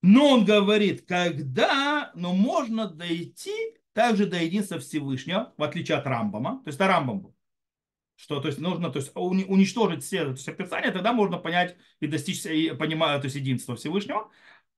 Но 0.02 0.30
он 0.30 0.44
говорит, 0.44 1.06
когда, 1.06 2.10
но 2.16 2.34
можно 2.34 2.88
дойти 2.88 3.54
также 3.92 4.26
до 4.26 4.42
единства 4.42 4.80
Всевышнего, 4.80 5.54
в 5.56 5.62
отличие 5.62 5.98
от 5.98 6.06
Рамбама, 6.08 6.64
то 6.64 6.70
есть 6.70 6.76
это 6.76 6.88
Рамбам 6.88 7.20
был 7.20 7.36
что 8.16 8.40
то 8.40 8.48
есть 8.48 8.58
нужно 8.58 8.90
то 8.90 8.98
есть, 8.98 9.12
уничтожить 9.14 10.02
все 10.02 10.24
то 10.24 10.30
есть, 10.32 10.48
описания, 10.48 10.90
тогда 10.90 11.12
можно 11.12 11.38
понять 11.38 11.76
и 12.00 12.08
достичь 12.08 12.44
и 12.46 12.72
понимать 12.72 13.20
то 13.20 13.26
есть, 13.26 13.36
единства 13.36 13.76
Всевышнего. 13.76 14.28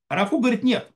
А 0.08 0.14
Рафу 0.14 0.40
говорит, 0.40 0.62
нет. 0.62 0.92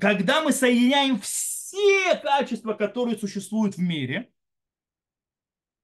Когда 0.00 0.42
мы 0.42 0.52
соединяем 0.52 1.20
все 1.20 2.16
качества, 2.22 2.74
которые 2.74 3.18
существуют 3.18 3.76
в 3.76 3.80
мире, 3.80 4.30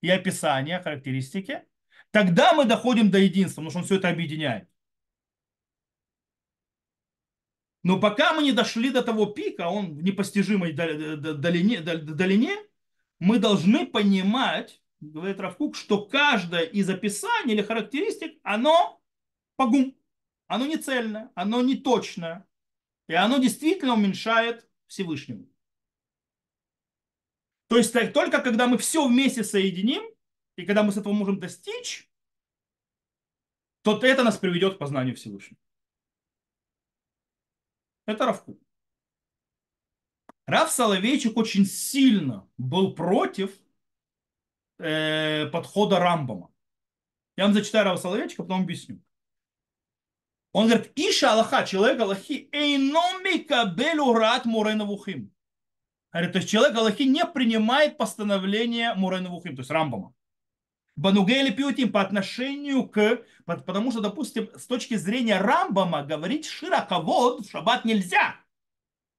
и 0.01 0.11
описания, 0.11 0.81
характеристики, 0.81 1.65
тогда 2.11 2.53
мы 2.55 2.65
доходим 2.65 3.11
до 3.11 3.19
единства, 3.19 3.63
потому 3.63 3.71
что 3.71 3.79
он 3.81 3.85
все 3.85 3.97
это 3.97 4.09
объединяет. 4.09 4.69
Но 7.83 7.99
пока 8.01 8.33
мы 8.33 8.43
не 8.43 8.53
дошли 8.53 8.91
до 8.91 9.03
того 9.03 9.27
пика, 9.27 9.69
он 9.69 9.97
в 9.97 10.03
непостижимой 10.03 10.73
долине, 10.73 11.81
долине 11.81 12.57
мы 13.19 13.39
должны 13.39 13.87
понимать, 13.87 14.83
говорит 15.01 15.41
Равкук, 15.41 15.75
что 15.77 16.05
каждое 16.05 16.63
из 16.63 16.89
описаний 16.91 17.55
или 17.55 17.63
характеристик, 17.63 18.39
оно 18.43 19.01
погум, 19.57 19.97
оно 20.47 20.67
не 20.67 20.77
цельное, 20.77 21.31
оно 21.35 21.63
не 21.63 21.77
точное, 21.77 22.47
и 23.09 23.15
оно 23.15 23.39
действительно 23.39 23.95
уменьшает 23.95 24.69
Всевышнему. 24.87 25.49
То 27.67 27.77
есть 27.77 27.93
только 28.13 28.41
когда 28.41 28.67
мы 28.67 28.79
все 28.79 29.07
вместе 29.07 29.43
соединим, 29.43 30.03
и 30.57 30.65
когда 30.65 30.83
мы 30.83 30.93
с 30.93 30.97
этого 30.97 31.13
можем 31.13 31.41
достичь, 31.41 32.11
то 33.83 33.99
это 33.99 34.23
нас 34.23 34.39
приведет 34.39 34.77
к 34.77 34.79
познанию 34.79 35.17
Всевышнего. 35.17 35.61
Это 38.07 38.27
Равкук. 38.27 38.61
Рав 40.47 40.71
Соловейчик 40.71 41.37
очень 41.37 41.67
сильно 41.67 42.49
был 42.57 42.95
против 42.95 43.55
э, 44.79 45.47
подхода 45.53 45.99
Рамбама. 45.99 46.51
Я 47.37 47.45
вам 47.45 47.53
зачитаю 47.53 47.85
Рава 47.85 47.99
Соловейчика, 47.99 48.43
потом 48.43 48.63
объясню. 48.63 49.03
Он 50.59 50.67
говорит, 50.67 50.91
Иша 50.97 51.35
Аллаха, 51.35 51.65
человек 51.65 52.01
Аллахи, 52.01 52.49
эйномика 52.51 53.65
белю 53.65 54.13
рад 54.13 54.45
Муреновухим. 54.45 55.33
Говорит, 56.13 56.33
то 56.33 56.39
есть 56.39 56.51
человек 56.51 56.77
Аллахи 56.77 57.03
не 57.03 57.25
принимает 57.25 57.97
постановление 57.97 58.93
Муреновухим, 58.95 59.55
то 59.55 59.61
есть 59.61 59.71
Рамбама. 59.71 60.17
Банугели 60.97 61.51
пьютим 61.51 61.93
по 61.93 62.01
отношению 62.01 62.89
к, 62.89 63.23
потому 63.47 63.93
что, 63.93 64.01
допустим, 64.01 64.51
с 64.59 64.67
точки 64.67 64.97
зрения 64.97 65.39
Рамбама 65.39 66.03
говорить 66.03 66.45
широковод 66.47 67.47
в 67.47 67.51
шаббат 67.53 67.85
нельзя. 67.85 68.35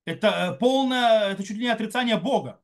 Это 0.03 0.27
э, 0.27 0.57
полное, 0.57 1.31
это 1.31 1.41
чуть 1.45 1.55
ли 1.55 1.63
не 1.63 1.69
отрицание 1.69 2.17
Бога. 2.17 2.61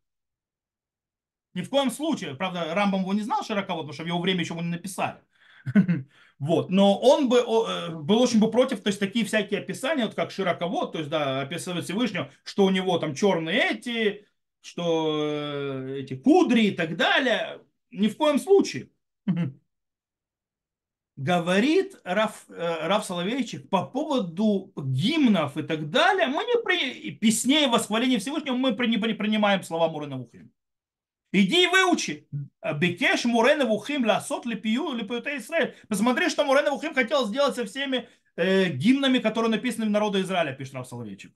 Ни 1.53 1.61
в 1.61 1.69
коем 1.69 1.91
случае. 1.91 2.35
Правда, 2.35 2.75
Рамбам 2.75 3.03
его 3.03 3.13
не 3.13 3.21
знал 3.21 3.41
широко, 3.45 3.73
потому 3.73 3.93
что 3.93 4.03
в 4.03 4.07
его 4.07 4.19
время 4.19 4.41
еще 4.41 4.53
его 4.53 4.61
не 4.61 4.71
написали. 4.71 5.21
Вот. 6.39 6.69
Но 6.69 6.99
он 6.99 7.29
бы, 7.29 7.37
э, 7.37 7.89
был 7.91 8.21
очень 8.21 8.39
бы 8.39 8.51
против, 8.51 8.81
то 8.81 8.87
есть 8.87 8.99
такие 8.99 9.25
всякие 9.25 9.61
описания, 9.61 10.05
вот 10.05 10.15
как 10.15 10.31
широковод, 10.31 10.91
то 10.91 10.97
есть, 10.99 11.09
да, 11.09 11.41
описывать 11.41 11.85
Всевышнего, 11.85 12.29
что 12.43 12.65
у 12.65 12.69
него 12.69 12.97
там 12.99 13.15
черные 13.15 13.71
эти, 13.71 14.27
что 14.61 15.17
э, 15.21 15.99
эти 15.99 16.15
кудри 16.15 16.65
и 16.67 16.71
так 16.71 16.97
далее. 16.97 17.61
Ни 17.91 18.07
в 18.07 18.17
коем 18.17 18.39
случае. 18.39 18.89
Говорит 21.15 21.95
Раф, 22.03 22.43
э, 22.49 22.87
Раф 22.87 23.05
Соловейчик 23.05 23.69
по 23.69 23.85
поводу 23.85 24.73
гимнов 24.75 25.55
и 25.55 25.63
так 25.63 25.89
далее, 25.89 26.27
мы 26.27 26.43
не 26.43 26.61
при... 26.61 27.11
песней 27.11 27.67
восхваления 27.67 28.19
Всевышнего 28.19 28.55
мы 28.55 28.71
не 28.71 28.97
принимаем 28.97 29.63
слова 29.63 29.87
Мурена 29.87 30.17
Вухим. 30.17 30.51
Иди 31.37 31.63
и 31.63 31.67
выучи. 31.67 32.27
Бекеш 32.75 33.25
Мурена 33.25 33.65
Вухим 33.65 34.05
ласот 34.05 34.45
лепию 34.45 34.93
лепиуте 34.93 35.35
Израиль. 35.37 35.75
Посмотри, 35.89 36.29
что 36.29 36.45
Мурена 36.45 36.71
Вухим 36.71 36.93
хотел 36.93 37.27
сделать 37.27 37.55
со 37.55 37.65
всеми 37.65 38.07
э, 38.37 38.69
гимнами, 38.69 39.19
которые 39.19 39.51
написаны 39.51 39.85
в 39.85 39.89
народу 39.89 40.21
Израиля, 40.21 40.53
пишет 40.53 40.75
Рав 40.75 40.87
Соловейчик. 40.87 41.33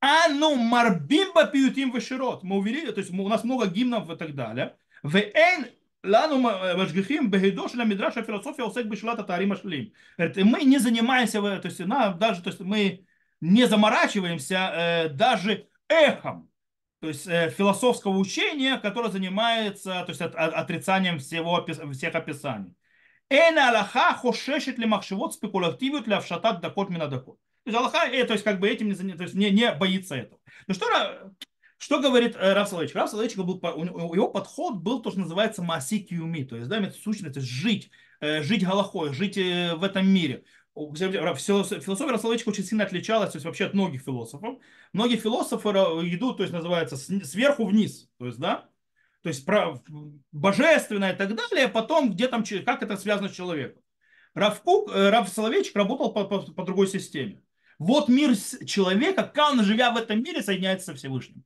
А 0.00 0.28
ну 0.28 0.54
марбимба 0.56 1.44
пиютим 1.44 1.92
веширот. 1.92 2.42
Мы 2.42 2.56
увидели, 2.56 2.90
то 2.90 3.00
есть 3.00 3.12
у 3.12 3.28
нас 3.28 3.44
много 3.44 3.66
гимнов 3.66 4.08
и 4.08 4.16
так 4.16 4.34
далее. 4.34 4.76
В 5.02 5.14
эн 5.16 5.66
Лану 6.02 6.38
Машгихим 6.38 7.30
Бегидош 7.30 7.74
на 7.74 7.84
Мидраша 7.84 8.22
философия 8.22 8.64
усек 8.64 8.86
Бешлата 8.86 9.24
Тарима 9.24 9.56
Шлим. 9.56 9.92
Мы 10.18 10.64
не 10.64 10.78
занимаемся, 10.78 11.42
то 11.42 11.68
есть, 11.68 11.80
на, 11.80 12.14
даже, 12.14 12.42
то 12.42 12.48
есть 12.48 12.60
мы 12.60 13.06
не 13.42 13.66
заморачиваемся 13.66 14.72
э, 14.74 15.08
даже 15.10 15.68
эхом 15.88 16.50
то 17.00 17.08
есть 17.08 17.26
э, 17.26 17.50
философского 17.50 18.16
учения, 18.16 18.78
которое 18.78 19.10
занимается 19.10 20.02
то 20.04 20.06
есть, 20.08 20.20
от, 20.20 20.34
от, 20.34 20.54
отрицанием 20.54 21.18
всего, 21.18 21.66
всех 21.92 22.14
описаний. 22.14 22.74
Эна 23.28 23.68
Аллаха 23.68 24.14
хошешет 24.14 24.78
ли 24.78 24.86
махшевод 24.86 25.34
спекулятивит 25.34 26.06
ли 26.06 26.14
авшатат 26.14 26.60
дакот 26.60 26.90
минадакот. 26.90 27.38
То 27.64 27.70
есть 27.70 27.78
Аллаха, 27.78 28.06
э, 28.06 28.24
то 28.24 28.32
есть 28.32 28.44
как 28.44 28.60
бы 28.60 28.68
этим 28.68 28.88
не, 28.88 29.14
то 29.14 29.22
есть 29.22 29.34
не, 29.34 29.50
не 29.50 29.72
боится 29.72 30.14
этого. 30.14 30.40
Ну 30.66 30.74
что, 30.74 30.86
что 31.78 32.00
говорит 32.00 32.36
э, 32.36 32.52
Раф 32.52 32.68
Соловейчик? 32.68 32.96
Раф 32.96 33.10
Соловейчик 33.10 33.38
был, 33.38 33.60
его 34.14 34.28
подход 34.28 34.76
был 34.76 35.02
то, 35.02 35.10
что 35.10 35.20
называется 35.20 35.62
масики 35.62 36.14
уми, 36.14 36.44
то 36.44 36.56
есть, 36.56 36.68
да, 36.68 36.90
сущность, 36.90 37.40
жить, 37.40 37.90
э, 38.20 38.42
жить 38.42 38.64
галахой, 38.64 39.12
жить 39.12 39.36
в 39.36 39.82
этом 39.82 40.06
мире 40.06 40.44
философия 40.74 42.10
Расоловичка 42.10 42.48
очень 42.48 42.64
сильно 42.64 42.84
отличалась 42.84 43.32
то 43.32 43.36
есть, 43.36 43.46
вообще 43.46 43.66
от 43.66 43.74
многих 43.74 44.02
философов. 44.02 44.58
Многие 44.92 45.16
философы 45.16 45.68
идут, 45.70 46.38
то 46.38 46.42
есть 46.42 46.52
называется 46.52 46.96
сверху 46.96 47.64
вниз, 47.64 48.08
то 48.18 48.26
есть, 48.26 48.38
да, 48.38 48.68
то 49.22 49.28
есть 49.28 49.46
про 49.46 49.80
божественное 50.32 51.14
и 51.14 51.16
так 51.16 51.34
далее, 51.34 51.66
а 51.66 51.68
потом 51.68 52.12
где 52.12 52.28
там, 52.28 52.44
как 52.66 52.82
это 52.82 52.96
связано 52.96 53.28
с 53.28 53.34
человеком. 53.34 53.82
Равкук, 54.34 54.90
э, 54.92 55.10
Рав 55.10 55.28
Соловейчик 55.28 55.76
работал 55.76 56.12
по, 56.12 56.24
по, 56.24 56.40
по 56.40 56.64
другой 56.64 56.88
системе. 56.88 57.40
Вот 57.78 58.08
мир 58.08 58.36
человека, 58.66 59.22
как 59.22 59.52
он, 59.52 59.64
живя 59.64 59.92
в 59.92 59.96
этом 59.96 60.22
мире, 60.22 60.42
соединяется 60.42 60.86
со 60.86 60.94
Всевышним. 60.94 61.44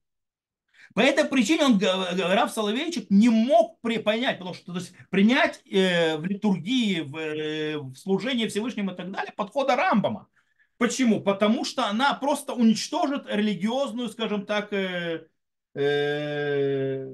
По 0.99 1.03
этой 1.03 1.26
причине 1.26 1.64
он, 1.64 1.80
Раф 1.80 2.51
Соловейчик, 2.51 3.09
не 3.09 3.28
мог 3.28 3.80
понять, 3.80 4.38
потому 4.38 4.53
что 4.53 4.72
то 4.72 4.80
есть, 4.80 4.92
принять 5.11 5.62
э, 5.64 6.16
в 6.16 6.24
литургии, 6.24 7.03
в, 7.03 7.16
э, 7.16 7.78
в 7.78 7.94
служении 7.94 8.49
Всевышнему 8.49 8.90
и 8.90 8.96
так 8.96 9.09
далее 9.12 9.32
подхода 9.36 9.76
Рамбама. 9.76 10.26
Почему? 10.76 11.20
Потому 11.20 11.64
что 11.64 11.86
она 11.86 12.14
просто 12.14 12.53
уничтожит 12.53 13.26
религиозную, 13.28 14.09
скажем 14.09 14.44
так, 14.44 14.72
э, 14.72 15.28
э, 15.76 17.07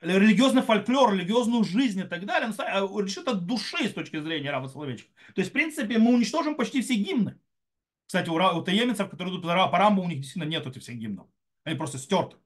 религиозный 0.00 0.62
фольклор, 0.62 1.12
религиозную 1.12 1.62
жизнь 1.62 2.00
и 2.00 2.04
так 2.04 2.24
далее. 2.24 2.54
Он 2.86 3.04
решит 3.04 3.28
от 3.28 3.44
души 3.44 3.86
с 3.86 3.92
точки 3.92 4.18
зрения 4.18 4.50
Рава 4.50 4.66
Соловейчика. 4.66 5.10
То 5.34 5.42
есть, 5.42 5.50
в 5.50 5.52
принципе, 5.52 5.98
мы 5.98 6.14
уничтожим 6.14 6.54
почти 6.54 6.80
все 6.80 6.94
гимны. 6.94 7.38
Кстати, 8.06 8.30
у, 8.30 8.36
у 8.36 8.62
таемицев, 8.62 9.10
которые 9.10 9.34
идут 9.34 9.42
по 9.42 9.78
Рамбу, 9.78 10.00
у 10.00 10.08
них 10.08 10.20
действительно 10.20 10.48
нет 10.50 10.66
этих 10.66 10.80
всех 10.80 10.96
гимнов. 10.96 11.26
Они 11.64 11.76
просто 11.76 11.98
стерты. 11.98 12.36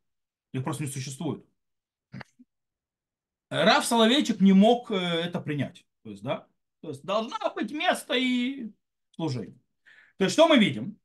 Их 0.52 0.64
просто 0.64 0.84
не 0.84 0.90
существует. 0.90 1.44
Раф 3.50 3.84
Соловейчик 3.86 4.40
не 4.40 4.52
мог 4.52 4.90
э, 4.90 4.94
это 4.94 5.40
принять. 5.40 5.86
То 6.02 6.10
есть, 6.10 6.22
да, 6.22 6.46
то 6.80 6.88
есть 6.88 7.04
должна 7.04 7.38
быть 7.54 7.72
место 7.72 8.14
и 8.14 8.70
служение. 9.14 9.58
То 10.18 10.24
есть, 10.24 10.34
что 10.34 10.48
мы 10.48 10.58
видим? 10.58 10.98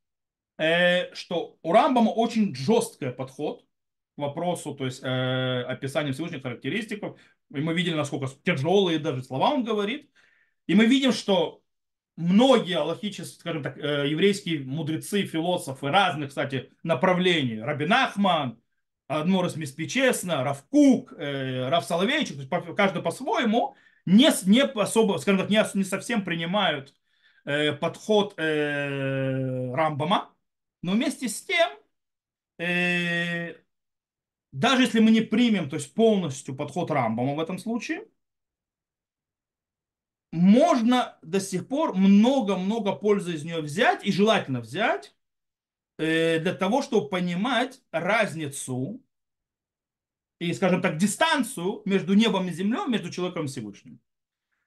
Э, 0.58 1.12
что 1.14 1.58
у 1.62 1.72
Рамбама 1.72 2.10
очень 2.10 2.54
жесткий 2.54 3.10
подход 3.10 3.64
к 4.16 4.18
вопросу, 4.18 4.74
то 4.74 4.84
есть 4.84 5.02
э, 5.02 5.62
описания 5.62 6.12
Всевышних 6.12 6.42
характеристик. 6.42 7.02
И 7.54 7.60
мы 7.60 7.74
видели, 7.74 7.94
насколько 7.94 8.28
тяжелые 8.44 8.98
даже 8.98 9.22
слова 9.22 9.50
он 9.50 9.64
говорит. 9.64 10.10
И 10.66 10.74
мы 10.74 10.86
видим, 10.86 11.12
что 11.12 11.62
многие 12.16 12.76
аллахические, 12.76 13.40
скажем 13.40 13.62
так, 13.62 13.76
еврейские 13.76 14.64
мудрецы, 14.64 15.26
философы 15.26 15.88
разных, 15.88 16.28
кстати, 16.28 16.70
направлений, 16.82 17.60
Рабин 17.60 17.92
Ахман, 17.92 18.62
Адморис 19.06 19.56
Миспичесна, 19.56 20.42
Равкук, 20.44 21.12
э, 21.12 21.68
Рав 21.68 21.84
Соловейчик, 21.84 22.36
то 22.36 22.42
есть 22.42 22.76
каждый 22.76 23.02
по-своему, 23.02 23.76
не, 24.06 24.30
не 24.46 24.60
особо, 24.62 25.18
скажем 25.18 25.40
так, 25.40 25.50
не, 25.50 25.62
не 25.74 25.84
совсем 25.84 26.24
принимают 26.24 26.94
э, 27.44 27.72
подход 27.72 28.34
э, 28.38 29.74
Рамбама, 29.74 30.34
но 30.82 30.92
вместе 30.92 31.28
с 31.28 31.42
тем, 31.42 31.70
даже 34.52 34.82
если 34.82 35.00
мы 35.00 35.10
не 35.10 35.22
примем 35.22 35.68
то 35.68 35.74
есть 35.76 35.92
полностью 35.92 36.54
подход 36.54 36.90
Рамбама 36.90 37.34
в 37.34 37.40
этом 37.40 37.58
случае, 37.58 38.06
можно 40.30 41.16
до 41.22 41.40
сих 41.40 41.68
пор 41.68 41.94
много-много 41.94 42.92
пользы 42.92 43.34
из 43.34 43.44
нее 43.44 43.60
взять 43.60 44.04
и 44.04 44.12
желательно 44.12 44.60
взять, 44.60 45.13
для 45.96 46.54
того, 46.54 46.82
чтобы 46.82 47.08
понимать 47.08 47.80
разницу 47.92 49.00
и, 50.38 50.52
скажем 50.52 50.82
так, 50.82 50.96
дистанцию 50.96 51.82
между 51.84 52.14
небом 52.14 52.48
и 52.48 52.52
землей, 52.52 52.86
между 52.88 53.10
человеком 53.10 53.44
и 53.44 53.48
Всевышним. 53.48 54.00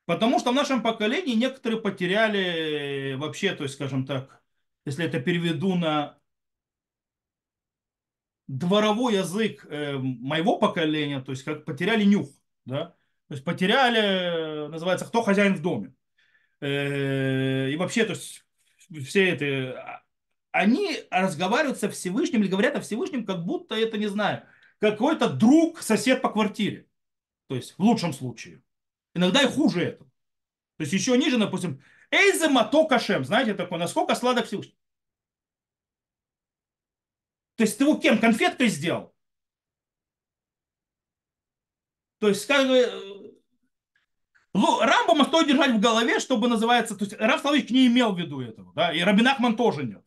Потому 0.05 0.39
что 0.39 0.51
в 0.51 0.55
нашем 0.55 0.82
поколении 0.82 1.36
некоторые 1.36 1.82
потеряли 1.82 3.15
вообще, 3.15 3.53
то 3.53 3.63
есть, 3.63 3.75
скажем 3.75 4.05
так, 4.05 4.41
если 4.86 5.05
это 5.05 5.19
переведу 5.19 5.75
на 5.75 6.17
дворовой 8.47 9.15
язык 9.15 9.65
э, 9.69 9.97
моего 9.97 10.57
поколения, 10.57 11.19
то 11.19 11.32
есть 11.32 11.43
как 11.43 11.65
потеряли 11.65 12.05
нюх, 12.05 12.30
да, 12.63 12.95
то 13.28 13.34
есть 13.34 13.43
потеряли, 13.43 14.69
называется, 14.69 15.05
кто 15.05 15.21
хозяин 15.21 15.55
в 15.55 15.61
доме. 15.61 15.93
Э, 16.61 17.69
и 17.69 17.75
вообще, 17.75 18.05
то 18.05 18.13
есть 18.13 18.45
все 19.05 19.32
это 19.32 20.03
они 20.58 21.03
разговаривают 21.12 21.78
со 21.78 21.89
Всевышним 21.89 22.41
или 22.41 22.49
говорят 22.49 22.76
о 22.76 22.82
Всевышнем, 22.82 23.26
как 23.26 23.45
будто 23.45 23.76
это, 23.76 23.97
не 23.97 24.08
знаю, 24.08 24.43
какой-то 24.80 25.30
друг, 25.30 25.82
сосед 25.82 26.22
по 26.22 26.30
квартире. 26.30 26.88
То 27.47 27.55
есть 27.55 27.78
в 27.78 27.80
лучшем 27.80 28.12
случае. 28.12 28.64
Иногда 29.14 29.43
и 29.43 29.47
хуже 29.47 29.84
это. 29.84 30.03
То 30.78 30.84
есть 30.84 30.93
еще 30.93 31.18
ниже, 31.18 31.38
допустим, 31.38 31.82
Эйзе 32.10 32.49
мато 32.49 32.86
кашем. 32.86 33.24
Знаете 33.24 33.53
такое, 33.53 33.80
насколько 33.80 34.16
сладок 34.16 34.47
Всевышний. 34.47 34.78
То 37.55 37.64
есть 37.64 37.78
ты 37.78 37.84
его 37.84 37.95
кем? 37.95 38.20
Конфеткой 38.20 38.70
сделал? 38.70 39.16
То 42.20 42.30
есть, 42.30 42.47
как 42.47 42.68
бы, 42.68 43.38
ну, 44.53 44.80
Рамбама 44.80 45.26
стоит 45.26 45.47
держать 45.47 45.76
в 45.76 45.80
голове, 45.80 46.20
чтобы 46.20 46.47
называется, 46.47 46.95
то 46.95 47.05
есть 47.05 47.16
Раф 47.20 47.41
Славич 47.41 47.70
не 47.70 47.86
имел 47.86 48.14
в 48.14 48.20
виду 48.20 48.41
этого, 48.41 48.74
да, 48.74 48.91
и 48.91 49.01
Рабинахман 49.01 49.55
тоже 49.55 49.84
нет. 49.84 50.07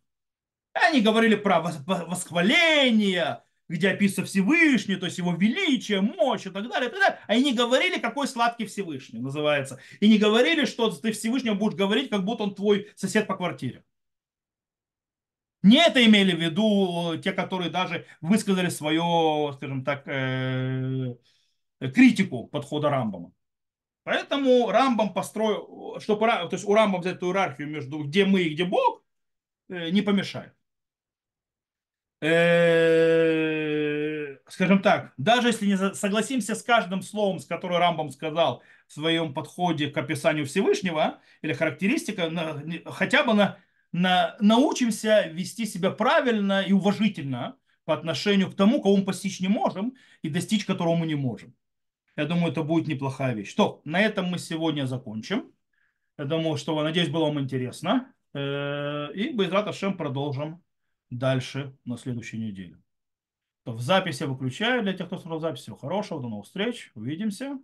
Они 0.72 1.00
говорили 1.00 1.34
про 1.34 1.60
восхваление, 1.60 3.42
где 3.68 3.90
описывается 3.90 4.30
Всевышний, 4.30 4.96
то 4.96 5.06
есть 5.06 5.18
его 5.18 5.32
величие, 5.32 6.00
мощь 6.00 6.46
и 6.46 6.50
так 6.50 6.68
далее, 6.68 6.88
и 6.88 6.92
так 6.92 7.00
далее. 7.00 7.20
Они 7.28 7.44
не 7.44 7.54
говорили, 7.54 7.98
какой 7.98 8.26
сладкий 8.26 8.66
Всевышний 8.66 9.20
называется. 9.20 9.80
И 10.00 10.08
не 10.08 10.18
говорили, 10.18 10.64
что 10.64 10.90
ты 10.90 11.12
Всевышнего 11.12 11.54
будешь 11.54 11.76
говорить, 11.76 12.10
как 12.10 12.24
будто 12.24 12.44
он 12.44 12.54
твой 12.54 12.90
сосед 12.96 13.26
по 13.26 13.36
квартире. 13.36 13.84
Не 15.62 15.76
это 15.76 16.04
имели 16.04 16.34
в 16.34 16.40
виду 16.40 17.18
те, 17.22 17.32
которые 17.32 17.70
даже 17.70 18.06
высказали 18.20 18.70
свою, 18.70 19.52
скажем 19.52 19.84
так, 19.84 20.04
э, 20.06 21.14
критику 21.80 22.46
подхода 22.48 22.88
Рамбама. 22.90 23.32
Поэтому 24.04 24.70
Рамбам 24.70 25.12
построил, 25.12 26.00
чтобы 26.00 26.26
то 26.26 26.48
есть 26.52 26.64
у 26.64 26.74
Рамбама 26.74 27.02
взять 27.02 27.16
эту 27.16 27.28
иерархию 27.28 27.68
между 27.68 28.02
где 28.04 28.24
мы 28.24 28.42
и 28.42 28.54
где 28.54 28.64
Бог, 28.64 29.04
э, 29.68 29.90
не 29.90 30.02
помешает. 30.02 30.54
Э, 32.22 33.56
скажем 34.48 34.82
так, 34.82 35.14
даже 35.16 35.48
если 35.48 35.66
не 35.66 35.76
согласимся 35.94 36.54
с 36.54 36.62
каждым 36.62 37.00
словом, 37.02 37.38
с 37.38 37.46
которым 37.46 37.78
Рамбам 37.78 38.10
сказал 38.10 38.62
в 38.86 38.92
своем 38.92 39.32
подходе 39.32 39.88
к 39.88 39.96
описанию 39.96 40.44
Всевышнего 40.44 41.20
или 41.40 41.54
характеристика, 41.54 42.30
хотя 42.86 43.24
бы 43.24 43.32
на, 43.32 43.58
на, 43.92 44.36
научимся 44.40 45.28
вести 45.28 45.64
себя 45.64 45.90
правильно 45.90 46.60
и 46.62 46.72
уважительно 46.72 47.56
по 47.84 47.94
отношению 47.94 48.50
к 48.50 48.56
тому, 48.56 48.82
кого 48.82 48.98
мы 48.98 49.04
постичь 49.04 49.40
не 49.40 49.48
можем 49.48 49.94
и 50.20 50.28
достичь 50.28 50.66
которого 50.66 50.96
мы 50.96 51.06
не 51.06 51.14
можем. 51.14 51.54
Я 52.16 52.26
думаю, 52.26 52.52
это 52.52 52.62
будет 52.62 52.86
неплохая 52.86 53.34
вещь. 53.34 53.48
Что, 53.48 53.80
на 53.84 53.98
этом 54.00 54.26
мы 54.26 54.38
сегодня 54.38 54.86
закончим. 54.86 55.52
Я 56.18 56.26
думаю, 56.26 56.58
что, 56.58 56.82
надеюсь, 56.82 57.08
было 57.08 57.24
вам 57.24 57.40
интересно. 57.40 58.12
Э, 58.34 59.10
и 59.14 59.30
Байзрат 59.32 59.68
Ашем 59.68 59.96
продолжим 59.96 60.62
дальше 61.10 61.76
на 61.84 61.96
следующей 61.96 62.38
неделе. 62.38 62.80
В 63.64 63.80
записи 63.80 64.24
выключаю 64.24 64.82
для 64.82 64.94
тех, 64.94 65.06
кто 65.06 65.18
смотрел 65.18 65.40
запись. 65.40 65.60
Всего 65.62 65.76
хорошего, 65.76 66.20
до 66.20 66.28
новых 66.28 66.46
встреч, 66.46 66.90
увидимся. 66.94 67.60